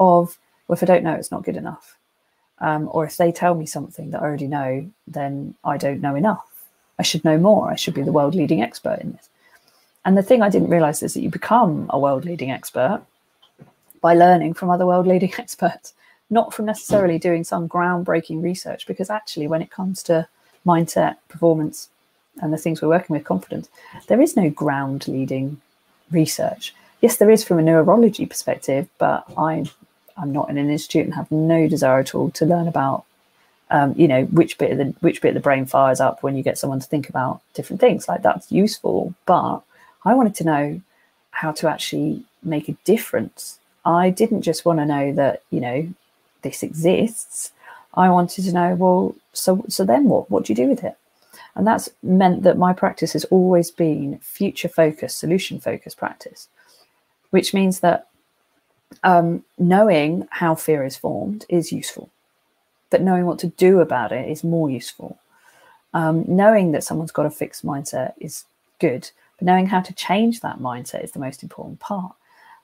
of 0.00 0.38
well 0.72 0.76
if 0.76 0.82
i 0.82 0.86
don't 0.86 1.04
know 1.04 1.14
it's 1.14 1.30
not 1.30 1.44
good 1.44 1.56
enough 1.56 1.98
um, 2.60 2.88
or 2.92 3.04
if 3.04 3.16
they 3.16 3.32
tell 3.32 3.54
me 3.54 3.66
something 3.66 4.10
that 4.10 4.22
i 4.22 4.24
already 4.24 4.46
know 4.46 4.90
then 5.06 5.54
i 5.64 5.76
don't 5.76 6.00
know 6.00 6.14
enough 6.14 6.52
I 6.98 7.02
should 7.02 7.24
know 7.24 7.38
more. 7.38 7.68
I 7.68 7.74
should 7.74 7.94
be 7.94 8.02
the 8.02 8.12
world 8.12 8.34
leading 8.34 8.62
expert 8.62 9.00
in 9.00 9.12
this. 9.12 9.28
And 10.04 10.16
the 10.16 10.22
thing 10.22 10.40
I 10.40 10.48
didn't 10.48 10.70
realize 10.70 11.02
is 11.02 11.14
that 11.14 11.20
you 11.20 11.30
become 11.30 11.86
a 11.90 11.98
world 11.98 12.24
leading 12.24 12.50
expert 12.50 13.02
by 14.00 14.14
learning 14.14 14.54
from 14.54 14.70
other 14.70 14.86
world 14.86 15.06
leading 15.06 15.32
experts, 15.38 15.94
not 16.30 16.52
from 16.52 16.66
necessarily 16.66 17.18
doing 17.18 17.42
some 17.44 17.68
groundbreaking 17.68 18.42
research. 18.42 18.86
Because 18.86 19.10
actually, 19.10 19.48
when 19.48 19.62
it 19.62 19.70
comes 19.70 20.02
to 20.04 20.28
mindset, 20.66 21.16
performance, 21.28 21.88
and 22.40 22.52
the 22.52 22.56
things 22.56 22.80
we're 22.80 22.88
working 22.88 23.14
with, 23.14 23.24
confidence, 23.24 23.68
there 24.06 24.20
is 24.20 24.36
no 24.36 24.48
ground 24.48 25.08
leading 25.08 25.60
research. 26.10 26.74
Yes, 27.00 27.16
there 27.16 27.30
is 27.30 27.42
from 27.42 27.58
a 27.58 27.62
neurology 27.62 28.26
perspective, 28.26 28.88
but 28.98 29.24
I, 29.36 29.64
I'm 30.16 30.32
not 30.32 30.50
in 30.50 30.58
an 30.58 30.70
institute 30.70 31.04
and 31.04 31.14
have 31.14 31.30
no 31.30 31.68
desire 31.68 32.00
at 32.00 32.14
all 32.14 32.30
to 32.32 32.46
learn 32.46 32.68
about 32.68 33.04
um, 33.70 33.94
you 33.96 34.06
know 34.06 34.24
which 34.24 34.58
bit 34.58 34.70
of 34.72 34.78
the 34.78 34.94
which 35.00 35.22
bit 35.22 35.30
of 35.30 35.34
the 35.34 35.40
brain 35.40 35.66
fires 35.66 36.00
up 36.00 36.22
when 36.22 36.36
you 36.36 36.42
get 36.42 36.58
someone 36.58 36.80
to 36.80 36.86
think 36.86 37.08
about 37.08 37.40
different 37.54 37.80
things. 37.80 38.08
Like 38.08 38.22
that's 38.22 38.52
useful 38.52 39.14
but 39.26 39.60
i 40.04 40.14
wanted 40.14 40.34
to 40.34 40.44
know 40.44 40.80
how 41.30 41.52
to 41.52 41.68
actually 41.68 42.24
make 42.42 42.68
a 42.68 42.76
difference. 42.84 43.58
I 43.84 44.10
didn't 44.10 44.42
just 44.42 44.64
want 44.64 44.78
to 44.78 44.86
know 44.86 45.12
that 45.12 45.42
you 45.50 45.60
know 45.60 45.88
this 46.42 46.62
exists. 46.62 47.52
I 47.94 48.10
wanted 48.10 48.44
to 48.44 48.52
know 48.52 48.74
well 48.74 49.14
so 49.32 49.64
so 49.68 49.84
then 49.84 50.04
what? 50.04 50.30
What 50.30 50.44
do 50.44 50.52
you 50.52 50.56
do 50.56 50.68
with 50.68 50.84
it? 50.84 50.96
And 51.54 51.66
that's 51.66 51.90
meant 52.02 52.42
that 52.44 52.56
my 52.56 52.72
practice 52.72 53.12
has 53.12 53.24
always 53.26 53.70
been 53.70 54.18
future 54.18 54.68
focused 54.68 55.18
solution 55.18 55.60
focused 55.60 55.98
practice 55.98 56.48
which 57.32 57.54
means 57.54 57.80
that 57.80 58.06
um, 59.02 59.44
knowing 59.58 60.26
how 60.30 60.54
fear 60.54 60.84
is 60.84 60.96
formed 60.96 61.44
is 61.48 61.72
useful 61.72 62.10
but 62.92 63.02
knowing 63.02 63.26
what 63.26 63.40
to 63.40 63.48
do 63.48 63.80
about 63.80 64.12
it 64.12 64.28
is 64.28 64.44
more 64.44 64.70
useful. 64.70 65.18
Um, 65.94 66.24
knowing 66.28 66.72
that 66.72 66.84
someone's 66.84 67.10
got 67.10 67.26
a 67.26 67.30
fixed 67.30 67.66
mindset 67.66 68.12
is 68.20 68.44
good, 68.78 69.10
but 69.38 69.46
knowing 69.46 69.66
how 69.66 69.80
to 69.80 69.92
change 69.94 70.40
that 70.40 70.60
mindset 70.60 71.02
is 71.02 71.12
the 71.12 71.18
most 71.18 71.42
important 71.42 71.80
part. 71.80 72.14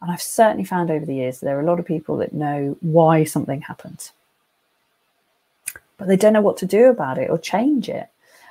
And 0.01 0.11
I've 0.13 0.23
certainly 0.23 0.65
found 0.65 0.91
over 0.91 1.05
the 1.05 1.15
years 1.15 1.41
that 1.41 1.47
there 1.47 1.59
are 1.59 1.63
a 1.63 1.67
lot 1.67 1.81
of 1.81 1.87
people 1.87 2.19
that 2.19 2.33
know 2.33 2.77
why 2.81 3.25
something 3.25 3.63
happens, 3.63 4.13
but 5.97 6.07
they 6.07 6.17
don't 6.17 6.35
know 6.35 6.43
what 6.43 6.59
to 6.59 6.67
do 6.67 6.85
about 6.87 7.19
it 7.19 7.31
or 7.31 7.39
change 7.39 7.89
it. 7.89 8.09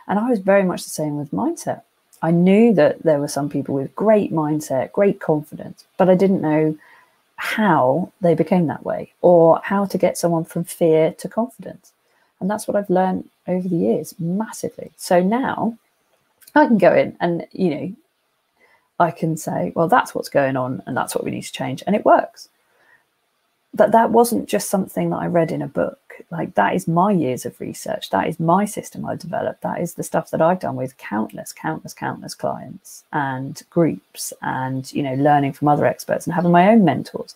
And 0.08 0.20
I 0.20 0.30
was 0.30 0.40
very 0.40 0.64
much 0.64 0.84
the 0.84 0.90
same 0.90 1.18
with 1.18 1.32
mindset. 1.32 1.84
I 2.22 2.32
knew 2.32 2.74
that 2.74 3.04
there 3.04 3.20
were 3.20 3.28
some 3.28 3.50
people 3.50 3.76
with 3.76 3.96
great 3.96 4.34
mindset, 4.34 4.92
great 4.92 5.20
confidence, 5.20 5.86
but 5.96 6.10
I 6.10 6.16
didn't 6.16 6.42
know 6.42 6.76
how 7.38 8.12
they 8.20 8.36
became 8.36 8.68
that 8.68 8.84
way 8.84 9.14
or 9.22 9.62
how 9.64 9.86
to 9.86 9.98
get 9.98 10.18
someone 10.18 10.44
from 10.44 10.64
fear 10.64 11.14
to 11.14 11.30
confidence. 11.30 11.94
And 12.40 12.50
that's 12.50 12.68
what 12.68 12.76
I've 12.76 12.90
learned 12.90 13.30
over 13.48 13.68
the 13.68 13.76
years 13.76 14.14
massively. 14.20 14.92
So 14.98 15.22
now 15.22 15.78
I 16.56 16.66
can 16.68 16.78
go 16.78 16.94
in 16.94 17.16
and, 17.20 17.48
you 17.52 17.70
know, 17.70 17.94
I 19.00 19.12
can 19.12 19.38
say, 19.38 19.72
well, 19.76 19.88
that's 19.88 20.16
what's 20.16 20.30
going 20.30 20.58
on 20.58 20.82
and 20.86 20.98
that's 20.98 21.16
what 21.16 21.24
we 21.24 21.32
need 21.32 21.44
to 21.44 21.52
change. 21.52 21.84
And 21.86 21.96
it 21.96 22.06
works. 22.06 22.50
But 23.74 23.92
that 23.92 24.12
wasn't 24.12 24.50
just 24.50 24.70
something 24.70 25.10
that 25.10 25.18
I 25.18 25.28
read 25.28 25.52
in 25.52 25.62
a 25.62 25.68
book. 25.68 26.00
Like 26.32 26.56
that 26.56 26.76
is 26.76 26.88
my 26.88 27.12
years 27.12 27.46
of 27.46 27.60
research. 27.60 28.10
That 28.10 28.28
is 28.28 28.40
my 28.40 28.66
system 28.66 29.06
i 29.06 29.16
developed. 29.16 29.62
That 29.62 29.82
is 29.82 29.94
the 29.94 30.04
stuff 30.04 30.32
that 30.32 30.42
i've 30.42 30.60
done 30.60 30.76
with 30.76 30.98
countless 30.98 31.54
countless 31.54 31.94
countless 31.94 32.34
clients 32.34 33.04
and 33.14 33.62
groups 33.70 34.34
and 34.42 34.92
you 34.94 35.04
know 35.04 35.14
learning 35.16 35.54
from 35.54 35.68
other 35.68 35.86
experts 35.86 36.26
and 36.26 36.34
having 36.34 36.52
my 36.52 36.70
own 36.70 36.84
mentors. 36.84 37.36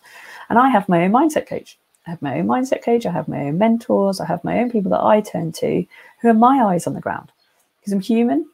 And 0.50 0.58
i 0.58 0.70
have 0.70 0.90
my 0.90 1.04
own 1.04 1.12
mindset 1.12 1.48
coach. 1.48 1.78
I 2.08 2.12
have 2.12 2.22
my 2.22 2.40
own 2.40 2.48
mindset 2.48 2.84
coach. 2.84 3.06
I 3.06 3.12
have 3.12 3.28
my 3.28 3.46
own 3.46 3.58
mentors. 3.58 4.20
I 4.20 4.26
have 4.26 4.44
my 4.44 4.60
own 4.60 4.72
people 4.72 4.92
that 4.92 5.04
i 5.04 5.22
turn 5.22 5.52
to 5.54 5.86
who 6.22 6.30
are 6.30 6.34
my 6.34 6.64
eyes 6.64 6.88
on 6.88 6.94
the 6.94 7.02
ground. 7.02 7.32
Because 7.80 7.94
i'm 7.94 8.02
human. 8.02 8.48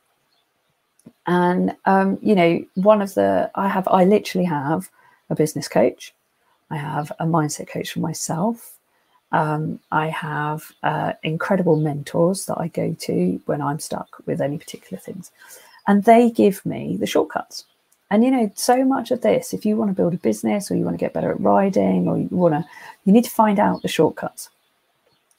And 1.26 1.76
um, 1.86 2.18
you 2.22 2.36
know 2.36 2.66
one 2.76 3.02
of 3.02 3.14
the 3.14 3.50
i 3.56 3.68
have 3.68 3.88
i 3.88 4.04
literally 4.04 4.46
have 4.46 4.90
a 5.30 5.36
business 5.36 5.68
coach 5.68 6.14
i 6.70 6.78
have 6.78 7.12
a 7.20 7.26
mindset 7.26 7.68
coach 7.68 7.92
for 7.92 8.00
myself 8.00 8.78
um, 9.32 9.80
I 9.92 10.08
have 10.08 10.72
uh, 10.84 11.14
incredible 11.24 11.76
mentors 11.76 12.46
that 12.46 12.58
I 12.60 12.70
go 12.70 12.96
to 13.02 13.42
when 13.46 13.62
I'm 13.62 13.80
stuck 13.80 14.22
with 14.26 14.42
any 14.42 14.58
particular 14.58 15.00
things, 15.00 15.32
and 15.86 16.04
they 16.04 16.30
give 16.30 16.66
me 16.66 16.98
the 16.98 17.08
shortcuts. 17.08 17.66
And 18.10 18.24
you 18.24 18.32
know, 18.32 18.50
so 18.56 18.86
much 18.86 19.12
of 19.12 19.22
this, 19.22 19.54
if 19.54 19.66
you 19.66 19.76
want 19.76 19.92
to 19.92 19.96
build 19.96 20.14
a 20.14 20.18
business 20.18 20.72
or 20.72 20.76
you 20.76 20.86
want 20.86 20.98
to 20.98 21.04
get 21.04 21.14
better 21.14 21.32
at 21.32 21.42
riding 21.42 22.08
or 22.08 22.18
you 22.18 22.30
want 22.32 22.54
to, 22.54 22.66
you 23.04 23.12
need 23.12 23.26
to 23.26 23.30
find 23.30 23.60
out 23.60 23.82
the 23.82 23.90
shortcuts. 23.90 24.50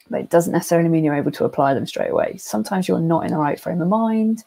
But 0.07 0.21
it 0.21 0.29
doesn't 0.29 0.53
necessarily 0.53 0.89
mean 0.89 1.03
you're 1.03 1.15
able 1.15 1.31
to 1.31 1.45
apply 1.45 1.73
them 1.73 1.87
straight 1.87 2.11
away. 2.11 2.37
Sometimes 2.37 2.87
you're 2.87 2.99
not 2.99 3.25
in 3.25 3.31
the 3.31 3.37
right 3.37 3.59
frame 3.59 3.81
of 3.81 3.87
mind 3.87 4.43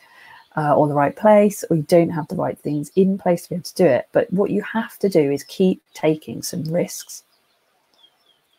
uh, 0.57 0.75
or 0.75 0.89
the 0.89 0.95
right 0.95 1.17
place, 1.17 1.65
or 1.71 1.77
you 1.77 1.83
don't 1.83 2.11
have 2.11 2.29
the 2.29 2.37
right 2.37 2.59
things 2.59 2.91
in 2.97 3.19
place 3.19 3.43
to 3.43 3.49
be 3.51 3.55
able 3.57 3.65
to 3.65 3.75
do 3.75 3.87
it. 3.87 4.09
But 4.13 4.33
what 4.33 4.51
you 4.51 4.63
have 4.63 4.99
to 5.01 5.09
do 5.09 5.31
is 5.31 5.45
keep 5.45 5.83
taking 5.95 6.43
some 6.43 6.65
risks 6.65 7.23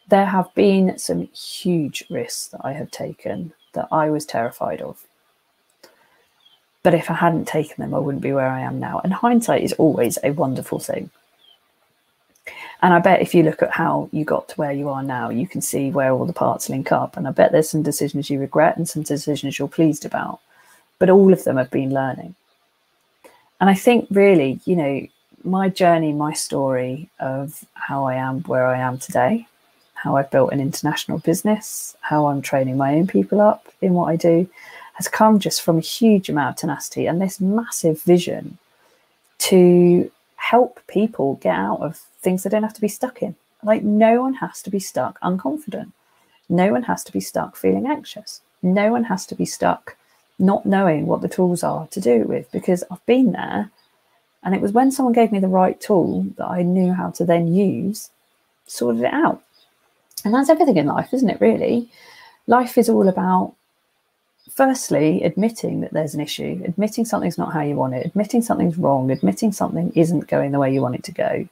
there 0.08 0.26
have 0.26 0.54
been 0.54 0.98
some 0.98 1.28
huge 1.30 2.04
risks 2.10 2.48
that 2.48 2.62
I 2.64 2.74
have 2.74 2.92
taken 2.92 3.54
that 3.74 3.88
I 3.92 4.10
was 4.10 4.26
terrified 4.26 4.82
of. 4.82 5.06
But 6.84 6.94
if 6.94 7.10
I 7.10 7.14
hadn't 7.14 7.48
taken 7.48 7.76
them, 7.78 7.94
I 7.94 8.00
wouldn't 8.00 8.22
be 8.22 8.34
where 8.34 8.50
I 8.50 8.60
am 8.60 8.80
now. 8.80 9.00
And 9.04 9.14
hindsight 9.14 9.64
is 9.64 9.74
always 9.74 10.18
a 10.24 10.32
wonderful 10.32 10.80
thing. 10.80 11.10
And 12.82 12.94
I 12.94 13.00
bet 13.00 13.22
if 13.22 13.34
you 13.34 13.44
look 13.44 13.64
at 13.64 13.72
how 13.72 14.10
you 14.12 14.26
got 14.26 14.50
to 14.50 14.56
where 14.56 14.74
you 14.74 14.90
are 14.90 15.02
now, 15.02 15.30
you 15.30 15.48
can 15.48 15.62
see 15.62 15.90
where 15.90 16.12
all 16.12 16.26
the 16.26 16.34
parts 16.34 16.70
link 16.70 16.92
up. 16.92 17.16
And 17.16 17.26
I 17.26 17.32
bet 17.32 17.54
there's 17.54 17.70
some 17.70 17.84
decisions 17.84 18.30
you 18.30 18.40
regret 18.40 18.76
and 18.76 18.88
some 18.88 19.04
decisions 19.04 19.58
you're 19.58 19.70
pleased 19.70 20.04
about. 20.04 20.42
But 21.00 21.10
all 21.10 21.34
of 21.34 21.44
them 21.44 21.58
have 21.58 21.72
been 21.72 21.94
learning. 21.94 22.36
And 23.60 23.70
I 23.70 23.74
think 23.74 24.08
really, 24.10 24.60
you 24.66 24.76
know, 24.76 25.08
my 25.44 25.70
journey, 25.70 26.14
my 26.14 26.34
story 26.34 27.10
of 27.20 27.66
how 27.74 28.06
I 28.06 28.16
am 28.16 28.42
where 28.44 28.68
I 28.68 28.80
am 28.80 28.98
today 28.98 29.48
how 30.04 30.18
I've 30.18 30.30
built 30.30 30.52
an 30.52 30.60
international 30.60 31.20
business, 31.20 31.96
how 32.02 32.26
I'm 32.26 32.42
training 32.42 32.76
my 32.76 32.96
own 32.96 33.08
people 33.08 33.40
up 33.40 33.70
in 33.82 33.94
what 33.94 34.10
I 34.10 34.18
do, 34.18 34.50
has 34.96 35.08
come 35.08 35.39
just 35.39 35.62
from 35.62 35.78
a 35.78 35.82
huge 35.82 36.28
amount 36.28 36.50
of 36.50 36.56
tenacity 36.58 37.08
and 37.08 37.22
this 37.22 37.39
massive 37.39 38.02
vision 38.02 38.58
to 39.38 40.12
help 40.36 40.82
people 40.88 41.36
get 41.36 41.56
out 41.56 41.80
of 41.80 41.98
things 42.22 42.44
they 42.44 42.50
don't 42.50 42.64
have 42.64 42.74
to 42.74 42.82
be 42.82 42.89
stuck 42.89 43.22
in. 43.22 43.34
Like, 43.64 43.82
no 43.82 44.22
one 44.22 44.34
has 44.36 44.62
to 44.64 44.70
be 44.70 44.80
stuck 44.80 45.18
unconfident. 45.22 45.94
No 46.50 46.74
one 46.74 46.84
has 46.84 47.06
to 47.06 47.14
be 47.14 47.22
stuck 47.22 47.56
feeling 47.56 47.88
anxious. 47.88 48.41
No 48.62 48.91
one 48.91 49.06
has 49.06 49.26
to 49.28 49.36
be 49.36 49.46
stuck 49.46 49.96
not 50.44 50.66
knowing 50.66 51.08
what 51.08 51.22
the 51.22 51.30
tools 51.30 51.64
are 51.64 51.88
to 51.88 52.02
do 52.02 52.22
it 52.22 52.28
with 52.28 52.52
because 52.52 52.84
I've 52.91 53.06
been 53.06 53.32
there. 53.32 53.72
And 54.44 54.54
it 54.54 54.62
was 54.62 54.74
when 54.74 54.91
someone 54.91 55.14
gave 55.14 55.32
me 55.32 55.39
the 55.39 55.48
right 55.48 55.80
tool 55.80 56.26
that 56.38 56.46
I 56.46 56.62
knew 56.64 56.91
how 56.94 57.12
to 57.12 57.26
then 57.26 57.54
use, 57.54 58.10
sorted 58.68 59.04
it 59.04 59.14
out. 59.14 59.41
And 60.26 60.34
that's 60.34 60.50
everything 60.50 60.78
in 60.78 60.86
life, 60.86 61.14
isn't 61.14 61.30
it, 61.30 61.41
really? 61.41 61.89
Life 62.46 62.78
is 62.78 62.89
all 62.89 63.08
about, 63.08 63.54
firstly, 64.52 65.24
admitting 65.24 65.80
that 65.82 65.94
there's 65.94 66.14
an 66.14 66.20
issue, 66.20 66.62
admitting 66.66 67.06
something's 67.06 67.38
not 67.38 67.54
how 67.54 67.62
you 67.62 67.76
want 67.76 67.94
it, 67.94 68.06
admitting 68.06 68.41
something's 68.41 68.78
wrong, 68.78 69.12
admitting 69.12 69.54
something 69.54 69.91
isn't 69.96 70.28
going 70.28 70.52
the 70.52 70.60
way 70.60 70.74
you 70.74 70.82
want 70.82 70.96
it 70.96 71.04
to 71.06 71.14
go, 71.14 71.48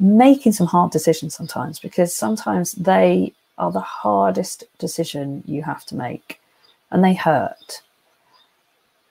making 0.00 0.52
some 0.52 0.66
hard 0.66 0.90
decisions 0.90 1.34
sometimes, 1.34 1.78
because 1.78 2.16
sometimes 2.16 2.72
they 2.72 3.32
are 3.56 3.70
the 3.70 3.80
hardest 3.80 4.64
decision 4.78 5.44
you 5.46 5.62
have 5.62 5.84
to 5.86 5.94
make 5.94 6.40
and 6.90 7.04
they 7.04 7.14
hurt. 7.14 7.82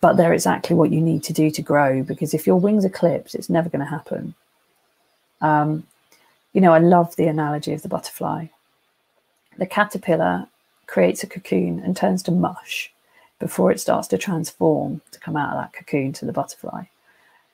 But 0.02 0.16
they're 0.16 0.34
exactly 0.34 0.76
what 0.76 0.91
you 0.91 1.02
need 1.02 1.24
to 1.24 1.34
do 1.34 1.52
to 1.52 1.62
grow 1.62 2.04
because 2.04 2.34
if 2.34 2.47
your 2.47 2.60
wings 2.60 2.86
are 2.86 2.89
clipped, 2.89 3.36
it's 3.36 3.50
never 3.50 3.70
going 3.70 3.84
to 3.84 3.89
happen. 3.89 4.34
Um, 5.41 5.86
you 6.54 6.62
know, 6.62 6.74
I 6.74 6.80
love 6.80 7.16
the 7.16 7.28
analogy 7.28 7.74
of 7.74 7.82
the 7.82 7.89
butterfly. 7.89 8.47
The 9.58 9.66
caterpillar 9.66 10.47
creates 10.88 11.24
a 11.24 11.28
cocoon 11.28 11.80
and 11.80 11.95
turns 11.95 12.24
to 12.24 12.32
mush 12.32 12.91
before 13.39 13.72
it 13.72 13.80
starts 13.80 14.08
to 14.10 14.18
transform 14.18 15.02
to 15.12 15.20
come 15.20 15.36
out 15.36 15.56
of 15.56 15.62
that 15.62 15.74
cocoon 15.74 16.14
to 16.14 16.26
the 16.26 16.34
butterfly. 16.34 16.86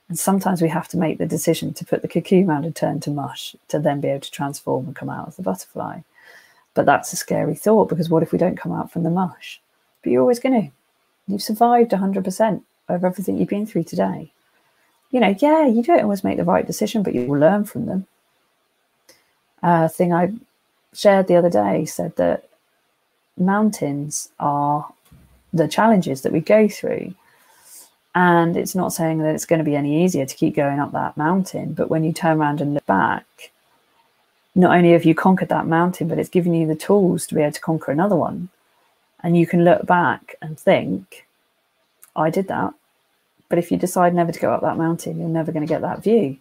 And 0.07 0.19
sometimes 0.19 0.61
we 0.61 0.69
have 0.69 0.87
to 0.89 0.97
make 0.97 1.17
the 1.17 1.25
decision 1.25 1.73
to 1.73 1.85
put 1.85 2.01
the 2.01 2.07
cocoon 2.07 2.49
around 2.49 2.65
and 2.65 2.75
turn 2.75 2.99
to 3.01 3.09
mush 3.09 3.55
to 3.69 3.79
then 3.79 4.01
be 4.01 4.07
able 4.07 4.19
to 4.21 4.31
transform 4.31 4.85
and 4.85 4.95
come 4.95 5.09
out 5.09 5.27
as 5.27 5.35
the 5.35 5.43
butterfly. 5.43 6.01
But 6.75 6.85
that's 6.85 7.11
a 7.13 7.15
scary 7.15 7.55
thought 7.55 7.89
because 7.89 8.09
what 8.09 8.21
if 8.21 8.31
we 8.31 8.37
don't 8.37 8.57
come 8.57 8.71
out 8.71 8.91
from 8.91 9.03
the 9.03 9.09
mush? 9.09 9.59
But 10.03 10.11
you're 10.11 10.21
always 10.21 10.39
going 10.39 10.61
to. 10.61 10.71
You've 11.27 11.41
survived 11.41 11.91
100% 11.91 12.61
of 12.87 13.03
everything 13.03 13.37
you've 13.37 13.49
been 13.49 13.65
through 13.65 13.83
today. 13.85 14.31
You 15.11 15.19
know, 15.19 15.35
yeah, 15.39 15.65
you 15.65 15.81
don't 15.81 16.03
always 16.03 16.23
make 16.23 16.37
the 16.37 16.43
right 16.43 16.67
decision, 16.67 17.03
but 17.03 17.15
you 17.15 17.25
will 17.25 17.39
learn 17.39 17.65
from 17.65 17.85
them. 17.85 18.07
A 19.63 19.89
thing 19.89 20.13
I 20.13 20.33
shared 20.93 21.27
the 21.27 21.35
other 21.35 21.49
day 21.49 21.85
said 21.85 22.15
that 22.17 22.47
mountains 23.37 24.29
are 24.39 24.91
the 25.53 25.67
challenges 25.67 26.21
that 26.21 26.31
we 26.31 26.41
go 26.41 26.67
through. 26.67 27.15
And 28.13 28.55
it's 28.55 28.75
not 28.75 28.93
saying 28.93 29.19
that 29.19 29.35
it's 29.35 29.45
going 29.45 29.59
to 29.59 29.65
be 29.65 29.75
any 29.75 30.03
easier 30.03 30.25
to 30.25 30.35
keep 30.35 30.55
going 30.55 30.79
up 30.79 30.91
that 30.93 31.17
mountain, 31.17 31.73
but 31.73 31.89
when 31.89 32.03
you 32.03 32.13
turn 32.13 32.39
around 32.39 32.61
and 32.61 32.73
look 32.73 32.85
back, 32.85 33.51
not 34.53 34.75
only 34.75 34.91
have 34.91 35.03
you 35.03 35.13
conquered 35.13 35.49
that 35.49 35.67
mountain, 35.67 36.07
but 36.07 36.17
it's 36.17 36.29
given 36.29 36.53
you 36.53 36.65
the 36.65 36.75
tools 36.75 37.27
to 37.27 37.35
be 37.35 37.41
able 37.41 37.51
to 37.51 37.59
conquer 37.59 37.91
another 37.91 38.15
one. 38.15 38.47
And 39.25 39.35
you 39.35 39.47
can 39.47 39.63
look 39.63 39.87
back 39.87 40.35
and 40.39 40.57
think, 40.57 41.25
I 42.15 42.29
did 42.29 42.47
that. 42.49 42.75
But 43.49 43.57
if 43.57 43.71
you 43.71 43.77
decide 43.77 44.13
never 44.13 44.31
to 44.31 44.39
go 44.39 44.53
up 44.53 44.61
that 44.61 44.77
mountain, 44.77 45.17
you're 45.17 45.27
never 45.27 45.51
going 45.51 45.65
to 45.65 45.73
get 45.73 45.81
that 45.81 46.03
view. 46.03 46.37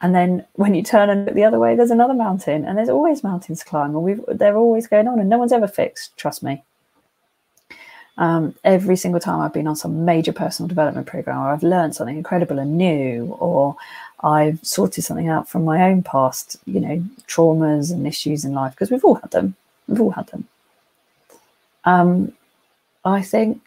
And 0.00 0.14
then 0.14 0.46
when 0.52 0.76
you 0.76 0.84
turn 0.84 1.10
and 1.10 1.24
look 1.24 1.34
the 1.34 1.42
other 1.42 1.58
way, 1.58 1.74
there's 1.74 1.90
another 1.90 2.14
mountain, 2.14 2.64
and 2.64 2.78
there's 2.78 2.88
always 2.88 3.24
mountains 3.24 3.58
to 3.58 3.64
climb, 3.64 3.96
and 3.96 4.04
we've, 4.04 4.20
they're 4.28 4.56
always 4.56 4.86
going 4.86 5.08
on, 5.08 5.18
and 5.18 5.28
no 5.28 5.36
one's 5.36 5.52
ever 5.52 5.66
fixed. 5.66 6.16
Trust 6.16 6.44
me. 6.44 6.62
Um, 8.16 8.54
every 8.62 8.96
single 8.96 9.20
time 9.20 9.40
I've 9.40 9.52
been 9.52 9.66
on 9.66 9.74
some 9.74 10.04
major 10.04 10.32
personal 10.32 10.68
development 10.68 11.08
program, 11.08 11.38
or 11.38 11.50
I've 11.50 11.64
learned 11.64 11.96
something 11.96 12.16
incredible 12.16 12.60
and 12.60 12.78
new, 12.78 13.36
or 13.40 13.74
I've 14.22 14.64
sorted 14.64 15.02
something 15.02 15.28
out 15.28 15.48
from 15.48 15.64
my 15.64 15.82
own 15.82 16.04
past, 16.04 16.56
you 16.66 16.78
know, 16.78 17.02
traumas 17.26 17.90
and 17.90 18.06
issues 18.06 18.44
in 18.44 18.54
life, 18.54 18.74
because 18.74 18.92
we've 18.92 19.04
all 19.04 19.16
had 19.16 19.32
them. 19.32 19.56
We've 19.88 20.00
all 20.00 20.12
had 20.12 20.28
them. 20.28 20.46
Um, 21.84 22.32
I 23.04 23.22
think, 23.22 23.62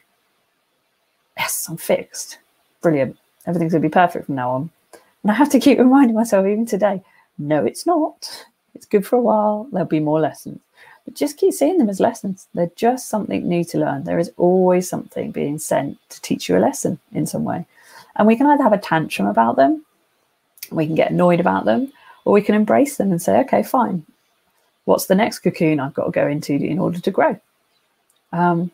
yes, 1.38 1.68
I'm 1.68 1.78
fixed. 1.78 2.40
Brilliant. 2.82 3.18
Everything's 3.46 3.74
going 3.74 3.82
to 3.82 3.90
be 3.90 3.94
perfect 3.94 4.26
from 4.26 4.36
now 4.36 4.52
on. 4.52 4.70
And 5.24 5.32
I 5.32 5.36
have 5.36 5.50
to 5.50 5.60
keep 5.60 5.80
reminding 5.80 6.16
myself, 6.16 6.46
even 6.46 6.66
today, 6.66 7.02
no, 7.38 7.66
it's 7.66 7.86
not. 7.86 8.46
It's 8.76 8.86
good 8.86 9.06
for 9.06 9.16
a 9.16 9.22
while. 9.22 9.68
There'll 9.72 9.88
be 9.88 10.00
more 10.00 10.20
lessons. 10.20 10.60
But 11.06 11.16
just 11.16 11.38
keep 11.38 11.54
seeing 11.54 11.78
them 11.78 11.90
as 11.90 12.00
lessons. 12.00 12.48
They're 12.54 12.72
just 12.76 13.10
something 13.10 13.48
new 13.48 13.64
to 13.66 13.80
learn. 13.80 14.04
There 14.04 14.20
is 14.20 14.32
always 14.38 14.88
something 14.88 15.32
being 15.32 15.60
sent 15.60 15.98
to 16.10 16.22
teach 16.22 16.48
you 16.48 16.58
a 16.58 16.60
lesson 16.60 17.00
in 17.12 17.26
some 17.26 17.44
way. 17.44 17.66
And 18.16 18.28
we 18.28 18.36
can 18.36 18.48
either 18.48 18.64
have 18.64 18.74
a 18.74 18.78
tantrum 18.78 19.28
about 19.28 19.56
them, 19.56 19.86
we 20.72 20.86
can 20.86 20.96
get 20.96 21.12
annoyed 21.12 21.40
about 21.40 21.66
them, 21.66 21.92
or 22.26 22.34
we 22.34 22.42
can 22.42 22.56
embrace 22.56 22.98
them 22.98 23.12
and 23.12 23.22
say, 23.22 23.40
okay, 23.42 23.64
fine. 23.64 24.06
What's 24.86 25.08
the 25.08 25.16
next 25.16 25.40
cocoon 25.40 25.80
I've 25.80 25.94
got 25.94 26.06
to 26.06 26.12
go 26.12 26.28
into 26.28 26.54
in 26.54 26.80
order 26.80 27.00
to 27.00 27.12
grow? 27.12 27.40
Um, 28.34 28.72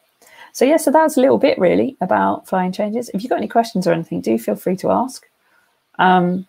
so, 0.51 0.65
yeah, 0.65 0.77
so 0.77 0.91
that's 0.91 1.17
a 1.17 1.21
little 1.21 1.37
bit 1.37 1.59
really 1.59 1.95
about 2.01 2.47
flying 2.47 2.71
changes. 2.71 3.09
If 3.13 3.21
you've 3.21 3.29
got 3.29 3.37
any 3.37 3.47
questions 3.47 3.85
or 3.85 3.93
anything, 3.93 4.21
do 4.21 4.37
feel 4.39 4.55
free 4.55 4.75
to 4.77 4.89
ask. 4.89 5.27
Um, 5.99 6.47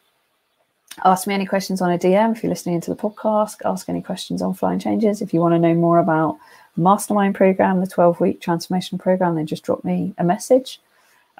ask 1.04 1.26
me 1.26 1.34
any 1.34 1.46
questions 1.46 1.82
on 1.82 1.92
a 1.92 1.98
DM 1.98 2.34
if 2.34 2.42
you're 2.42 2.50
listening 2.50 2.76
into 2.76 2.90
the 2.90 2.96
podcast. 2.96 3.56
Ask 3.64 3.88
any 3.88 4.00
questions 4.00 4.40
on 4.40 4.54
flying 4.54 4.78
changes. 4.78 5.20
If 5.20 5.34
you 5.34 5.40
want 5.40 5.54
to 5.54 5.58
know 5.58 5.74
more 5.74 5.98
about 5.98 6.38
the 6.76 6.82
mastermind 6.82 7.34
program, 7.34 7.80
the 7.80 7.86
12 7.86 8.20
week 8.20 8.40
transformation 8.40 8.96
program, 8.96 9.34
then 9.34 9.46
just 9.46 9.64
drop 9.64 9.84
me 9.84 10.14
a 10.16 10.24
message 10.24 10.80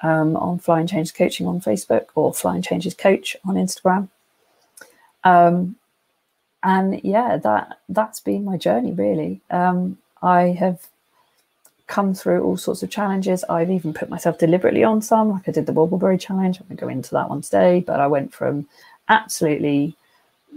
um, 0.03 0.35
on 0.35 0.59
Flying 0.59 0.87
Changes 0.87 1.11
Coaching 1.11 1.47
on 1.47 1.61
Facebook 1.61 2.07
or 2.15 2.33
Flying 2.33 2.61
Changes 2.61 2.93
Coach 2.93 3.35
on 3.45 3.55
Instagram. 3.55 4.09
Um, 5.23 5.75
and 6.63 7.01
yeah, 7.03 7.37
that 7.37 7.79
that's 7.89 8.19
been 8.19 8.45
my 8.45 8.57
journey 8.57 8.91
really. 8.91 9.41
Um, 9.49 9.97
I 10.21 10.49
have 10.59 10.87
come 11.91 12.13
through 12.13 12.41
all 12.41 12.55
sorts 12.55 12.81
of 12.81 12.89
challenges. 12.89 13.43
I've 13.49 13.69
even 13.69 13.93
put 13.93 14.09
myself 14.09 14.37
deliberately 14.37 14.83
on 14.83 15.01
some, 15.01 15.29
like 15.29 15.47
I 15.47 15.51
did 15.51 15.65
the 15.65 15.73
Wobbleberry 15.73 16.19
challenge. 16.19 16.57
I'm 16.59 16.67
going 16.67 16.77
to 16.77 16.81
go 16.81 16.87
into 16.87 17.11
that 17.11 17.29
one 17.29 17.41
today, 17.41 17.83
but 17.85 17.99
I 17.99 18.07
went 18.07 18.33
from 18.33 18.67
absolutely 19.09 19.93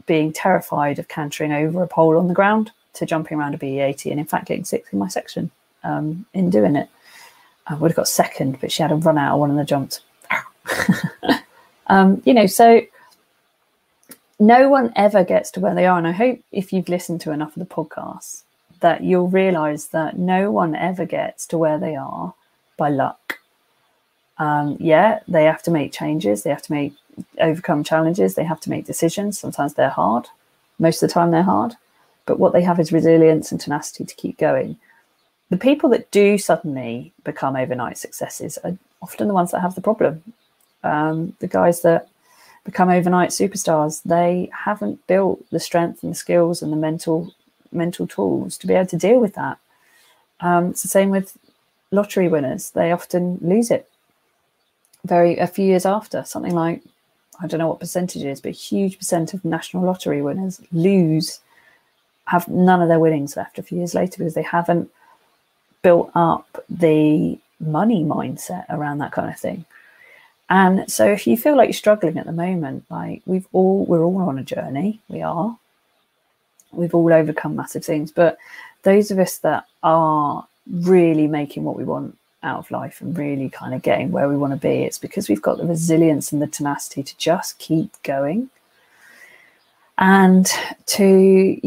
being 0.06 0.32
terrified 0.32 0.98
of 1.00 1.08
cantering 1.08 1.52
over 1.52 1.82
a 1.82 1.88
pole 1.88 2.16
on 2.16 2.28
the 2.28 2.34
ground 2.34 2.70
to 2.94 3.04
jumping 3.04 3.36
around 3.36 3.54
a 3.54 3.58
BE80 3.58 4.12
and 4.12 4.20
in 4.20 4.26
fact 4.26 4.46
getting 4.46 4.64
sixth 4.64 4.92
in 4.92 4.98
my 5.00 5.08
section 5.08 5.50
um, 5.82 6.24
in 6.32 6.50
doing 6.50 6.76
it. 6.76 6.88
I 7.66 7.74
would 7.74 7.90
have 7.90 7.96
got 7.96 8.08
second, 8.08 8.60
but 8.60 8.70
she 8.70 8.82
had 8.82 8.92
a 8.92 8.96
run 8.96 9.18
out 9.18 9.34
of 9.34 9.40
one 9.40 9.50
of 9.50 9.56
the 9.56 9.64
jumps. 9.64 10.02
um, 11.88 12.22
you 12.24 12.32
know, 12.32 12.46
so 12.46 12.80
no 14.38 14.68
one 14.68 14.92
ever 14.94 15.24
gets 15.24 15.50
to 15.52 15.60
where 15.60 15.74
they 15.74 15.86
are. 15.86 15.98
And 15.98 16.06
I 16.06 16.12
hope 16.12 16.38
if 16.52 16.72
you've 16.72 16.88
listened 16.88 17.22
to 17.22 17.32
enough 17.32 17.56
of 17.56 17.66
the 17.66 17.74
podcasts, 17.74 18.44
that 18.84 19.02
you'll 19.02 19.28
realize 19.28 19.86
that 19.88 20.18
no 20.18 20.50
one 20.50 20.74
ever 20.74 21.06
gets 21.06 21.46
to 21.46 21.56
where 21.56 21.78
they 21.78 21.96
are 21.96 22.34
by 22.76 22.90
luck. 22.90 23.38
Um, 24.36 24.76
yeah, 24.78 25.20
they 25.26 25.44
have 25.44 25.62
to 25.62 25.70
make 25.70 25.90
changes, 25.90 26.42
they 26.42 26.50
have 26.50 26.60
to 26.68 26.72
make 26.72 26.92
overcome 27.40 27.82
challenges, 27.82 28.34
they 28.34 28.44
have 28.44 28.60
to 28.60 28.68
make 28.68 28.84
decisions. 28.84 29.38
Sometimes 29.38 29.72
they're 29.72 29.88
hard, 29.88 30.28
most 30.78 31.02
of 31.02 31.08
the 31.08 31.14
time 31.14 31.30
they're 31.30 31.42
hard, 31.54 31.72
but 32.26 32.38
what 32.38 32.52
they 32.52 32.60
have 32.60 32.78
is 32.78 32.92
resilience 32.92 33.50
and 33.50 33.58
tenacity 33.58 34.04
to 34.04 34.14
keep 34.16 34.36
going. 34.36 34.76
The 35.48 35.56
people 35.56 35.88
that 35.90 36.10
do 36.10 36.36
suddenly 36.36 37.14
become 37.24 37.56
overnight 37.56 37.96
successes 37.96 38.58
are 38.64 38.76
often 39.00 39.28
the 39.28 39.34
ones 39.40 39.50
that 39.52 39.60
have 39.60 39.76
the 39.76 39.80
problem. 39.80 40.22
Um, 40.82 41.34
the 41.38 41.46
guys 41.46 41.80
that 41.82 42.08
become 42.64 42.90
overnight 42.90 43.30
superstars, 43.30 44.02
they 44.04 44.50
haven't 44.52 45.06
built 45.06 45.42
the 45.48 45.60
strength 45.60 46.02
and 46.02 46.12
the 46.12 46.16
skills 46.16 46.60
and 46.60 46.70
the 46.70 46.76
mental 46.76 47.32
mental 47.74 48.06
tools 48.06 48.56
to 48.58 48.66
be 48.66 48.74
able 48.74 48.86
to 48.86 48.96
deal 48.96 49.20
with 49.20 49.34
that. 49.34 49.58
Um, 50.40 50.70
it's 50.70 50.82
the 50.82 50.88
same 50.88 51.10
with 51.10 51.36
lottery 51.90 52.28
winners; 52.28 52.70
they 52.70 52.92
often 52.92 53.38
lose 53.40 53.70
it 53.70 53.88
very 55.04 55.36
a 55.38 55.46
few 55.46 55.64
years 55.64 55.86
after. 55.86 56.24
Something 56.24 56.54
like 56.54 56.82
I 57.40 57.46
don't 57.46 57.58
know 57.58 57.68
what 57.68 57.80
percentage 57.80 58.22
it 58.22 58.28
is, 58.28 58.40
but 58.40 58.50
a 58.50 58.52
huge 58.52 58.98
percent 58.98 59.34
of 59.34 59.44
national 59.44 59.84
lottery 59.84 60.22
winners 60.22 60.60
lose, 60.72 61.40
have 62.26 62.48
none 62.48 62.80
of 62.80 62.88
their 62.88 63.00
winnings 63.00 63.36
left 63.36 63.58
a 63.58 63.62
few 63.62 63.78
years 63.78 63.94
later 63.94 64.18
because 64.18 64.34
they 64.34 64.42
haven't 64.42 64.90
built 65.82 66.10
up 66.14 66.64
the 66.68 67.38
money 67.60 68.04
mindset 68.04 68.64
around 68.70 68.98
that 68.98 69.12
kind 69.12 69.30
of 69.30 69.38
thing. 69.38 69.64
And 70.48 70.90
so 70.90 71.06
if 71.06 71.26
you 71.26 71.36
feel 71.36 71.56
like 71.56 71.68
you're 71.68 71.74
struggling 71.74 72.18
at 72.18 72.26
the 72.26 72.32
moment, 72.32 72.84
like 72.90 73.22
we've 73.26 73.46
all 73.52 73.84
we're 73.86 74.04
all 74.04 74.22
on 74.22 74.38
a 74.38 74.44
journey, 74.44 75.00
we 75.08 75.22
are 75.22 75.56
we've 76.76 76.94
all 76.94 77.12
overcome 77.12 77.56
massive 77.56 77.84
things. 77.84 78.10
But 78.10 78.38
those 78.82 79.10
of 79.10 79.18
us 79.18 79.38
that 79.38 79.66
are 79.82 80.46
really 80.70 81.26
making 81.26 81.64
what 81.64 81.76
we 81.76 81.84
want 81.84 82.16
out 82.42 82.58
of 82.58 82.70
life 82.70 83.00
and 83.00 83.16
really 83.16 83.48
kind 83.48 83.74
of 83.74 83.82
getting 83.82 84.10
where 84.10 84.28
we 84.28 84.36
want 84.36 84.52
to 84.52 84.58
be, 84.58 84.82
it's 84.82 84.98
because 84.98 85.28
we've 85.28 85.42
got 85.42 85.58
the 85.58 85.66
resilience 85.66 86.32
and 86.32 86.40
the 86.40 86.46
tenacity 86.46 87.02
to 87.02 87.16
just 87.16 87.58
keep 87.58 87.90
going 88.02 88.50
and 89.96 90.50
to, 90.86 91.06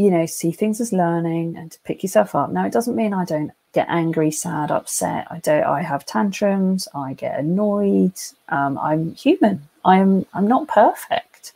you 0.00 0.10
know, 0.10 0.26
see 0.26 0.52
things 0.52 0.80
as 0.80 0.92
learning 0.92 1.56
and 1.56 1.72
to 1.72 1.78
pick 1.80 2.02
yourself 2.02 2.34
up. 2.34 2.50
Now, 2.50 2.66
it 2.66 2.72
doesn't 2.72 2.96
mean 2.96 3.14
I 3.14 3.24
don't 3.24 3.50
get 3.72 3.86
angry, 3.88 4.30
sad, 4.30 4.70
upset. 4.70 5.26
I 5.30 5.38
don't, 5.38 5.64
I 5.64 5.82
have 5.82 6.06
tantrums. 6.06 6.88
I 6.94 7.14
get 7.14 7.38
annoyed. 7.38 8.14
Um, 8.48 8.78
I'm 8.78 9.14
human. 9.14 9.68
I'm, 9.84 10.26
I'm 10.34 10.46
not 10.46 10.68
perfect. 10.68 11.52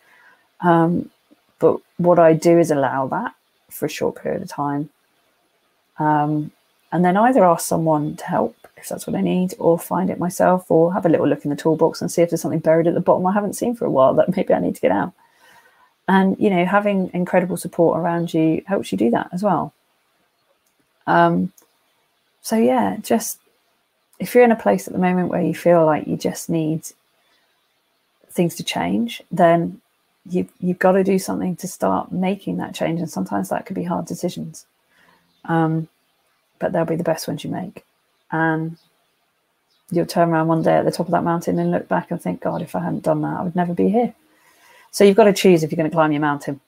Um, 0.61 1.11
but 1.59 1.79
what 1.99 2.19
I 2.19 2.33
do 2.33 2.59
is 2.59 2.71
allow 2.71 3.07
that 3.09 3.35
for 3.73 3.87
a 3.87 3.91
short 3.91 4.23
period 4.23 4.43
of 4.43 4.49
time. 4.49 4.91
Um, 5.99 6.51
and 6.91 7.05
then 7.05 7.17
either 7.17 7.45
ask 7.45 7.67
someone 7.67 8.17
to 8.17 8.25
help 8.25 8.57
if 8.83 8.89
that's 8.89 9.07
what 9.07 9.17
I 9.17 9.21
need, 9.21 9.55
or 9.59 9.79
find 9.79 10.11
it 10.11 10.19
myself, 10.19 10.69
or 10.71 10.93
have 10.93 11.07
a 11.07 11.09
little 11.09 11.29
look 11.29 11.45
in 11.45 11.51
the 11.51 11.57
toolbox 11.57 12.01
and 12.01 12.11
see 12.11 12.21
if 12.21 12.31
there's 12.31 12.43
something 12.43 12.59
buried 12.59 12.89
at 12.89 12.95
the 12.95 13.01
bottom 13.01 13.25
I 13.27 13.33
haven't 13.33 13.55
seen 13.55 13.77
for 13.77 13.85
a 13.85 13.91
while 13.91 14.15
that 14.15 14.37
maybe 14.37 14.53
I 14.53 14.59
need 14.59 14.75
to 14.75 14.81
get 14.81 14.91
out. 14.91 15.13
And 16.09 16.37
you 16.39 16.51
know, 16.51 16.65
having 16.67 17.11
incredible 17.15 17.57
support 17.57 17.99
around 17.99 18.35
you 18.35 18.63
helps 18.67 18.91
you 18.91 18.99
do 18.99 19.11
that 19.11 19.29
as 19.33 19.43
well. 19.43 19.73
Um, 21.07 21.53
so 22.43 22.57
yeah, 22.57 22.97
just 23.01 23.39
if 24.19 24.35
you're 24.35 24.45
in 24.45 24.53
a 24.53 24.57
place 24.57 24.87
at 24.89 24.93
the 24.93 24.99
moment 24.99 25.29
where 25.29 25.43
you 25.43 25.55
feel 25.55 25.87
like 25.87 26.07
you 26.07 26.17
just 26.17 26.51
need 26.51 26.83
things 28.31 28.57
to 28.57 28.65
change, 28.65 29.23
then 29.31 29.81
you 30.29 30.49
you've 30.61 30.79
got 30.79 30.93
to 30.93 31.05
do 31.05 31.19
something 31.19 31.57
to 31.57 31.69
start 31.69 32.13
making 32.13 32.57
that 32.59 32.75
change 32.75 33.01
and 33.01 33.11
sometimes 33.11 33.49
that 33.49 33.67
could 33.67 33.77
be 33.77 33.85
hard 33.85 34.07
decisions 34.07 34.67
um, 35.47 35.89
but 36.59 36.73
they'll 36.73 36.85
be 36.85 36.97
the 36.97 37.03
best 37.03 37.27
ones 37.27 37.43
you 37.43 37.51
make 37.51 37.85
and 38.31 38.77
you'll 39.93 40.07
turn 40.07 40.31
around 40.31 40.49
one 40.49 40.63
day 40.63 40.75
at 40.75 40.85
the 40.85 40.91
top 40.91 41.07
of 41.07 41.13
that 41.13 41.23
mountain 41.23 41.59
and 41.59 41.71
look 41.71 41.87
back 41.87 42.11
and 42.11 42.21
think, 42.21 42.41
God, 42.41 42.63
if 42.63 42.75
I 42.75 42.81
hadn't 42.81 43.05
done 43.05 43.21
that, 43.23 43.39
I 43.39 43.43
would 43.43 43.55
never 43.55 43.75
be 43.75 43.91
here. 43.91 44.15
So 44.91 45.05
you've 45.05 45.17
got 45.17 45.25
to 45.25 45.33
choose 45.33 45.63
if 45.63 45.71
you're 45.71 45.77
going 45.77 45.91
to 45.91 45.95
climb 45.95 46.13
your 46.13 46.21
mountain. 46.21 46.61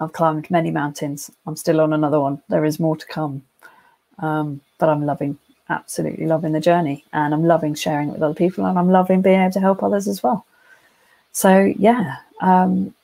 I've 0.00 0.12
climbed 0.12 0.48
many 0.48 0.70
mountains. 0.70 1.30
I'm 1.46 1.56
still 1.56 1.80
on 1.80 1.92
another 1.92 2.20
one. 2.20 2.40
There 2.48 2.64
is 2.64 2.78
more 2.78 2.96
to 2.96 3.06
come. 3.06 3.42
Um, 4.20 4.60
but 4.78 4.88
I'm 4.88 5.04
loving, 5.04 5.38
absolutely 5.68 6.26
loving 6.26 6.52
the 6.52 6.60
journey. 6.60 7.04
And 7.12 7.34
I'm 7.34 7.44
loving 7.44 7.74
sharing 7.74 8.08
it 8.08 8.12
with 8.12 8.22
other 8.22 8.34
people. 8.34 8.64
And 8.64 8.78
I'm 8.78 8.90
loving 8.90 9.20
being 9.20 9.40
able 9.40 9.52
to 9.52 9.60
help 9.60 9.82
others 9.82 10.06
as 10.06 10.22
well. 10.22 10.46
So, 11.38 11.72
yeah. 11.78 12.16
Um, 12.40 12.96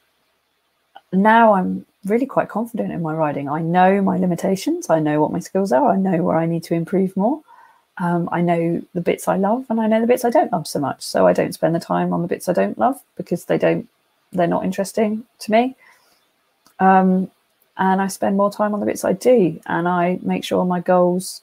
now 1.12 1.54
I'm 1.54 1.86
really 2.04 2.26
quite 2.26 2.48
confident 2.48 2.90
in 2.90 3.00
my 3.00 3.14
riding. 3.14 3.48
I 3.48 3.62
know 3.62 4.02
my 4.02 4.16
limitations. 4.16 4.90
I 4.90 4.98
know 4.98 5.20
what 5.20 5.30
my 5.30 5.38
skills 5.38 5.70
are. 5.70 5.88
I 5.88 5.94
know 5.94 6.20
where 6.24 6.36
I 6.36 6.44
need 6.44 6.64
to 6.64 6.74
improve 6.74 7.16
more. 7.16 7.42
Um, 7.98 8.28
I 8.32 8.40
know 8.40 8.82
the 8.92 9.00
bits 9.00 9.28
I 9.28 9.36
love 9.36 9.66
and 9.68 9.80
I 9.80 9.86
know 9.86 10.00
the 10.00 10.08
bits 10.08 10.24
I 10.24 10.30
don't 10.30 10.50
love 10.50 10.66
so 10.66 10.80
much. 10.80 11.02
So 11.02 11.28
I 11.28 11.32
don't 11.32 11.52
spend 11.52 11.76
the 11.76 11.78
time 11.78 12.12
on 12.12 12.22
the 12.22 12.26
bits 12.26 12.48
I 12.48 12.54
don't 12.54 12.76
love 12.76 13.00
because 13.16 13.44
they 13.44 13.56
don't, 13.56 13.88
they're 14.32 14.48
not 14.48 14.64
interesting 14.64 15.22
to 15.38 15.52
me. 15.52 15.76
Um, 16.80 17.30
and 17.76 18.02
I 18.02 18.08
spend 18.08 18.36
more 18.36 18.50
time 18.50 18.74
on 18.74 18.80
the 18.80 18.86
bits 18.86 19.04
I 19.04 19.12
do 19.12 19.60
and 19.66 19.86
I 19.86 20.18
make 20.22 20.42
sure 20.42 20.64
my 20.64 20.80
goals 20.80 21.42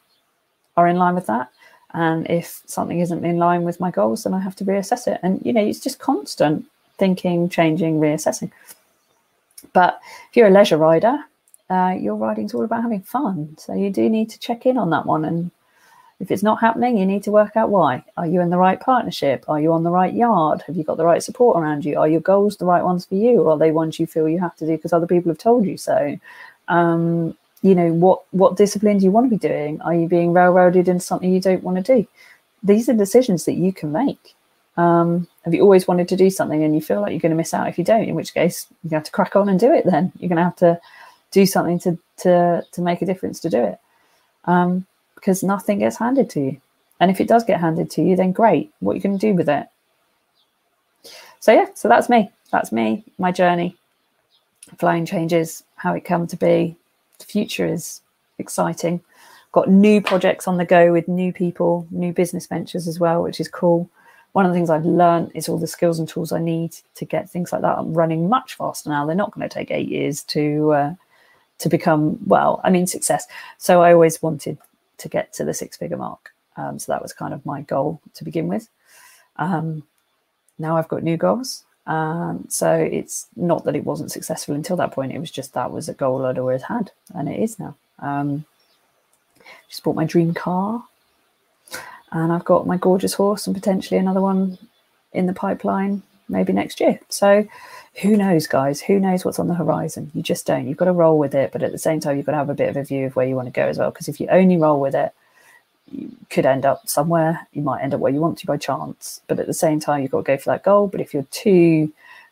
are 0.76 0.90
in 0.90 0.98
line 0.98 1.16
with 1.16 1.28
that. 1.28 1.52
And 1.94 2.30
if 2.30 2.64
something 2.66 3.00
isn't 3.00 3.24
in 3.24 3.38
line 3.38 3.64
with 3.64 3.80
my 3.80 3.92
goals, 3.92 4.26
then 4.26 4.34
I 4.34 4.42
have 4.42 4.58
to 4.58 4.66
reassess 4.66 5.08
it. 5.08 5.22
And, 5.24 5.42
you 5.46 5.54
know, 5.54 5.66
it's 5.66 5.80
just 5.80 6.00
constant 6.00 6.66
thinking, 7.02 7.50
changing, 7.50 8.00
reassessing. 8.00 8.52
But 9.74 10.00
if 10.30 10.38
you're 10.38 10.48
a 10.48 10.58
leisure 10.60 10.78
rider, 10.78 11.16
uh, 11.70 11.96
your 12.00 12.16
riding's 12.16 12.54
all 12.54 12.64
about 12.64 12.84
having 12.84 13.02
fun. 13.02 13.56
So 13.58 13.74
you 13.74 13.90
do 13.90 14.10
need 14.10 14.30
to 14.32 14.40
check 14.40 14.66
in 14.66 14.78
on 14.78 14.90
that 14.92 15.06
one 15.06 15.26
and 15.26 15.52
if 16.22 16.30
it's 16.30 16.44
not 16.44 16.62
happening, 16.62 17.00
you 17.00 17.06
need 17.08 17.24
to 17.24 17.32
work 17.32 17.58
out 17.58 17.72
why. 17.72 18.04
Are 18.16 18.28
you 18.28 18.42
in 18.42 18.52
the 18.52 18.58
right 18.58 18.80
partnership? 18.80 19.44
Are 19.48 19.60
you 19.60 19.74
on 19.74 19.84
the 19.84 19.90
right 19.90 20.14
yard? 20.14 20.62
Have 20.68 20.78
you 20.78 20.84
got 20.84 20.98
the 20.98 21.04
right 21.04 21.24
support 21.24 21.58
around 21.58 21.84
you? 21.84 21.98
Are 21.98 22.08
your 22.08 22.22
goals 22.22 22.58
the 22.58 22.66
right 22.66 22.84
ones 22.84 23.08
for 23.08 23.16
you, 23.16 23.42
or 23.42 23.54
are 23.54 23.58
they 23.58 23.72
ones 23.72 24.00
you 24.00 24.06
feel 24.06 24.30
you 24.30 24.40
have 24.40 24.56
to 24.58 24.68
do 24.68 24.78
because 24.78 24.94
other 24.94 25.08
people 25.08 25.32
have 25.32 25.40
told 25.40 25.66
you 25.66 25.78
so? 25.78 26.20
Um, 26.68 27.36
you 27.64 27.74
know, 27.74 27.92
what 27.92 28.22
what 28.30 28.56
discipline 28.56 29.00
do 29.00 29.06
you 29.06 29.12
want 29.12 29.26
to 29.26 29.36
be 29.36 29.48
doing? 29.48 29.82
Are 29.82 29.96
you 29.96 30.08
being 30.08 30.32
railroaded 30.32 30.88
into 30.88 31.04
something 31.04 31.34
you 31.34 31.42
don't 31.42 31.64
want 31.64 31.84
to 31.84 31.96
do? 31.96 32.08
These 32.62 32.88
are 32.88 32.94
decisions 32.94 33.46
that 33.46 33.56
you 33.56 33.74
can 33.74 33.92
make. 33.92 34.36
Um, 34.82 35.28
have 35.44 35.54
you 35.54 35.62
always 35.62 35.88
wanted 35.88 36.08
to 36.10 36.16
do 36.16 36.30
something 36.30 36.64
and 36.64 36.74
you 36.74 36.82
feel 36.82 37.02
like 37.02 37.12
you're 37.12 37.20
going 37.20 37.32
to 37.32 37.36
miss 37.36 37.54
out 37.54 37.68
if 37.68 37.78
you 37.78 37.84
don't? 37.84 38.10
In 38.10 38.16
which 38.16 38.34
case, 38.34 38.68
you 38.84 38.90
have 38.92 39.04
to 39.04 39.12
crack 39.12 39.36
on 39.36 39.50
and 39.50 39.60
do 39.60 39.72
it. 39.72 39.86
Then 39.86 40.12
you're 40.18 40.30
going 40.30 40.38
to 40.38 40.44
have 40.44 40.56
to 40.58 40.80
do 41.32 41.46
something 41.46 41.80
to 41.80 41.98
to 42.18 42.66
to 42.72 42.82
make 42.82 43.02
a 43.02 43.06
difference 43.06 43.40
to 43.42 43.50
do 43.50 43.64
it. 43.64 43.80
Um, 44.46 44.86
because 45.16 45.44
nothing 45.44 45.80
gets 45.80 45.98
handed 45.98 46.32
to 46.32 46.40
you. 46.40 46.62
And 47.00 47.12
if 47.12 47.22
it 47.22 47.28
does 47.28 47.44
get 47.44 47.60
handed 47.60 47.92
to 47.92 48.02
you, 48.02 48.16
then 48.16 48.32
great. 48.32 48.72
What 48.80 48.94
are 48.94 48.96
you 48.96 49.02
going 49.02 49.18
to 49.18 49.28
do 49.28 49.36
with 49.36 49.48
it? 49.48 49.68
So 51.40 51.52
yeah, 51.52 51.68
so 51.76 51.88
that's 51.88 52.10
me. 52.10 52.32
That's 52.52 52.72
me, 52.72 53.04
my 53.20 53.32
journey. 53.32 53.76
Flying 54.80 55.06
changes, 55.06 55.64
how 55.76 55.94
it 55.94 56.06
come 56.06 56.26
to 56.28 56.36
be. 56.36 56.76
The 57.20 57.26
future 57.26 57.68
is 57.68 58.02
exciting. 58.40 59.02
Got 59.52 59.70
new 59.70 60.02
projects 60.02 60.48
on 60.48 60.58
the 60.58 60.66
go 60.66 60.92
with 60.92 61.08
new 61.08 61.32
people, 61.32 61.88
new 61.92 62.14
business 62.14 62.48
ventures 62.48 62.88
as 62.88 63.00
well, 63.00 63.22
which 63.22 63.40
is 63.40 63.48
cool. 63.48 63.90
One 64.34 64.46
of 64.46 64.52
the 64.52 64.56
things 64.58 64.70
I've 64.70 64.86
learned 64.86 65.32
is 65.36 65.50
all 65.50 65.58
the 65.58 65.68
skills 65.68 66.00
and 66.00 66.08
tools 66.08 66.32
I 66.32 66.40
need 66.40 66.76
to 66.96 67.06
get 67.06 67.30
things 67.30 67.52
like 67.52 67.62
that 67.62 67.80
running 67.82 68.30
much 68.30 68.56
faster 68.56 68.90
now. 68.90 69.06
They're 69.06 69.16
not 69.16 69.32
going 69.32 69.48
to 69.48 69.54
take 69.54 69.72
eight 69.72 69.90
years 69.90 70.24
to 70.24 70.72
uh, 70.72 70.94
to 71.60 71.70
become 71.70 72.18
well. 72.26 72.62
I 72.64 72.70
mean, 72.70 72.88
success. 72.88 73.28
So 73.58 73.82
I 73.82 73.94
always 73.94 74.22
wanted 74.22 74.58
to 74.98 75.10
get 75.10 75.34
to 75.34 75.44
the 75.44 75.54
six 75.54 75.78
figure 75.78 75.98
mark. 75.98 76.34
Um, 76.58 76.80
so 76.80 76.92
that 76.92 77.02
was 77.02 77.14
kind 77.14 77.34
of 77.34 77.46
my 77.46 77.62
goal 77.62 78.02
to 78.14 78.24
begin 78.24 78.48
with. 78.48 78.70
Um, 79.38 79.84
now 80.60 80.78
I've 80.78 80.88
got 80.88 81.04
new 81.04 81.18
goals. 81.18 81.64
Um, 81.88 82.46
so 82.48 82.74
it's 82.74 83.28
not 83.36 83.64
that 83.66 83.76
it 83.76 83.86
wasn't 83.86 84.12
successful 84.12 84.56
until 84.56 84.78
that 84.78 84.92
point. 84.92 85.12
It 85.12 85.20
was 85.20 85.32
just 85.32 85.54
that 85.54 85.72
was 85.72 85.90
a 85.90 85.94
goal 85.94 86.26
I'd 86.26 86.38
always 86.38 86.64
had, 86.64 86.92
and 87.14 87.28
it 87.28 87.40
is 87.40 87.60
now. 87.60 87.76
Um, 88.00 88.46
just 89.68 89.84
bought 89.84 89.96
my 89.96 90.06
dream 90.06 90.34
car, 90.34 90.84
and 92.12 92.32
I've 92.32 92.46
got 92.46 92.68
my 92.68 92.78
gorgeous 92.78 93.14
horse, 93.14 93.48
and 93.48 93.56
potentially 93.56 94.00
another 94.00 94.22
one 94.22 94.58
in 95.14 95.26
the 95.26 95.34
pipeline 95.34 96.04
maybe 96.30 96.54
next 96.54 96.80
year. 96.80 97.00
So 97.10 97.46
who 98.02 98.16
knows, 98.16 98.48
guys? 98.48 98.82
Who 98.82 99.00
knows 99.00 99.26
what's 99.26 99.40
on 99.40 99.48
the 99.48 99.54
horizon? 99.54 100.12
You 100.14 100.24
just 100.24 100.46
don't. 100.46 100.66
You've 100.68 100.78
got 100.78 100.86
to 100.86 100.94
roll 100.94 101.20
with 101.20 101.36
it, 101.36 101.52
but 101.52 101.62
at 101.62 101.74
the 101.74 101.78
same 101.78 102.00
time, 102.00 102.16
you've 102.16 102.26
got 102.26 102.32
to 102.32 102.38
have 102.38 102.50
a 102.50 102.54
bit 102.54 102.70
of 102.70 102.78
a 102.78 102.84
view 102.84 103.06
of 103.06 103.16
where 103.16 103.28
you 103.28 103.36
want 103.36 103.48
to 103.48 103.52
go 103.52 103.68
as 103.68 103.78
well. 103.78 103.92
Because 103.92 104.08
if 104.08 104.20
you 104.20 104.28
only 104.30 104.58
roll 104.58 104.80
with 104.80 104.96
it, 104.96 105.14
you 105.92 106.10
could 106.30 106.46
end 106.46 106.66
up 106.66 106.88
somewhere. 106.88 107.48
You 107.52 107.62
might 107.62 107.82
end 107.82 107.94
up 107.94 108.00
where 108.00 108.14
you 108.14 108.22
want 108.22 108.38
to 108.40 108.48
by 108.48 108.56
chance, 108.56 109.20
but 109.28 109.40
at 109.40 109.48
the 109.48 109.54
same 109.54 109.82
time, 109.82 110.02
you've 110.02 110.12
got 110.12 110.20
to 110.20 110.24
go 110.24 110.38
for 110.38 110.52
that 110.52 110.64
goal. 110.64 110.88
But 110.88 111.02
if 111.02 111.14
you're 111.14 111.28
too 111.32 111.92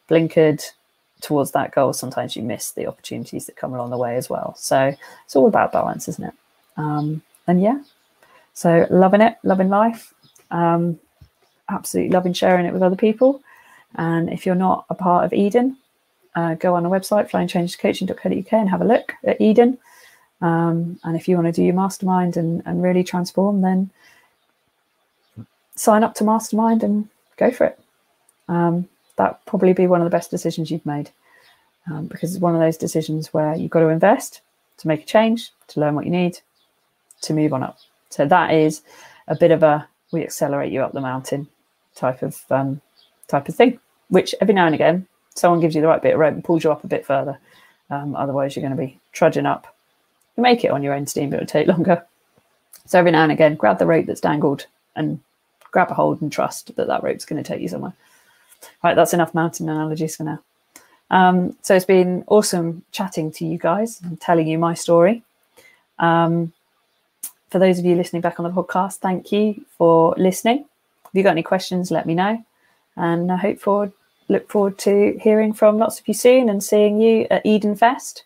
blinkered 0.10 0.64
towards 1.20 1.52
that 1.52 1.72
goal, 1.72 1.92
sometimes 1.92 2.38
you 2.38 2.42
miss 2.42 2.72
the 2.72 2.88
opportunities 2.88 3.46
that 3.46 3.58
come 3.58 3.74
along 3.74 3.90
the 3.90 3.98
way 3.98 4.16
as 4.16 4.30
well. 4.30 4.56
So 4.58 4.96
it's 5.26 5.36
all 5.36 5.48
about 5.48 5.74
balance, 5.74 6.08
isn't 6.08 6.24
it? 6.24 6.34
Um, 6.78 7.22
and 7.48 7.62
yeah, 7.62 7.82
so 8.60 8.86
loving 8.89 9.22
it, 9.22 9.38
loving 9.43 9.70
life, 9.70 10.14
um, 10.51 10.99
absolutely 11.70 12.12
loving 12.12 12.34
sharing 12.34 12.66
it 12.66 12.74
with 12.74 12.84
other 12.84 12.97
people. 12.97 13.41
And 13.95 14.30
if 14.30 14.45
you're 14.45 14.53
not 14.53 14.86
a 14.89 14.95
part 14.95 15.24
of 15.24 15.32
Eden, 15.32 15.78
uh, 16.36 16.55
go 16.55 16.76
on 16.76 16.84
the 16.84 16.89
website, 16.89 17.30
flyingchangescoaching.co.uk 17.30 18.51
and 18.51 18.70
have 18.70 18.82
a 18.82 18.86
look 18.86 19.14
at 19.24 19.39
Eden. 19.39 19.78
Um, 20.41 20.99
and 21.05 21.16
if 21.16 21.30
you 21.30 21.38
want 21.38 21.47
to 21.47 21.53
do 21.53 21.64
your 21.64 21.74
mastermind 21.74 22.36
and, 22.36 22.62
and 22.66 22.84
really 22.84 23.01
transform, 23.01 23.62
then 23.62 23.91
sign 25.76 26.03
up 26.03 26.16
to 26.16 26.26
mastermind 26.26 26.84
and 26.84 27.07
go 27.38 27.51
for 27.51 27.66
it. 27.68 27.80
Um, 28.49 28.89
that 29.16 29.39
probably 29.45 29.72
be 29.72 29.88
one 29.88 30.01
of 30.01 30.05
the 30.05 30.18
best 30.18 30.32
decisions 30.32 30.70
you've 30.70 30.86
made 30.86 31.12
um, 31.89 32.07
because 32.07 32.36
it's 32.36 32.41
one 32.41 32.55
of 32.55 32.60
those 32.60 32.76
decisions 32.76 33.34
where 33.34 33.55
you've 33.55 33.72
got 33.72 33.80
to 33.80 33.88
invest 33.88 34.41
to 34.80 34.88
make 34.89 35.03
a 35.03 35.05
change, 35.05 35.51
to 35.70 35.80
learn 35.80 35.95
what 35.95 36.03
you 36.03 36.12
need, 36.12 36.39
to 37.22 37.34
move 37.34 37.53
on 37.53 37.64
up. 37.64 37.78
So 38.10 38.26
that 38.26 38.53
is 38.53 38.82
a 39.28 39.36
bit 39.36 39.51
of 39.51 39.64
a 39.64 39.88
we 40.12 40.24
accelerate 40.24 40.72
you 40.72 40.82
up 40.82 40.93
the 40.93 41.01
mountain 41.01 41.47
type 41.95 42.22
of 42.24 42.43
um, 42.49 42.82
type 43.28 43.47
of 43.47 43.55
thing, 43.55 43.80
which 44.10 44.34
every 44.41 44.53
now 44.53 44.66
and 44.66 44.76
again 44.76 45.07
someone 45.36 45.62
gives 45.62 45.76
you 45.76 45.82
the 45.82 45.88
right 45.88 46.01
bit 46.01 46.14
of 46.14 46.20
rope 46.20 46.34
and 46.34 46.43
pulls 46.43 46.64
you 46.64 46.72
up 46.72 46.84
a 46.84 46.88
bit 46.88 47.05
further. 47.05 47.39
Um, 47.89 48.16
otherwise, 48.16 48.55
you're 48.55 48.62
going 48.62 48.76
to 48.76 48.82
be 48.82 48.99
trudging 49.14 49.45
up. 49.45 49.74
You 50.36 50.43
make 50.43 50.64
it 50.64 50.72
on 50.72 50.84
your 50.84 50.93
own 50.93 51.07
steam, 51.07 51.30
but 51.30 51.38
it'll 51.38 51.47
take 51.47 51.68
longer. 51.68 52.05
So 52.86 52.99
every 52.99 53.12
now 53.12 53.24
and 53.24 53.32
again, 53.32 53.55
grab 53.55 53.80
the 53.80 53.86
rope 53.86 54.05
that's 54.05 54.22
dangled 54.22 54.66
and 54.95 55.20
grab 55.72 55.91
a 55.91 55.93
hold 55.93 56.22
and 56.22 56.32
trust 56.32 56.76
that 56.76 56.88
that 56.88 57.03
rope's 57.03 57.26
going 57.26 57.41
to 57.41 57.47
take 57.47 57.62
you 57.62 57.68
somewhere. 57.68 57.93
Right, 58.84 58.95
that's 58.95 59.14
enough 59.14 59.34
mountain 59.34 59.70
analogies 59.70 60.16
for 60.16 60.24
now. 60.24 60.41
Um, 61.12 61.55
so 61.62 61.76
it's 61.76 61.86
been 61.86 62.24
awesome 62.28 62.84
chatting 62.91 63.32
to 63.34 63.45
you 63.45 63.57
guys 63.57 64.01
and 64.01 64.20
telling 64.20 64.47
you 64.47 64.57
my 64.57 64.74
story. 64.74 65.24
Um, 65.97 66.53
for 67.50 67.60
those 67.60 67.80
of 67.80 67.86
you 67.86 67.95
listening 67.95 68.22
back 68.22 68.39
on 68.39 68.43
the 68.43 68.52
podcast, 68.52 68.97
thank 68.97 69.32
you 69.32 69.64
for 69.78 70.14
listening. 70.18 70.66
If 71.06 71.12
you've 71.14 71.24
got 71.24 71.32
any 71.32 71.43
questions, 71.43 71.91
let 71.91 72.06
me 72.06 72.14
know 72.14 72.43
and 73.00 73.32
I 73.32 73.38
hope 73.38 73.60
forward 73.60 73.93
look 74.28 74.47
forward 74.47 74.78
to 74.80 75.18
hearing 75.20 75.54
from 75.54 75.80
lots 75.80 76.00
of 76.00 76.08
you 76.08 76.14
soon 76.14 76.50
and 76.50 76.64
seeing 76.64 77.02
you 77.02 77.26
at 77.32 77.43
Eden 77.45 77.76
Fest. 77.76 78.26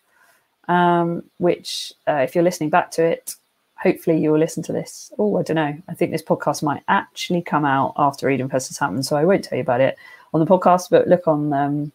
Um, 0.68 1.22
which, 1.38 1.92
uh, 2.08 2.24
if 2.24 2.34
you're 2.34 2.44
listening 2.44 2.70
back 2.70 2.90
to 2.92 3.04
it, 3.04 3.34
hopefully 3.76 4.18
you 4.18 4.32
will 4.32 4.38
listen 4.38 4.62
to 4.64 4.72
this. 4.72 5.12
Oh, 5.18 5.36
I 5.36 5.42
don't 5.42 5.56
know. 5.56 5.76
I 5.88 5.94
think 5.94 6.10
this 6.10 6.22
podcast 6.22 6.62
might 6.62 6.82
actually 6.88 7.42
come 7.42 7.66
out 7.66 7.92
after 7.98 8.30
Eden 8.30 8.48
Fest 8.48 8.68
has 8.68 8.78
happened, 8.78 9.04
so 9.04 9.16
I 9.16 9.24
won't 9.24 9.44
tell 9.44 9.56
you 9.56 9.62
about 9.62 9.82
it 9.82 9.98
on 10.32 10.40
the 10.40 10.46
podcast. 10.46 10.88
But 10.90 11.06
look 11.06 11.28
on 11.28 11.52
um, 11.52 11.92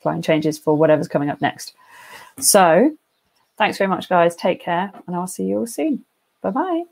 Flying 0.00 0.22
Changes 0.22 0.56
for 0.56 0.76
whatever's 0.76 1.08
coming 1.08 1.30
up 1.30 1.40
next. 1.40 1.74
So, 2.38 2.96
thanks 3.58 3.78
very 3.78 3.88
much, 3.88 4.08
guys. 4.08 4.36
Take 4.36 4.60
care, 4.60 4.92
and 5.06 5.16
I'll 5.16 5.26
see 5.26 5.44
you 5.44 5.58
all 5.58 5.66
soon. 5.66 6.04
Bye 6.42 6.50
bye. 6.50 6.82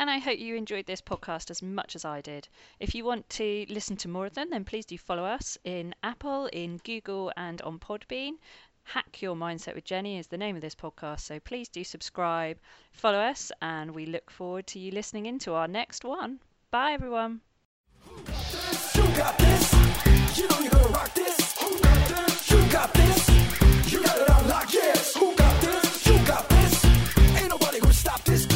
And 0.00 0.10
I 0.10 0.18
hope 0.18 0.38
you 0.38 0.54
enjoyed 0.54 0.86
this 0.86 1.00
podcast 1.00 1.50
as 1.50 1.62
much 1.62 1.96
as 1.96 2.04
I 2.04 2.20
did. 2.20 2.48
If 2.78 2.94
you 2.94 3.04
want 3.04 3.28
to 3.30 3.66
listen 3.68 3.96
to 3.98 4.08
more 4.08 4.26
of 4.26 4.34
them, 4.34 4.50
then 4.50 4.64
please 4.64 4.84
do 4.84 4.96
follow 4.98 5.24
us 5.24 5.58
in 5.64 5.94
Apple, 6.02 6.46
in 6.46 6.78
Google, 6.84 7.32
and 7.36 7.60
on 7.62 7.78
Podbean. 7.78 8.34
Hack 8.84 9.20
Your 9.20 9.34
Mindset 9.34 9.74
with 9.74 9.84
Jenny 9.84 10.18
is 10.18 10.28
the 10.28 10.38
name 10.38 10.56
of 10.56 10.62
this 10.62 10.74
podcast, 10.74 11.20
so 11.20 11.40
please 11.40 11.68
do 11.68 11.84
subscribe, 11.84 12.58
follow 12.92 13.18
us, 13.18 13.52
and 13.60 13.90
we 13.90 14.06
look 14.06 14.30
forward 14.30 14.66
to 14.68 14.78
you 14.78 14.92
listening 14.92 15.26
into 15.26 15.52
our 15.52 15.68
next 15.68 16.04
one. 16.04 16.40
Bye, 16.70 16.92
everyone. 16.92 17.40
stop 27.98 28.24
this 28.24 28.47